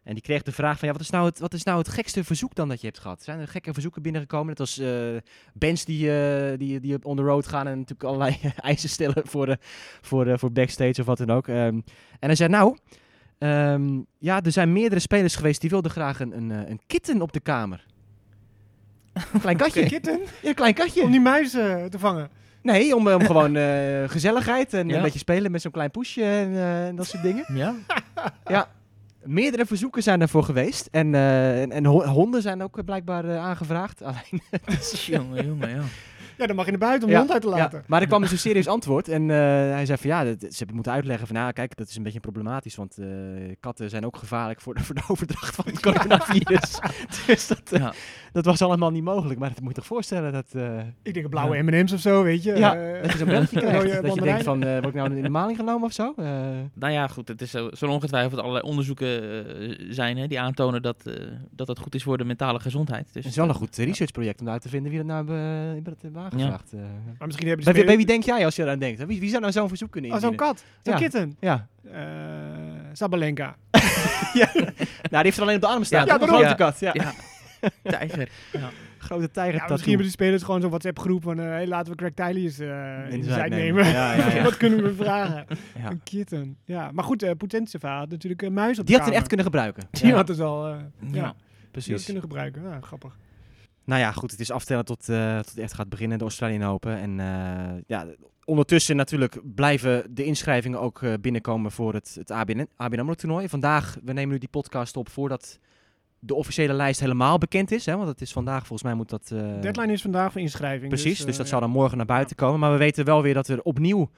En 0.04 0.14
die 0.14 0.22
kreeg 0.24 0.42
de 0.42 0.52
vraag 0.52 0.80
van, 0.80 0.88
ja, 0.88 0.94
wat 0.94 1.02
is, 1.04 1.10
nou 1.10 1.26
het, 1.26 1.40
wat 1.40 1.54
is 1.54 1.64
nou 1.64 1.78
het 1.78 1.88
gekste 1.90 2.24
verzoek 2.24 2.56
dan 2.56 2.68
dat 2.68 2.82
je 2.82 2.88
hebt 2.88 3.00
gehad? 3.00 3.24
Zijn 3.24 3.40
er 3.40 3.48
gekke 3.48 3.74
verzoeken 3.74 4.02
binnengekomen? 4.02 4.48
Net 4.48 4.60
als 4.60 4.78
eh, 4.78 4.90
bands 5.54 5.86
die, 5.86 6.12
eh, 6.22 6.58
die, 6.58 6.80
die 6.80 6.96
op 6.96 7.06
on 7.06 7.16
the 7.16 7.22
road 7.22 7.48
gaan 7.48 7.68
en 7.68 7.74
natuurlijk 7.78 8.04
allerlei 8.04 8.38
eisen 8.58 8.90
stellen 8.90 9.22
voor, 9.28 9.46
de, 9.46 9.58
voor, 10.02 10.28
eh, 10.28 10.38
voor 10.38 10.52
backstage 10.52 11.00
of 11.00 11.06
wat 11.06 11.18
dan 11.18 11.30
ook. 11.32 11.48
Ehm, 11.48 11.58
en 11.58 11.84
hij 12.20 12.36
zei, 12.36 12.50
nou, 12.50 12.78
ehm, 13.38 14.00
ja, 14.18 14.42
er 14.42 14.52
zijn 14.52 14.74
meerdere 14.74 15.02
spelers 15.02 15.36
geweest 15.36 15.62
die 15.62 15.70
wilden 15.70 15.92
graag 15.92 16.20
een, 16.20 16.38
een, 16.38 16.52
eh, 16.52 16.70
een 16.70 16.82
kitten 16.88 17.22
op 17.22 17.32
de 17.32 17.40
kamer. 17.40 17.86
Een 19.34 19.40
klein 19.46 19.58
katje. 19.58 19.86
Kitten? 19.86 20.20
Ja, 20.42 20.50
een 20.50 20.56
klein 20.56 20.74
katje. 20.74 21.02
Om 21.04 21.12
die 21.12 21.20
muizen 21.22 21.90
te 21.90 22.00
vangen. 22.00 22.30
Nee, 22.62 22.96
om, 22.96 23.08
om 23.08 23.22
gewoon 23.26 23.56
eh, 23.56 24.10
gezelligheid 24.10 24.74
en 24.74 24.90
Ja. 24.90 24.96
een 24.96 25.02
beetje 25.02 25.20
spelen 25.20 25.52
met 25.52 25.62
zo'n 25.62 25.72
klein 25.72 25.92
poesje 25.92 26.24
en, 26.24 26.54
eh, 26.54 26.88
en 26.88 26.96
dat 26.96 27.06
soort 27.08 27.24
dingen. 27.24 27.46
ja. 27.56 27.76
Ja, 28.46 28.70
meerdere 29.24 29.66
verzoeken 29.66 30.04
zijn 30.04 30.20
daarvoor 30.20 30.44
geweest. 30.44 30.88
En, 30.92 31.16
eh, 31.16 31.62
en, 31.62 31.72
en 31.72 31.86
ho- 31.86 32.06
honden 32.06 32.42
zijn 32.42 32.64
ook 32.64 32.86
blijkbaar 32.86 33.26
eh, 33.26 33.38
aangevraagd. 33.38 34.02
Alleen, 34.04 34.42
jongen, 35.06 35.46
jongen, 35.46 35.70
ja. 35.70 35.82
Ja, 36.38 36.48
dan 36.48 36.56
mag 36.56 36.66
je 36.66 36.72
naar 36.72 36.80
buiten 36.80 37.08
om 37.08 37.14
de 37.14 37.20
hond 37.20 37.32
uit 37.32 37.42
te 37.42 37.48
laten. 37.48 37.78
Ja, 37.80 37.84
maar 37.88 38.02
er 38.02 38.08
kwam 38.08 38.22
dus 38.22 38.32
een 38.32 38.38
serieus 38.50 38.68
antwoord. 38.68 39.08
En 39.08 39.30
eh, 39.32 39.38
hij 39.72 39.86
zei 39.86 39.98
van 39.98 40.10
ja, 40.10 40.24
dat- 40.24 40.40
ze 40.40 40.56
hebben 40.58 40.76
moeten 40.76 40.94
uitleggen 40.94 41.28
van 41.28 41.36
nou, 41.36 41.52
kijk, 41.52 41.76
dat 41.78 41.88
is 41.90 41.96
een 41.96 42.04
beetje 42.04 42.20
problematisch. 42.20 42.76
Want 42.76 42.98
eh, 42.98 43.08
katten 43.60 43.90
zijn 43.90 44.06
ook 44.06 44.18
gevaarlijk 44.18 44.62
voor 44.62 44.74
de, 44.74 44.84
voor 44.84 44.96
de 44.96 45.02
overdracht 45.08 45.56
van 45.56 45.66
het 45.68 45.80
coronavirus. 45.80 46.80
dus 47.28 47.48
dat, 47.48 47.62
Ja. 47.70 47.94
Dat 48.32 48.46
was 48.46 48.62
allemaal 48.62 48.90
niet 48.92 49.04
mogelijk. 49.04 49.40
Maar 49.40 49.50
dat 49.50 49.60
moet 49.60 49.70
je 49.70 49.76
toch 49.76 49.86
voorstellen 49.86 50.32
dat, 50.34 50.46
eh, 50.52 50.78
Ik 51.04 51.14
denk 51.14 51.26
een 51.26 51.30
blauwe 51.32 51.62
M&M's 51.62 51.92
of 51.94 52.00
zo, 52.00 52.24
weet 52.24 52.44
je. 52.44 52.56
ja, 52.56 52.76
Eh, 52.76 53.02
dat 53.02 53.12
je 53.12 53.18
zo'n 53.18 53.28
belletje 53.28 53.60
krijgt. 53.62 53.78
rode 53.84 54.02
dat 54.02 54.16
je 54.16 54.22
denkt 54.22 54.44
van, 54.44 54.64
eh 54.64 54.74
word 54.74 54.86
ik 54.86 54.94
nou 54.94 55.16
in 55.16 55.24
de 55.24 55.30
maling 55.30 55.58
genomen 55.58 55.84
of 55.88 55.94
zo? 55.94 56.14
Eh, 56.18 56.26
Nou 56.74 56.94
ja, 56.94 57.08
goed, 57.08 57.28
het 57.28 57.42
is 57.42 57.52
zo, 57.52 57.70
zullen 57.74 57.94
ongetwijfeld 57.94 58.40
allerlei 58.42 58.64
onderzoeken 58.66 59.46
zijn 59.94 60.18
hè, 60.18 60.28
die 60.28 60.40
aantonen 60.40 60.82
dat, 60.82 61.06
eh, 61.06 61.14
dat 61.52 61.68
het 61.68 61.80
goed 61.80 61.96
is 61.96 62.04
voor 62.04 62.18
de 62.18 62.24
mentale 62.26 62.60
gezondheid. 62.60 63.06
Dus, 63.06 63.24
het 63.24 63.26
is 63.32 63.36
wel 63.36 63.48
een 63.50 63.54
goed 63.56 63.76
researchproject 63.78 64.42
om 64.42 64.50
uit 64.50 64.62
te 64.62 64.70
vinden 64.70 64.90
wie 64.92 65.00
dat 65.04 65.08
nou 65.08 65.18
hebben, 65.40 66.18
aangevraagd. 66.24 66.74
eh. 66.74 66.80
Maar 67.18 67.28
misschien 67.28 67.48
hebben 67.48 67.66
Bij, 67.66 67.74
wie- 67.74 67.86
bij 67.86 67.98
wie 67.98 68.06
denk 68.06 68.24
jij 68.24 68.46
als 68.46 68.56
je 68.56 68.64
eraan 68.64 68.80
denkt? 68.80 69.06
Wie, 69.06 69.20
wie 69.20 69.30
zou 69.30 69.42
nou 69.42 69.54
zo'n 69.54 69.68
verzoek 69.68 69.92
kunnen 69.92 70.12
Oh, 70.12 70.18
zo'n 70.20 70.32
indienen? 70.32 70.54
kat. 70.56 70.64
Zo'n 70.84 70.94
Ja. 70.94 71.00
kitten. 71.00 71.38
Ja. 71.40 71.68
Eh, 71.92 72.02
Sabalenka. 72.94 73.56
ja. 74.34 74.50
nou, 74.54 74.70
die 75.10 75.18
heeft 75.22 75.38
er 75.38 75.44
alleen 75.44 75.56
op 75.56 75.62
de 75.62 75.68
arm 75.68 75.84
staan. 75.84 76.06
Ja, 76.06 76.18
daarom. 76.18 76.38
grote 76.38 76.56
kat. 76.56 76.80
Ja. 76.80 76.94
Tijger. 77.84 78.30
Ja. 78.52 78.70
Grote 78.98 79.32
tijger 79.32 79.54
Ja, 79.56 79.68
misschien 79.68 79.88
hebben 79.88 80.02
die 80.08 80.12
spelers 80.16 80.44
gewoon 80.44 80.62
zo'n 80.62 80.70
WhatsApp 80.70 81.00
groep 81.00 81.24
van... 81.24 81.40
eh, 81.40 81.46
hey, 81.46 81.68
laten 81.68 81.92
we 81.92 81.98
Craig 81.98 82.14
Tiley 82.14 82.44
eens 82.44 82.60
eh, 82.60 83.14
in 83.14 83.22
de 83.22 83.32
zijk 83.32 83.50
nemen. 83.50 83.84
nemen. 83.84 83.94
Ja, 83.94 84.14
ja, 84.14 84.34
ja. 84.36 84.44
Wat 84.50 84.58
kunnen 84.58 84.84
we 84.84 84.94
vragen? 84.96 85.46
Ja. 85.82 85.90
Een 85.90 86.04
kitten. 86.04 86.58
Ja, 86.66 86.92
maar 86.92 87.04
goed, 87.04 87.24
uh, 87.24 87.30
had 87.82 88.10
natuurlijk 88.10 88.42
een 88.42 88.54
muis 88.54 88.80
op 88.80 88.86
Die 88.86 88.96
de 88.96 89.02
had 89.02 89.10
hij 89.10 89.18
echt 89.20 89.28
kunnen 89.28 89.46
gebruiken. 89.46 89.84
Die 89.92 90.14
had 90.14 90.28
het 90.28 90.40
al... 90.40 90.68
eh, 90.68 90.72
ja, 90.72 90.80
Ja. 91.02 91.10
die 91.12 91.22
had 91.22 91.36
precies. 91.72 92.04
kunnen 92.06 92.22
gebruiken. 92.22 92.62
Ja, 92.64 92.80
grappig. 92.82 93.18
Nou 93.86 94.02
ja, 94.02 94.12
goed. 94.12 94.32
Het 94.32 94.40
is 94.40 94.52
aftellen 94.52 94.86
tot, 94.86 95.10
eh, 95.10 95.38
tot 95.38 95.50
het 95.50 95.58
echt 95.58 95.74
gaat 95.74 95.90
beginnen, 95.90 96.18
de 96.18 96.24
Australian 96.24 96.64
Open. 96.72 96.98
En 96.98 97.20
eh, 97.20 97.82
ja, 97.88 98.06
ondertussen 98.46 98.96
natuurlijk 98.96 99.40
blijven 99.56 100.16
de 100.16 100.24
inschrijvingen 100.24 100.80
ook 100.80 101.02
eh, 101.02 101.14
binnenkomen 101.22 101.72
voor 101.72 101.94
het, 101.94 102.16
het 102.20 102.32
ABN, 102.32 102.68
ABN 102.76 103.00
AMRO 103.00 103.14
toernooi. 103.14 103.50
Vandaag, 103.50 103.98
we 104.04 104.14
nemen 104.14 104.32
nu 104.32 104.38
die 104.38 104.50
podcast 104.50 104.98
op 104.98 105.10
voordat 105.10 105.60
de 106.24 106.36
officiële 106.36 106.74
lijst 106.74 107.00
helemaal 107.00 107.38
bekend 107.38 107.72
is. 107.72 107.86
Hè, 107.86 107.96
want 107.96 108.08
het 108.08 108.22
is 108.22 108.32
vandaag, 108.32 108.60
volgens 108.60 108.84
mij 108.84 108.94
moet 108.94 109.10
dat... 109.10 109.32
eh, 109.32 109.38
De 109.40 109.60
deadline 109.60 109.92
is 109.94 110.02
vandaag 110.02 110.32
voor 110.32 110.42
inschrijving. 110.42 110.88
Precies, 110.90 111.18
dus, 111.18 111.20
eh, 111.20 111.26
dat 111.26 111.36
ja. 111.38 111.46
zal 111.46 111.60
dan 111.60 111.70
morgen 111.70 111.98
naar 111.98 112.06
buiten 112.06 112.36
komen. 112.36 112.60
Maar 112.60 112.72
we 112.72 112.78
weten 112.78 113.06
wel 113.06 113.22
weer 113.22 113.34
dat 113.34 113.48
er 113.48 113.62
opnieuw 113.62 114.10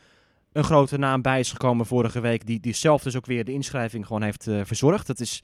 een 0.51 0.63
grote 0.63 0.97
naam 0.97 1.21
bij 1.21 1.39
is 1.39 1.51
gekomen 1.51 1.85
vorige 1.85 2.19
week. 2.19 2.45
Die, 2.45 2.59
die 2.59 2.73
zelf 2.73 3.03
dus 3.03 3.15
ook 3.15 3.25
weer 3.25 3.43
de 3.45 3.51
inschrijving 3.53 4.05
gewoon 4.07 4.21
heeft 4.21 4.47
eh, 4.47 4.61
verzorgd. 4.63 5.07
Dat 5.07 5.19
is 5.19 5.43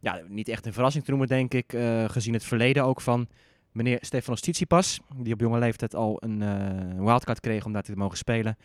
ja, 0.00 0.20
niet 0.28 0.48
echt 0.48 0.66
een 0.66 0.72
verrassing 0.72 1.04
te 1.04 1.10
noemen, 1.10 1.28
denk 1.28 1.54
ik. 1.54 1.72
eh, 1.72 2.04
gezien 2.08 2.34
het 2.34 2.44
verleden 2.44 2.84
ook 2.84 3.00
van 3.00 3.28
meneer 3.72 3.98
Stefanos 4.00 4.40
Tsitsipas. 4.40 5.00
Die 5.16 5.32
op 5.32 5.40
jonge 5.40 5.58
leeftijd 5.58 5.94
al 5.94 6.16
een 6.20 6.42
eh, 6.42 7.04
wildcard 7.04 7.40
kreeg 7.40 7.64
om 7.64 7.72
daar 7.72 7.82
te 7.82 7.96
mogen 7.96 8.16
spelen. 8.18 8.56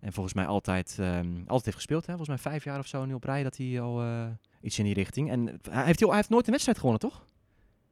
En 0.00 0.12
volgens 0.12 0.34
mij 0.34 0.46
altijd, 0.46 0.96
ehm, 1.00 1.26
altijd 1.38 1.64
heeft 1.64 1.76
gespeeld. 1.76 2.06
Hè? 2.06 2.16
Volgens 2.16 2.28
mij 2.28 2.38
vijf 2.52 2.64
jaar 2.64 2.78
of 2.78 2.86
zo 2.86 3.04
nu 3.04 3.14
op 3.14 3.24
rij 3.24 3.42
dat 3.42 3.56
hij 3.56 3.80
al 3.80 4.02
eh, 4.02 4.24
iets 4.64 4.78
in 4.78 4.84
die 4.84 4.94
richting. 4.94 5.30
En 5.30 5.60
hij 5.70 5.84
heeft, 5.84 6.00
hij 6.00 6.14
heeft 6.14 6.28
nooit 6.28 6.46
een 6.46 6.52
wedstrijd 6.52 6.78
gewonnen, 6.78 7.00
toch? 7.00 7.24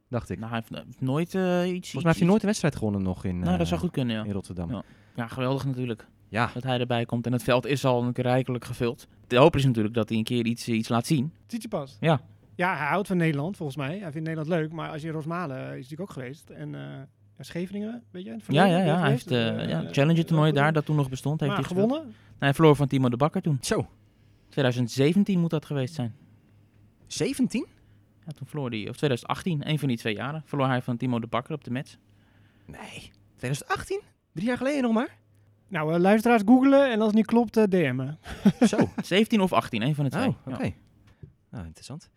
Dacht 0.09 0.29
ik. 0.29 0.39
Nou, 0.39 0.51
hij 0.51 0.63
heeft, 0.69 0.85
heeft 0.85 1.01
nooit 1.01 1.35
eh, 1.35 1.41
iets... 1.41 1.91
volgens 1.91 1.93
mij 1.93 2.03
heeft 2.03 2.17
hij 2.17 2.27
nooit 2.27 2.41
een 2.41 2.47
wedstrijd 2.47 2.75
gewonnen 2.75 3.01
nog 3.01 3.25
in, 3.25 3.35
Nou, 3.35 3.51
dat 3.51 3.59
eh, 3.59 3.65
zou 3.65 3.79
goed 3.79 3.91
kunnen, 3.91 4.15
ja. 4.15 4.23
in 4.23 4.31
Rotterdam. 4.31 4.71
Ja. 4.71 4.83
Ja, 5.15 5.27
geweldig 5.27 5.65
natuurlijk 5.65 6.07
Ja, 6.29 6.51
dat 6.53 6.63
hij 6.63 6.79
erbij 6.79 7.05
komt. 7.05 7.25
En 7.25 7.31
het 7.31 7.43
veld 7.43 7.65
is 7.65 7.85
al 7.85 8.03
een 8.03 8.13
keer 8.13 8.23
rijkelijk 8.23 8.65
gevuld. 8.65 9.07
De 9.27 9.37
hoop 9.37 9.55
is 9.55 9.65
natuurlijk 9.65 9.93
dat 9.93 10.09
hij 10.09 10.17
een 10.17 10.23
keer 10.23 10.45
iets, 10.45 10.67
iets 10.67 10.89
laat 10.89 11.05
zien. 11.05 11.33
Tsitsipas. 11.45 11.97
Ja. 11.99 12.21
Ja, 12.55 12.77
hij 12.77 12.87
houdt 12.87 13.07
van 13.07 13.17
Nederland, 13.17 13.57
volgens 13.57 13.77
mij. 13.77 13.89
Hij 13.99 14.11
vindt 14.11 14.27
Nederland 14.27 14.47
leuk. 14.47 14.71
Maar 14.71 14.89
als 14.89 15.01
je 15.01 15.07
in 15.07 15.13
Rosmalen 15.13 15.57
is 15.57 15.63
hij 15.63 15.75
natuurlijk 15.75 16.01
ook 16.01 16.11
geweest. 16.11 16.49
En 16.49 16.75
eh, 16.75 16.81
ja, 17.37 17.43
Scheveningen, 17.43 18.03
weet 18.11 18.23
je? 18.23 18.37
Ja, 18.47 18.65
ja, 18.65 18.83
ja. 18.83 18.99
Hij 18.99 19.09
heeft 19.09 19.31
eh 19.31 19.47
Eh, 19.47 19.69
ja, 19.69 19.83
eh, 19.83 19.91
Challenger 19.91 20.25
toernooi 20.25 20.51
daar, 20.51 20.73
dat 20.73 20.85
toen 20.85 20.95
nog 20.95 21.09
bestond, 21.09 21.39
heeft 21.39 21.51
Maar 21.51 21.61
hij 21.61 21.69
gewonnen. 21.69 21.99
Nou, 21.99 22.13
hij 22.39 22.53
verloor 22.53 22.75
van 22.75 22.87
Timo 22.87 23.09
de 23.09 23.17
Bakker 23.17 23.41
toen. 23.41 23.57
zo. 23.61 23.87
2017 24.49 25.39
moet 25.39 25.49
dat 25.49 25.65
geweest 25.65 25.93
zijn. 25.93 26.15
17? 27.07 27.67
Ja, 28.25 28.31
toen 28.31 28.47
verloor 28.47 28.69
hij, 28.69 28.79
of 28.89 28.95
2018, 28.95 29.69
een 29.69 29.79
van 29.79 29.87
die 29.87 29.97
twee 29.97 30.15
jaren, 30.15 30.41
verloor 30.45 30.67
hij 30.67 30.81
van 30.81 30.97
Timo 30.97 31.19
de 31.19 31.27
Bakker 31.27 31.53
op 31.53 31.63
de 31.63 31.71
match. 31.71 31.95
Nee. 32.65 33.11
2018? 33.35 34.01
Drie 34.33 34.47
jaar 34.47 34.57
geleden 34.57 34.81
nog 34.81 34.93
maar? 34.93 35.17
Nou, 35.67 35.93
eh, 35.93 35.99
luisteraars 35.99 36.41
googelen 36.45 36.91
en 36.91 36.97
als 36.97 37.07
het 37.07 37.15
niet 37.15 37.25
klopt, 37.25 37.57
eh, 37.57 37.63
DM'en. 37.63 38.17
Zo. 38.67 38.89
17 39.03 39.41
of 39.41 39.53
18, 39.53 39.81
een 39.81 39.95
van 39.95 40.03
de 40.03 40.09
twee. 40.11 40.27
Oh, 40.27 40.35
Ja. 40.45 40.53
oké. 40.53 40.73
Nou, 41.49 41.65
interessant. 41.65 42.09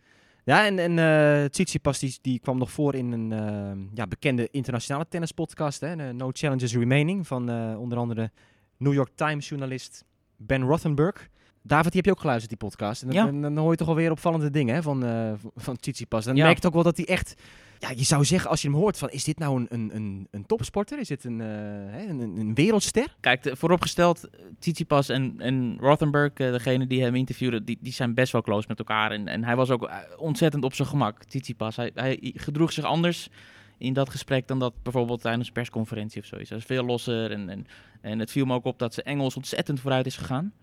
Ja, 0.43 0.65
en, 0.65 0.79
en 0.79 0.99
eh 0.99 1.49
Tsitsipas 1.49 1.99
die, 1.99 2.17
die 2.21 2.39
kwam 2.39 2.57
nog 2.57 2.71
voor 2.71 2.95
in 2.95 3.11
een 3.11 3.89
ja, 3.93 4.07
bekende 4.07 4.47
internationale 4.51 5.05
tennispodcast. 5.09 5.81
Hè, 5.81 6.13
No 6.13 6.29
Challenges 6.33 6.73
Remaining 6.75 7.27
van 7.27 7.49
eh, 7.49 7.79
onder 7.79 7.97
andere 7.97 8.31
New 8.77 8.93
York 8.93 9.09
Times 9.15 9.49
journalist 9.49 10.05
Ben 10.35 10.61
Rothenberg. 10.61 11.29
David, 11.67 11.91
die 11.91 11.95
heb 11.95 12.05
je 12.05 12.11
ook 12.11 12.19
geluisterd, 12.19 12.49
die 12.59 12.69
podcast. 12.69 13.01
En 13.01 13.07
dan, 13.07 13.17
Ja. 13.17 13.25
dan, 13.25 13.41
dan 13.41 13.57
hoor 13.57 13.71
je 13.71 13.77
toch 13.77 13.87
alweer 13.87 14.11
opvallende 14.11 14.49
dingen 14.49 14.75
hè, 14.75 14.81
van, 14.81 15.05
eh 15.05 15.31
van 15.55 15.75
Tsitsipas. 15.77 16.25
Dan 16.25 16.35
Ja. 16.35 16.45
merk 16.45 16.61
je 16.61 16.67
ook 16.67 16.73
wel 16.73 16.83
dat 16.83 16.97
hij 16.97 17.05
echt... 17.05 17.33
Ja, 17.79 17.89
je 17.95 18.03
zou 18.03 18.25
zeggen, 18.25 18.49
als 18.49 18.61
je 18.61 18.67
hem 18.67 18.77
hoort, 18.77 18.97
van, 18.97 19.09
is 19.09 19.23
dit 19.23 19.39
nou 19.39 19.59
een, 19.59 19.65
een, 19.69 19.95
een, 19.95 20.27
een 20.31 20.45
topsporter? 20.45 20.99
Is 20.99 21.07
dit 21.07 21.23
een, 21.23 21.41
eh, 21.41 21.47
hè, 21.47 22.07
een, 22.07 22.19
een 22.19 22.53
wereldster? 22.53 23.15
Kijk, 23.19 23.51
vooropgesteld, 23.53 24.29
eh, 24.29 24.39
Tsitsipas 24.59 25.09
en, 25.09 25.35
en 25.37 25.77
Rothenberg, 25.79 26.33
degene 26.33 26.87
die 26.87 27.01
hem 27.03 27.15
interviewde, 27.15 27.63
die, 27.63 27.77
die 27.81 27.93
zijn 27.93 28.13
best 28.13 28.31
wel 28.31 28.41
close 28.41 28.65
met 28.67 28.79
elkaar. 28.79 29.11
En, 29.11 29.27
en 29.27 29.43
hij 29.43 29.55
was 29.55 29.69
ook 29.69 29.89
ontzettend 30.17 30.63
op 30.63 30.73
zijn 30.73 30.87
gemak, 30.87 31.23
Tsitsipas. 31.23 31.75
Hij, 31.75 31.91
hij 31.93 32.31
gedroeg 32.35 32.71
zich 32.73 32.83
anders 32.85 33.29
in 33.77 33.93
dat 33.93 34.09
gesprek 34.09 34.47
dan 34.47 34.59
dat 34.59 34.73
bijvoorbeeld 34.83 35.21
tijdens 35.21 35.47
een 35.47 35.53
persconferentie 35.53 36.21
of 36.21 36.27
zoiets. 36.27 36.49
Hij 36.49 36.57
is 36.57 36.65
veel 36.65 36.83
losser 36.83 37.31
en, 37.31 37.49
en, 37.49 37.67
en 38.01 38.19
het 38.19 38.31
viel 38.31 38.45
me 38.45 38.53
ook 38.53 38.65
op 38.65 38.79
dat 38.79 38.93
zijn 38.93 39.05
Engels 39.05 39.35
ontzettend 39.35 39.79
vooruit 39.79 40.05
is 40.05 40.17
gegaan. 40.17 40.53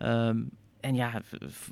Ehm, 0.00 0.38
en 0.80 0.94
ja, 0.94 1.20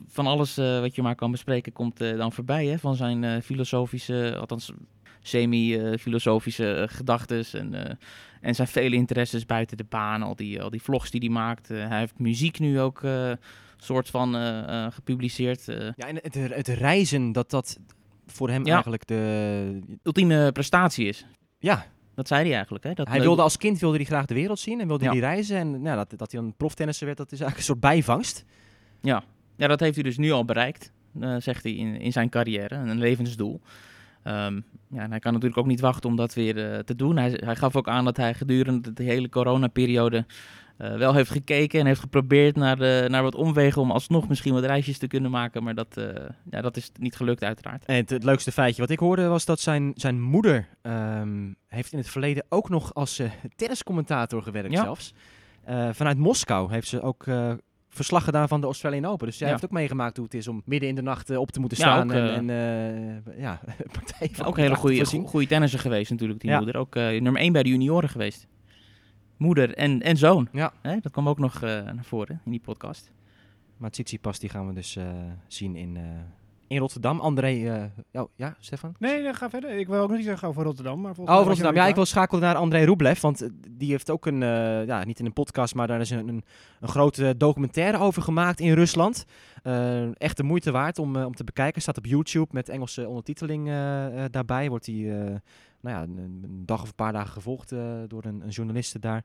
van 0.08 0.26
alles 0.26 0.56
eh, 0.58 0.80
wat 0.80 0.94
je 0.94 1.02
maar 1.02 1.14
kan 1.14 1.30
bespreken 1.30 1.72
komt 1.72 2.00
eh, 2.00 2.16
dan 2.16 2.32
voorbij. 2.32 2.66
Hè? 2.66 2.78
Van 2.78 2.96
zijn 2.96 3.24
eh, 3.24 3.40
filosofische, 3.42 4.36
althans 4.40 4.72
semi-filosofische 5.22 6.86
gedachtes 6.90 7.54
en, 7.54 7.98
en 8.40 8.54
zijn 8.54 8.68
vele 8.68 8.96
interesses 8.96 9.46
buiten 9.46 9.76
de 9.76 9.84
baan. 9.88 10.22
Al 10.22 10.36
die, 10.36 10.62
al 10.62 10.70
die 10.70 10.82
vlogs 10.82 11.10
die 11.10 11.20
hij 11.20 11.28
maakt. 11.28 11.68
Hij 11.68 11.98
heeft 11.98 12.18
muziek 12.18 12.58
nu 12.58 12.80
ook 12.80 13.02
soort 13.76 14.10
van 14.10 14.34
gepubliceerd. 14.92 15.64
Ja, 15.64 16.06
en 16.06 16.16
het, 16.22 16.34
het 16.34 16.68
reizen, 16.68 17.32
dat 17.32 17.50
dat 17.50 17.78
voor 18.26 18.50
hem 18.50 18.66
Ja. 18.66 18.72
eigenlijk 18.72 19.06
de... 19.06 19.80
ultieme 20.02 20.52
prestatie 20.52 21.06
is. 21.06 21.26
Ja, 21.58 21.86
Dat 22.18 22.28
zei 22.28 22.44
hij 22.44 22.54
eigenlijk. 22.54 22.84
Hè? 22.84 22.92
Dat 22.92 23.08
Hij 23.08 23.20
wilde 23.20 23.42
als 23.42 23.56
kind 23.56 23.78
wilde 23.78 23.96
hij 23.96 24.04
graag 24.04 24.26
de 24.26 24.34
wereld 24.34 24.58
zien 24.58 24.80
en 24.80 24.86
wilde 24.86 25.04
Ja. 25.04 25.10
hij 25.10 25.18
reizen. 25.18 25.56
En 25.56 25.82
nou, 25.82 25.96
dat, 25.96 26.18
dat 26.18 26.32
hij 26.32 26.40
een 26.40 26.54
proftennisser 26.56 27.06
werd, 27.06 27.18
dat 27.18 27.32
is 27.32 27.40
eigenlijk 27.40 27.58
een 27.58 27.74
soort 27.74 27.92
bijvangst. 27.92 28.44
Ja, 29.56 29.66
dat 29.66 29.80
heeft 29.80 29.94
hij 29.94 30.02
dus 30.02 30.16
nu 30.16 30.30
al 30.30 30.44
bereikt, 30.44 30.92
eh, 31.20 31.36
zegt 31.38 31.62
hij 31.62 31.72
in, 31.72 32.00
in 32.00 32.12
zijn 32.12 32.28
carrière, 32.28 32.74
een 32.74 32.98
levensdoel. 32.98 33.60
Ehm, 34.28 34.60
ja, 34.90 35.02
en 35.02 35.10
hij 35.10 35.18
kan 35.18 35.32
natuurlijk 35.32 35.60
ook 35.60 35.66
niet 35.66 35.80
wachten 35.80 36.10
om 36.10 36.16
dat 36.16 36.34
weer 36.34 36.72
eh, 36.72 36.78
te 36.78 36.96
doen. 36.96 37.16
Hij, 37.16 37.40
hij 37.44 37.56
gaf 37.56 37.76
ook 37.76 37.88
aan 37.88 38.04
dat 38.04 38.16
hij 38.16 38.34
gedurende 38.34 38.92
de 38.92 39.02
hele 39.02 39.28
coronaperiode 39.28 40.26
eh 40.76 40.96
wel 40.96 41.14
heeft 41.14 41.30
gekeken 41.30 41.80
en 41.80 41.86
heeft 41.86 42.00
geprobeerd 42.00 42.56
naar, 42.56 42.76
de, 42.76 43.06
naar 43.08 43.22
wat 43.22 43.34
omwegen 43.34 43.82
om 43.82 43.90
alsnog 43.90 44.28
misschien 44.28 44.52
wat 44.54 44.64
reisjes 44.64 44.98
te 44.98 45.06
kunnen 45.06 45.30
maken. 45.30 45.62
Maar 45.62 45.74
dat, 45.74 45.96
eh, 45.96 46.04
ja, 46.50 46.60
dat 46.60 46.76
is 46.76 46.90
niet 46.98 47.16
gelukt 47.16 47.44
uiteraard. 47.44 47.84
En 47.84 47.96
het, 47.96 48.10
het 48.10 48.24
leukste 48.24 48.52
feitje 48.52 48.80
wat 48.80 48.90
ik 48.90 48.98
hoorde 48.98 49.26
was 49.26 49.44
dat 49.44 49.60
zijn, 49.60 49.92
zijn 49.94 50.20
moeder 50.20 50.68
ehm, 50.82 51.52
heeft 51.66 51.92
in 51.92 51.98
het 51.98 52.08
verleden 52.08 52.44
ook 52.48 52.68
nog 52.68 52.94
als 52.94 53.18
eh 53.18 53.30
tenniscommentator 53.56 54.42
gewerkt 54.42 54.72
Ja. 54.72 54.82
zelfs. 54.82 55.14
Eh, 55.64 55.88
vanuit 55.92 56.18
Moskou 56.18 56.72
heeft 56.72 56.88
ze 56.88 57.00
ook 57.02 57.26
eh, 57.26 57.52
verslag 57.88 58.24
gedaan 58.24 58.48
van 58.48 58.60
de 58.60 58.66
Australian 58.66 59.04
Open. 59.04 59.26
Dus 59.26 59.36
zij 59.36 59.46
Ja. 59.46 59.52
heeft 59.52 59.64
ook 59.64 59.70
meegemaakt 59.70 60.16
hoe 60.16 60.24
het 60.24 60.34
is 60.34 60.48
om 60.48 60.62
midden 60.64 60.88
in 60.88 60.94
de 60.94 61.02
nacht 61.02 61.30
eh, 61.30 61.38
op 61.38 61.50
te 61.50 61.60
moeten 61.60 61.78
Ja, 61.78 61.84
staan. 61.84 62.10
ook, 62.10 62.16
en, 62.16 62.50
eh, 62.50 62.86
en 62.96 63.22
eh, 63.26 63.40
ja, 63.40 63.60
partij 63.98 64.28
van 64.32 64.46
ook 64.46 64.56
een 64.56 64.62
hele 64.62 64.74
goede, 64.74 65.04
goede 65.26 65.46
tennisser 65.46 65.80
geweest 65.80 66.10
natuurlijk, 66.10 66.40
die 66.40 66.50
Ja. 66.50 66.56
moeder. 66.56 66.76
Ook 66.76 66.94
nummer 66.94 67.36
1 67.36 67.52
bij 67.52 67.62
de 67.62 67.68
junioren 67.68 68.08
geweest. 68.08 68.46
Moeder 69.36 69.74
en, 69.74 70.02
en 70.02 70.16
zoon. 70.16 70.48
Ja. 70.52 70.72
Hè, 70.82 70.96
dat 71.00 71.12
kwam 71.12 71.28
ook 71.28 71.38
nog 71.38 71.60
naar 71.60 72.04
voren 72.04 72.40
in 72.44 72.50
die 72.50 72.60
podcast. 72.60 73.10
Maar 73.76 73.90
Tsitsipas 73.90 74.38
die 74.38 74.50
gaan 74.50 74.66
we 74.66 74.72
dus 74.72 74.98
zien 75.46 75.76
in, 75.76 75.98
in 76.68 76.78
Rotterdam. 76.78 77.20
André, 77.20 77.48
eh, 78.12 78.22
oh, 78.22 78.28
ja, 78.34 78.56
Stefan? 78.60 78.94
Nee, 78.98 79.22
nee, 79.22 79.34
ga 79.34 79.50
verder. 79.50 79.70
Ik 79.70 79.86
wil 79.86 80.00
ook 80.00 80.08
nog 80.08 80.16
niet 80.16 80.26
zeggen 80.26 80.48
over 80.48 80.62
Rotterdam. 80.62 81.00
Maar 81.00 81.14
volgens 81.14 81.38
Oh, 81.38 81.46
Rotterdam. 81.46 81.74
Ja, 81.74 81.86
ik 81.86 81.94
wil 81.94 82.04
schakelen 82.04 82.42
naar 82.42 82.54
André 82.54 82.84
Rublev, 82.84 83.20
want 83.20 83.42
eh, 83.42 83.48
die 83.68 83.90
heeft 83.90 84.10
ook 84.10 84.26
een, 84.26 84.42
eh, 84.42 84.86
ja, 84.86 85.04
niet 85.04 85.18
in 85.18 85.26
een 85.26 85.32
podcast, 85.32 85.74
maar 85.74 85.86
daar 85.86 86.00
is 86.00 86.10
een, 86.10 86.28
een, 86.28 86.44
een 86.80 86.88
grote 86.88 87.34
documentaire 87.36 87.98
over 87.98 88.22
gemaakt 88.22 88.60
in 88.60 88.72
Rusland. 88.72 89.24
Echt 90.14 90.36
de 90.36 90.42
moeite 90.42 90.70
waard 90.70 90.98
om, 90.98 91.16
om 91.16 91.34
te 91.34 91.44
bekijken. 91.44 91.82
Staat 91.82 91.98
op 91.98 92.06
YouTube 92.06 92.48
met 92.50 92.68
Engelse 92.68 93.08
ondertiteling 93.08 93.66
daarbij. 94.30 94.68
Wordt 94.68 94.84
die, 94.84 95.10
nou 95.10 95.40
ja, 95.80 96.02
een, 96.02 96.18
een 96.18 96.62
dag 96.66 96.82
of 96.82 96.88
een 96.88 96.94
paar 96.94 97.12
dagen 97.12 97.32
gevolgd 97.32 97.68
door 98.08 98.24
een, 98.24 98.40
een 98.40 98.48
journaliste 98.48 98.98
daar. 98.98 99.24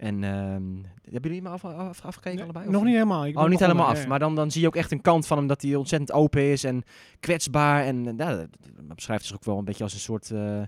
En 0.00 0.24
ehm, 0.24 0.62
hebben 1.02 1.30
jullie 1.30 1.36
hem 1.42 1.46
af, 1.46 1.64
af, 1.64 2.04
afgekeken 2.04 2.34
Nee, 2.38 2.42
allebei? 2.44 2.66
Nog 2.66 2.76
Of- 2.80 2.84
niet 2.86 2.94
helemaal. 2.94 3.26
Ik 3.26 3.38
Oh, 3.38 3.48
niet 3.48 3.60
helemaal 3.60 3.86
af. 3.86 4.02
ja. 4.02 4.08
Maar 4.08 4.18
dan, 4.18 4.34
dan 4.34 4.50
zie 4.50 4.60
je 4.60 4.66
ook 4.66 4.76
echt 4.76 4.90
een 4.90 5.00
kant 5.00 5.26
van 5.26 5.38
hem 5.38 5.46
dat 5.46 5.62
hij 5.62 5.74
ontzettend 5.74 6.12
open 6.12 6.42
is 6.50 6.64
en 6.64 6.82
kwetsbaar. 7.20 7.84
En 7.84 8.16
dat, 8.16 8.46
beschrijft 8.94 9.24
zich 9.24 9.36
ook 9.36 9.44
wel 9.44 9.58
een 9.58 9.64
beetje 9.64 9.82
als 9.84 9.92
een 9.92 9.98
soort, 10.00 10.30
eh, 10.30 10.62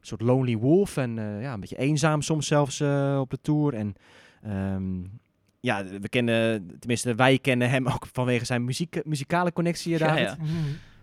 soort 0.00 0.20
lonely 0.20 0.56
wolf. 0.56 0.96
En 0.96 1.18
eh, 1.18 1.42
ja, 1.42 1.52
een 1.52 1.60
beetje 1.60 1.78
eenzaam 1.78 2.22
soms 2.22 2.46
zelfs 2.46 2.80
eh, 2.80 3.16
op 3.20 3.30
de 3.30 3.38
tour. 3.42 3.74
En 3.74 3.94
ehm, 4.42 4.94
ja, 5.60 5.84
we 5.84 6.08
kennen, 6.08 6.66
tenminste 6.78 7.14
wij 7.14 7.38
kennen 7.38 7.70
hem 7.70 7.86
ook 7.88 8.06
vanwege 8.12 8.44
zijn 8.44 8.64
muziek, 8.64 9.00
muzikale 9.04 9.52
connectie, 9.52 9.92
Ja, 9.92 9.98
David. 9.98 10.22
ja. 10.24 10.36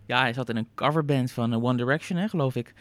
Ja, 0.06 0.20
hij 0.20 0.34
zat 0.34 0.50
in 0.50 0.56
een 0.58 0.68
coverband 0.76 1.32
van 1.32 1.54
One 1.64 1.78
Direction, 1.78 2.18
hè, 2.20 2.28
geloof 2.28 2.56
ik. 2.56 2.74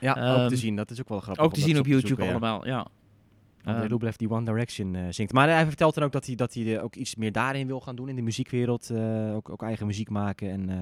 Ja, 0.00 0.10
ook 0.10 0.16
Ehm, 0.38 0.48
te 0.48 0.56
zien. 0.56 0.76
Dat 0.76 0.90
is 0.90 1.00
ook 1.00 1.08
wel 1.08 1.20
grappig. 1.20 1.44
Ook 1.44 1.52
te 1.54 1.60
zien 1.60 1.78
op 1.78 1.86
YouTube 1.86 2.06
zoeken, 2.06 2.24
ja. 2.24 2.30
allemaal, 2.30 2.66
ja. 2.66 2.86
André 3.64 3.82
Ehm, 3.82 3.90
Rublev 3.90 4.14
die 4.16 4.30
One 4.30 4.44
Direction 4.44 4.94
eh, 4.94 5.02
zingt. 5.10 5.32
Maar 5.32 5.48
hij 5.48 5.66
vertelt 5.66 5.94
dan 5.94 6.04
ook 6.04 6.12
dat 6.12 6.26
hij, 6.26 6.34
dat 6.34 6.54
hij 6.54 6.82
ook 6.82 6.94
iets 6.94 7.14
meer 7.14 7.32
daarin 7.32 7.66
wil 7.66 7.80
gaan 7.80 7.96
doen 7.96 8.08
in 8.08 8.16
de 8.16 8.22
muziekwereld. 8.22 8.90
eh, 8.90 9.34
ook, 9.34 9.48
ook 9.50 9.62
eigen 9.62 9.86
muziek 9.86 10.10
maken. 10.10 10.50
En 10.50 10.68
eh, 10.70 10.76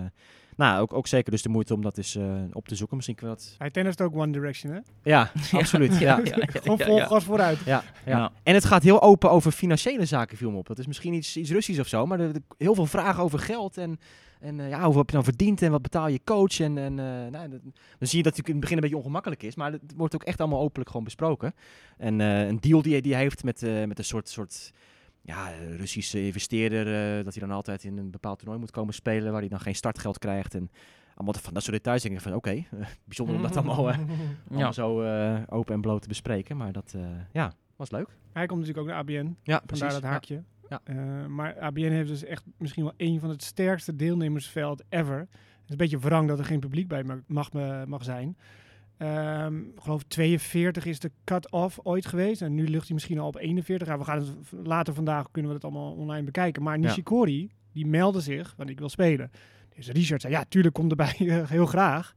nou, 0.56 0.80
ook, 0.82 0.92
ook 0.92 1.06
zeker 1.06 1.30
dus 1.30 1.42
de 1.42 1.48
moeite 1.48 1.74
om 1.74 1.82
dat 1.82 1.96
eens 1.96 2.14
eh, 2.16 2.24
op 2.52 2.68
te 2.68 2.74
zoeken. 2.74 2.96
Misschien 2.96 3.16
dat... 3.20 3.54
Hij 3.58 3.70
tennist 3.70 4.00
ook 4.00 4.16
One 4.16 4.32
Direction, 4.32 4.72
hè? 4.72 4.78
Ja, 5.02 5.30
absoluut. 5.52 5.98
Ja. 5.98 6.20
ja, 6.24 6.34
ja, 6.36 6.46
Gewoon 6.46 6.78
vol 6.78 6.96
ja. 6.96 7.06
gas 7.06 7.24
vooruit. 7.24 7.58
Ja, 7.64 7.82
ja. 8.06 8.16
Ja. 8.18 8.32
En 8.42 8.54
het 8.54 8.64
gaat 8.64 8.82
heel 8.82 9.02
open 9.02 9.30
over 9.30 9.52
financiële 9.52 10.04
zaken, 10.04 10.36
viel 10.36 10.50
me 10.50 10.56
op. 10.56 10.66
Dat 10.66 10.78
is 10.78 10.86
misschien 10.86 11.12
iets, 11.14 11.36
iets 11.36 11.50
Russisch 11.50 11.80
of 11.80 11.86
zo, 11.88 12.06
maar 12.06 12.20
er, 12.20 12.28
er- 12.34 12.40
heel 12.58 12.74
veel 12.74 12.86
vragen 12.86 13.22
over 13.22 13.38
geld 13.38 13.76
en, 13.78 13.98
en 14.42 14.60
eh, 14.60 14.68
ja, 14.68 14.84
hoe 14.86 14.96
heb 14.96 15.06
je 15.10 15.14
dan 15.14 15.24
verdiend 15.24 15.62
en 15.62 15.70
wat 15.70 15.82
betaal 15.82 16.08
je 16.08 16.20
coach. 16.24 16.60
En, 16.60 16.78
en 16.78 16.98
eh, 16.98 17.30
nou, 17.30 17.48
dat- 17.48 17.60
dan 17.98 18.08
zie 18.08 18.16
je 18.18 18.22
dat 18.22 18.36
het 18.36 18.46
in 18.46 18.52
het 18.52 18.60
begin 18.60 18.76
een 18.76 18.82
beetje 18.82 18.96
ongemakkelijk 18.98 19.42
is, 19.42 19.54
maar 19.54 19.72
het 19.72 19.92
wordt 19.96 20.14
ook 20.14 20.22
echt 20.22 20.40
allemaal 20.40 20.60
openlijk 20.60 20.88
gewoon 20.90 21.04
besproken. 21.04 21.54
En 21.98 22.20
eh, 22.20 22.46
een 22.46 22.60
deal 22.60 22.82
die, 22.82 22.92
hij- 22.92 23.00
die 23.00 23.12
hij 23.12 23.22
heeft 23.22 23.44
met, 23.44 23.62
eh, 23.62 23.84
met 23.84 23.98
een 23.98 24.04
soort, 24.04 24.28
soort 24.28 24.72
ja, 25.22 25.48
Russische 25.76 26.24
investeerder, 26.26 26.86
eh, 27.18 27.24
dat 27.24 27.34
hij 27.34 27.46
dan 27.46 27.56
altijd 27.56 27.84
in 27.84 27.98
een 27.98 28.10
bepaald 28.10 28.38
toernooi 28.38 28.58
moet 28.60 28.70
komen 28.70 28.94
spelen, 28.94 29.30
waar 29.32 29.40
hij 29.40 29.48
dan 29.50 29.60
geen 29.60 29.74
startgeld 29.74 30.18
krijgt. 30.18 30.54
En 30.54 30.70
allemaal 31.14 31.34
van 31.42 31.54
dat 31.54 31.62
soort 31.62 31.76
details 31.76 32.02
denk 32.02 32.14
ik 32.14 32.20
van 32.20 32.34
oké, 32.34 32.64
bijzonder 33.04 33.36
om 33.36 33.42
dat 33.42 33.56
allemaal, 33.66 33.90
eh, 33.90 33.98
allemaal 33.98 34.66
Ja. 34.66 34.72
zo 34.72 35.02
eh, 35.02 35.40
open 35.48 35.74
en 35.74 35.80
bloot 35.80 36.02
te 36.02 36.08
bespreken. 36.08 36.56
Maar 36.56 36.72
dat, 36.72 36.92
eh, 36.96 37.02
ja, 37.32 37.52
was 37.76 37.90
leuk. 37.90 38.08
Hij 38.32 38.46
komt 38.46 38.60
natuurlijk 38.60 38.86
ook 38.88 38.92
naar 38.92 39.02
ABN. 39.02 39.36
Ja, 39.42 39.62
Vandaar 39.66 39.90
dat 39.90 40.02
haakje. 40.02 40.34
Ja. 40.34 40.42
Eh, 40.84 41.26
maar 41.26 41.58
ABN 41.58 41.80
heeft 41.90 42.08
dus 42.08 42.24
echt 42.24 42.44
misschien 42.58 42.82
wel 42.84 42.94
een 42.96 43.20
van 43.20 43.28
het 43.30 43.42
sterkste 43.42 43.96
deelnemersveld 43.96 44.82
ever. 44.88 45.18
Het 45.18 45.28
is 45.64 45.70
een 45.70 45.76
beetje 45.76 45.98
wrang 45.98 46.28
dat 46.28 46.38
er 46.38 46.44
geen 46.44 46.60
publiek 46.60 46.88
bij 46.88 47.04
mag, 47.04 47.18
mag, 47.26 47.50
mag 47.86 48.04
zijn. 48.04 48.36
Ehm, 48.96 49.58
ik 49.58 49.80
geloof 49.80 50.02
42 50.02 50.84
is 50.84 50.98
de 50.98 51.10
cut-off 51.24 51.78
ooit 51.82 52.06
geweest. 52.06 52.42
En 52.42 52.54
nu 52.54 52.68
ligt 52.68 52.84
hij 52.86 52.94
misschien 52.94 53.18
al 53.18 53.26
op 53.26 53.36
41. 53.36 53.88
Ja, 53.88 53.98
we 53.98 54.04
gaan 54.04 54.18
het 54.18 54.32
later 54.66 54.94
vandaag 54.94 55.30
kunnen 55.30 55.50
we 55.50 55.56
het 55.56 55.64
allemaal 55.66 55.92
online 55.92 56.24
bekijken. 56.24 56.62
Maar 56.62 56.78
Ja. 56.78 56.86
Nishikori, 56.86 57.50
die 57.72 57.86
meldde 57.86 58.20
zich, 58.20 58.54
want 58.56 58.70
ik 58.70 58.78
wil 58.78 58.88
spelen. 58.88 59.30
Dus 59.76 59.88
Richard 59.88 60.20
zei, 60.20 60.32
ja, 60.32 60.44
tuurlijk 60.48 60.74
komt 60.74 60.90
erbij, 60.90 61.14
eh, 61.18 61.48
heel 61.48 61.66
graag. 61.66 62.14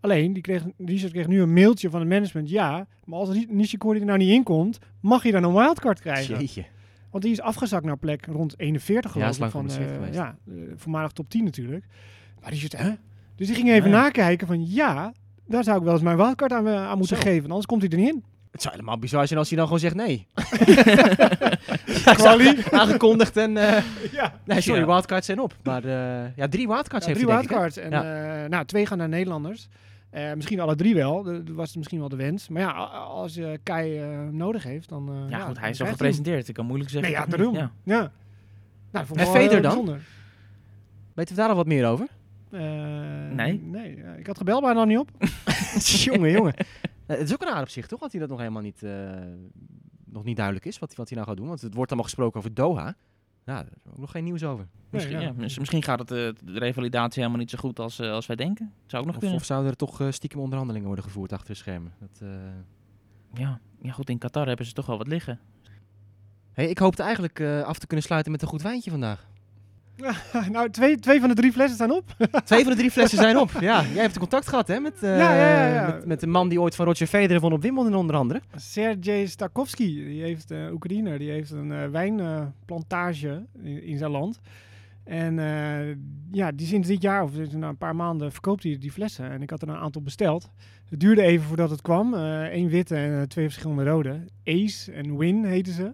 Alleen, 0.00 0.32
die 0.32 0.42
kreeg, 0.42 0.64
Richard 0.78 1.12
kreeg 1.12 1.26
nu 1.26 1.40
een 1.40 1.52
mailtje 1.52 1.90
van 1.90 2.00
het 2.00 2.08
management. 2.08 2.50
Ja, 2.50 2.86
maar 3.04 3.18
als 3.18 3.30
Ri- 3.30 3.46
Nishikori 3.48 3.98
er 4.00 4.04
nou 4.06 4.18
niet 4.18 4.30
in 4.32 4.42
komt, 4.42 4.78
mag 5.00 5.22
je 5.22 5.32
dan 5.32 5.44
een 5.44 5.52
wildcard 5.52 6.00
krijgen. 6.00 6.38
Jeetje. 6.38 6.64
Want 7.10 7.22
die 7.24 7.32
is 7.32 7.40
afgezakt 7.40 7.84
naar 7.84 7.96
plek 7.96 8.26
rond 8.26 8.54
41 8.58 9.10
geloof 9.12 9.28
is 9.28 9.38
lang 9.38 9.52
ik. 9.52 9.70
Van, 9.70 9.84
eh, 9.84 10.12
ja, 10.12 10.36
eh, 10.48 10.54
voormalig 10.76 11.12
top 11.12 11.28
10 11.30 11.44
natuurlijk. 11.44 11.84
Maar 12.40 12.50
die 12.50 12.60
zit, 12.60 12.76
hè? 12.78 12.90
Dus 13.36 13.46
die 13.46 13.56
ging 13.56 13.68
even 13.70 13.90
Ja. 13.90 13.96
nakijken 14.02 14.46
van, 14.46 14.70
ja, 14.70 15.12
daar 15.46 15.64
zou 15.64 15.78
ik 15.78 15.84
wel 15.84 15.92
eens 15.92 16.02
mijn 16.02 16.16
wildcard 16.16 16.52
aan, 16.52 16.66
eh, 16.66 16.74
aan 16.86 16.98
moeten 16.98 17.16
Zo. 17.16 17.22
geven. 17.22 17.48
Anders 17.48 17.66
komt 17.66 17.82
hij 17.82 17.90
er 17.90 17.96
niet 17.98 18.08
in. 18.08 18.24
Het 18.50 18.62
zou 18.62 18.74
helemaal 18.74 18.98
bizar 18.98 19.26
zijn 19.26 19.38
als 19.38 19.48
hij 19.48 19.56
dan 19.58 19.66
gewoon 19.66 19.80
zegt 19.82 19.94
nee. 19.94 20.26
ja, 22.04 22.58
aangekondigd 22.80 23.36
en... 23.36 23.56
eh, 23.56 23.82
ja. 24.12 24.32
nee, 24.44 24.60
sorry, 24.60 24.80
Ja. 24.80 24.86
wildcards 24.86 25.26
zijn 25.26 25.40
op. 25.40 25.56
Maar 25.62 25.84
eh, 25.84 26.36
ja, 26.36 26.48
drie 26.48 26.66
wildcards 26.66 27.06
Ja, 27.06 27.12
heeft 27.12 27.24
drie 27.26 27.32
hij, 27.34 27.40
denk 27.42 27.42
ik, 27.42 27.48
wildcards. 27.48 27.76
En 27.76 27.92
eh, 28.42 28.48
nou, 28.48 28.64
twee 28.64 28.86
gaan 28.86 28.98
naar 28.98 29.08
Nederlanders. 29.08 29.68
Eh, 30.10 30.32
misschien 30.34 30.60
alle 30.60 30.74
drie 30.76 30.94
wel. 30.94 31.22
Dat 31.22 31.48
was 31.48 31.76
misschien 31.76 31.98
wel 31.98 32.08
de 32.08 32.16
wens. 32.16 32.48
Maar 32.48 32.62
ja, 32.62 32.70
als 32.92 33.34
je 33.34 33.60
Kai 33.62 33.98
eh, 33.98 34.28
nodig 34.28 34.62
heeft, 34.62 34.88
dan... 34.88 35.08
eh, 35.24 35.30
Ja, 35.30 35.38
goed, 35.38 35.58
hij 35.60 35.70
is 35.70 35.80
al 35.80 35.86
gepresenteerd. 35.86 36.48
Ik 36.48 36.54
kan 36.54 36.66
moeilijk 36.66 36.90
zeggen. 36.90 37.12
Nee, 37.12 37.20
ja, 37.20 37.26
daarom. 37.26 37.54
Ja. 37.54 37.70
Ja. 37.82 38.12
Nou, 38.90 39.06
En 39.14 39.16
eh, 39.16 39.50
dan? 39.50 39.60
bijzonder. 39.62 40.02
Weten 41.14 41.34
we 41.34 41.40
daar 41.40 41.50
al 41.50 41.56
wat 41.56 41.66
meer 41.66 41.86
over? 41.86 42.06
Eh, 42.50 42.60
Nee. 43.34 43.60
Nee, 43.60 43.96
ja, 43.96 44.12
ik 44.12 44.26
had 44.26 44.38
gebeld, 44.38 44.62
maar 44.62 44.74
nog 44.74 44.86
niet 44.86 44.98
op. 44.98 45.10
jongen, 46.04 46.30
jongen. 46.30 46.54
Het 47.06 47.20
is 47.20 47.32
ook 47.32 47.42
een 47.42 47.48
raar 47.48 47.62
op 47.62 47.68
zich, 47.68 47.86
toch? 47.86 48.00
Dat 48.00 48.10
hij 48.10 48.20
dat 48.20 48.28
nog 48.30 48.38
helemaal 48.38 48.62
niet, 48.62 48.82
eh, 48.82 48.90
nog 50.04 50.24
niet 50.24 50.36
duidelijk 50.36 50.66
is, 50.66 50.78
wat, 50.78 50.94
wat 50.94 51.08
hij 51.08 51.16
nou 51.16 51.28
gaat 51.28 51.38
doen. 51.38 51.48
Want 51.48 51.60
het 51.60 51.74
wordt 51.74 51.90
allemaal 51.90 52.08
gesproken 52.08 52.38
over 52.38 52.54
Doha. 52.54 52.94
Ja, 53.44 53.54
daar 53.62 53.72
is 53.76 53.90
ook 53.92 53.98
nog 53.98 54.10
geen 54.10 54.24
nieuws 54.24 54.44
over. 54.44 54.66
Misschien, 54.90 55.14
Nee, 55.16 55.22
ja. 55.22 55.28
ja, 55.28 55.34
mis- 55.36 55.58
misschien 55.58 55.82
gaat 55.82 55.98
het, 55.98 56.10
eh, 56.10 56.16
de 56.44 56.58
revalidatie 56.58 57.18
helemaal 57.18 57.40
niet 57.40 57.50
zo 57.50 57.58
goed 57.58 57.78
als, 57.78 57.98
eh, 57.98 58.10
als 58.10 58.26
wij 58.26 58.36
denken. 58.36 58.72
Zou 58.86 59.00
ook 59.02 59.06
nog 59.06 59.16
Of, 59.16 59.20
kunnen. 59.22 59.38
of 59.40 59.44
zouden 59.46 59.70
er 59.70 59.76
toch 59.76 60.00
eh, 60.00 60.10
stiekem 60.10 60.40
onderhandelingen 60.40 60.86
worden 60.86 61.04
gevoerd 61.04 61.32
achter 61.32 61.48
de 61.48 61.54
schermen? 61.54 61.92
Dat, 62.00 62.20
eh, 62.22 62.28
Ja. 63.34 63.60
ja, 63.82 63.92
goed, 63.92 64.10
in 64.10 64.18
Qatar 64.18 64.46
hebben 64.46 64.66
ze 64.66 64.72
toch 64.72 64.86
wel 64.86 64.98
wat 64.98 65.06
liggen. 65.06 65.40
Hey, 66.52 66.68
ik 66.68 66.78
hoopte 66.78 67.02
eigenlijk 67.02 67.40
eh, 67.40 67.62
af 67.62 67.78
te 67.78 67.86
kunnen 67.86 68.04
sluiten 68.06 68.32
met 68.32 68.42
een 68.42 68.48
goed 68.48 68.62
wijntje 68.62 68.90
vandaag. 68.90 69.28
nou, 70.52 70.70
twee, 70.70 70.98
twee 70.98 71.20
van 71.20 71.28
de 71.28 71.34
drie 71.34 71.52
flessen 71.52 71.74
staan 71.74 71.90
op. 71.90 72.04
Twee 72.44 72.62
van 72.62 72.72
de 72.72 72.78
drie 72.78 72.90
flessen 72.90 73.18
zijn 73.18 73.38
op. 73.38 73.50
Ja, 73.60 73.84
jij 73.92 74.02
hebt 74.02 74.18
contact 74.18 74.48
gehad 74.48 74.68
hè, 74.68 74.80
met, 74.80 74.94
Ja, 75.00 75.16
ja, 75.16 75.34
ja, 75.34 75.74
ja. 75.74 75.86
met, 75.86 76.06
met 76.06 76.20
de 76.20 76.26
man 76.26 76.48
die 76.48 76.60
ooit 76.60 76.74
van 76.74 76.86
Roger 76.86 77.06
Federer 77.06 77.40
won 77.40 77.52
op 77.52 77.62
Wimbledon 77.62 77.94
onder 77.94 78.16
andere. 78.16 78.40
Sergej 78.56 79.26
Stakowski, 79.26 80.04
die 80.04 80.22
heeft, 80.22 80.50
eh 80.50 80.72
Oekraïner, 80.72 81.18
die 81.18 81.30
heeft 81.30 81.50
een 81.50 81.72
eh, 81.72 81.88
wijnplantage 81.88 83.46
in, 83.62 83.82
in 83.82 83.98
zijn 83.98 84.10
land. 84.10 84.40
En 85.04 85.34
ja, 86.32 86.52
die 86.52 86.66
sinds 86.66 86.88
dit 86.88 87.02
jaar, 87.02 87.22
of 87.22 87.30
sinds 87.34 87.54
na 87.54 87.68
een 87.68 87.76
paar 87.76 87.96
maanden, 87.96 88.32
verkoopt 88.32 88.62
hij 88.62 88.78
die 88.78 88.92
flessen. 88.92 89.30
En 89.30 89.42
ik 89.42 89.50
had 89.50 89.62
er 89.62 89.68
een 89.68 89.76
aantal 89.76 90.02
besteld. 90.02 90.50
Het 90.88 91.00
duurde 91.00 91.22
even 91.22 91.46
voordat 91.46 91.70
het 91.70 91.82
kwam. 91.82 92.14
Eén 92.14 92.68
witte 92.68 92.96
en 92.96 93.28
twee 93.28 93.44
verschillende 93.44 93.84
rode. 93.84 94.20
Ace 94.44 94.92
en 94.92 95.16
Win 95.16 95.44
heten 95.44 95.72
ze. 95.72 95.92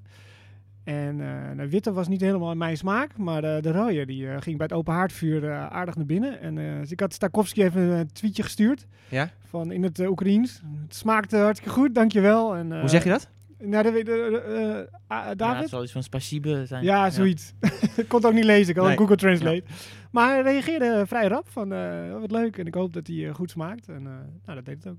En 0.86 1.20
eh, 1.20 1.56
de 1.56 1.68
witte 1.68 1.92
was 1.92 2.08
niet 2.08 2.20
helemaal 2.20 2.50
in 2.50 2.58
mijn 2.58 2.76
smaak, 2.76 3.16
maar 3.16 3.40
de, 3.40 3.58
de 3.62 3.72
rode 3.72 4.06
die, 4.06 4.28
eh, 4.28 4.40
ging 4.40 4.56
bij 4.56 4.66
het 4.66 4.76
open 4.76 4.92
haardvuur 4.94 5.44
eh, 5.50 5.66
aardig 5.66 5.94
naar 5.96 6.06
binnen. 6.06 6.40
En 6.40 6.58
eh, 6.58 6.78
dus 6.80 6.90
ik 6.90 7.00
had 7.00 7.14
Stakowski 7.14 7.62
even 7.62 7.82
een 7.82 8.12
tweetje 8.12 8.42
gestuurd 8.42 8.86
Ja? 9.08 9.30
van 9.48 9.70
in 9.72 9.82
het 9.82 9.98
uh, 9.98 10.10
Oekraïens. 10.10 10.62
Het 10.82 10.94
smaakte 10.94 11.36
hartstikke 11.36 11.74
goed, 11.74 11.94
dankjewel. 11.94 12.56
En, 12.56 12.80
Hoe 12.80 12.88
zeg 12.88 13.02
je 13.04 13.08
dat? 13.10 13.28
Nou, 13.58 13.82
de, 13.82 13.90
de, 13.92 14.02
de- 14.04 14.88
eh, 14.88 14.96
ah, 15.06 15.22
Ja, 15.22 15.28
het 15.28 15.38
David? 15.38 15.68
zal 15.68 15.82
iets 15.82 15.92
van 15.92 16.02
spasibe 16.02 16.66
zijn. 16.66 16.84
Ja, 16.84 17.10
zoiets. 17.10 17.52
ik 17.96 18.08
kon 18.08 18.18
het 18.18 18.26
ook 18.28 18.34
niet 18.34 18.44
lezen, 18.44 18.70
ik 18.70 18.76
had 18.76 18.84
Nee. 18.84 18.92
een 18.92 18.98
Google 19.00 19.16
Translate. 19.16 19.62
Maar 20.10 20.28
hij 20.32 20.42
reageerde 20.42 21.04
vrij 21.06 21.26
rap 21.28 21.48
van, 21.48 21.72
eh, 21.72 22.12
wat 22.20 22.30
leuk. 22.30 22.58
En 22.58 22.66
ik 22.66 22.74
hoop 22.74 22.92
dat 22.92 23.06
hij 23.06 23.28
eh, 23.28 23.34
goed 23.34 23.50
smaakt. 23.50 23.88
En 23.88 23.96
eh, 24.06 24.12
nou, 24.44 24.54
dat 24.56 24.64
deed 24.64 24.76
het 24.84 24.86
ook. 24.92 24.98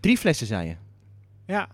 Drie 0.00 0.16
flessen, 0.16 0.46
zei 0.46 0.68
je. 0.68 0.74
Ja, 1.46 1.68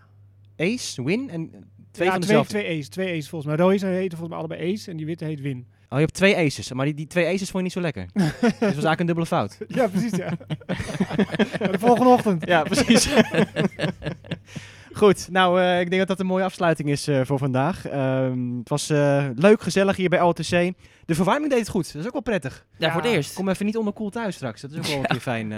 Ace, 0.56 1.02
Win 1.04 1.30
en 1.30 1.50
twee 1.94 2.06
ja 2.06 2.12
van 2.12 2.22
twee, 2.22 2.36
dezelfde. 2.36 2.58
twee 2.58 2.78
ace. 2.78 2.88
Twee 2.88 3.18
ace 3.18 3.28
volgens 3.28 3.56
mij. 3.56 3.64
Rode 3.64 3.86
heten 3.86 4.18
volgens 4.18 4.28
mij 4.28 4.38
allebei 4.38 4.72
ace 4.72 4.90
en 4.90 4.96
die 4.96 5.06
witte 5.06 5.24
heet 5.24 5.40
win. 5.40 5.66
Oh, 5.94 6.00
je 6.00 6.06
hebt 6.06 6.14
twee 6.14 6.36
aces. 6.36 6.72
Maar 6.72 6.84
die, 6.84 6.94
die 6.94 7.06
twee 7.06 7.26
aces 7.26 7.50
vond 7.50 7.52
je 7.52 7.62
niet 7.62 7.72
zo 7.72 7.80
lekker. 7.80 8.06
dus 8.14 8.40
dat 8.40 8.58
was 8.58 8.60
eigenlijk 8.60 9.00
een 9.00 9.06
dubbele 9.06 9.26
fout. 9.26 9.58
ja, 9.68 9.88
precies, 9.88 10.16
ja. 10.16 10.30
De 11.70 11.78
volgende 11.78 12.10
ochtend. 12.10 12.46
Ja, 12.46 12.62
precies. 12.62 13.08
Goed, 14.92 15.28
nou, 15.30 15.60
eh, 15.60 15.80
ik 15.80 15.88
denk 15.88 15.98
dat 15.98 16.08
dat 16.08 16.20
een 16.20 16.26
mooie 16.26 16.44
afsluiting 16.44 16.88
is 16.88 17.08
eh, 17.08 17.20
voor 17.24 17.38
vandaag. 17.38 17.86
Ehm, 17.86 18.56
het 18.58 18.68
was 18.68 18.90
eh, 18.90 19.26
leuk, 19.34 19.62
gezellig 19.62 19.96
hier 19.96 20.08
bij 20.08 20.18
LTC. 20.18 20.72
De 21.04 21.14
verwarming 21.14 21.50
deed 21.50 21.60
het 21.60 21.68
goed, 21.68 21.92
dat 21.92 22.00
is 22.00 22.06
ook 22.06 22.12
wel 22.12 22.22
prettig. 22.22 22.66
Ja, 22.76 22.92
voor 22.92 23.02
het 23.02 23.10
eerst. 23.10 23.34
Kom 23.34 23.48
even 23.48 23.66
niet 23.66 23.76
onderkoeld 23.76 24.12
thuis 24.12 24.34
straks, 24.34 24.60
dat 24.60 24.70
is 24.70 24.78
ook 24.78 24.84
wel 24.84 24.96
een 24.96 25.06
keer 25.06 25.20
fijn. 25.20 25.52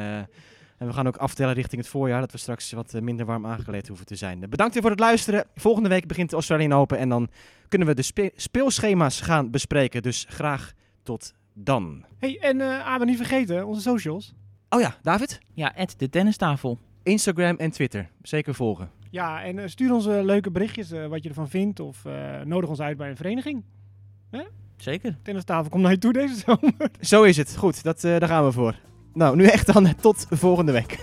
En 0.79 0.87
we 0.87 0.93
gaan 0.93 1.07
ook 1.07 1.17
aftellen 1.17 1.55
richting 1.55 1.81
het 1.81 1.91
voorjaar, 1.91 2.21
dat 2.21 2.33
we 2.33 2.39
straks 2.39 2.73
wat 2.73 2.95
eh, 2.95 3.01
minder 3.01 3.27
warm 3.27 3.47
aangekleed 3.47 3.89
hoeven 3.89 4.07
te 4.07 4.17
zijn. 4.17 4.41
Bedankt 4.51 4.73
weer 4.73 4.83
voor 4.83 4.91
het 4.91 5.01
luisteren. 5.01 5.45
Volgende 5.55 5.89
week 5.89 6.07
begint 6.07 6.29
de 6.31 6.37
Australian 6.37 6.73
Open 6.73 6.99
en 6.99 7.09
dan 7.09 7.29
kunnen 7.69 7.89
we 7.89 7.95
de 7.95 8.03
spe- 8.03 8.31
speelschema's 8.37 9.21
gaan 9.21 9.51
bespreken. 9.51 10.03
Dus 10.03 10.27
graag 10.29 10.73
tot 11.03 11.33
dan. 11.53 12.05
hey, 12.19 12.39
en 12.41 12.57
maar 12.57 13.05
niet 13.05 13.17
vergeten, 13.17 13.67
onze 13.67 13.81
socials. 13.81 14.35
Oh 14.69 14.81
ja, 14.81 14.97
David? 15.03 15.39
Ja, 15.55 15.73
at 15.77 15.95
de 15.99 16.09
tennistafel. 16.09 16.79
Instagram 17.03 17.57
en 17.57 17.71
Twitter. 17.71 18.09
Zeker 18.23 18.55
volgen. 18.55 18.91
Ja, 19.11 19.43
en 19.43 19.59
eh, 19.59 19.69
stuur 19.69 19.93
ons 19.93 20.07
leuke 20.07 20.51
berichtjes 20.51 20.91
eh, 20.91 21.07
wat 21.07 21.23
je 21.23 21.29
ervan 21.29 21.49
vindt. 21.49 21.81
Of 21.81 22.05
eh, 22.05 22.41
nodig 22.41 22.69
ons 22.69 22.81
uit 22.81 22.97
bij 22.97 23.11
een 23.11 23.17
vereniging. 23.17 23.63
Zeker. 24.77 25.17
Tennistafel 25.23 25.71
komt 25.71 25.83
naar 25.83 25.93
je 25.93 25.99
toe 25.99 26.13
deze 26.13 26.35
zomer. 26.47 26.91
Zo 27.01 27.23
is 27.23 27.37
het. 27.37 27.57
Goed, 27.57 27.83
dat, 27.83 28.05
eh, 28.05 28.19
daar 28.19 28.29
gaan 28.29 28.45
we 28.45 28.53
voor. 28.53 28.75
Nou, 29.17 29.37
nu 29.37 29.45
echt 29.45 29.73
dan 29.73 29.95
tot 30.01 30.27
volgende 30.31 30.73
week. 30.73 30.99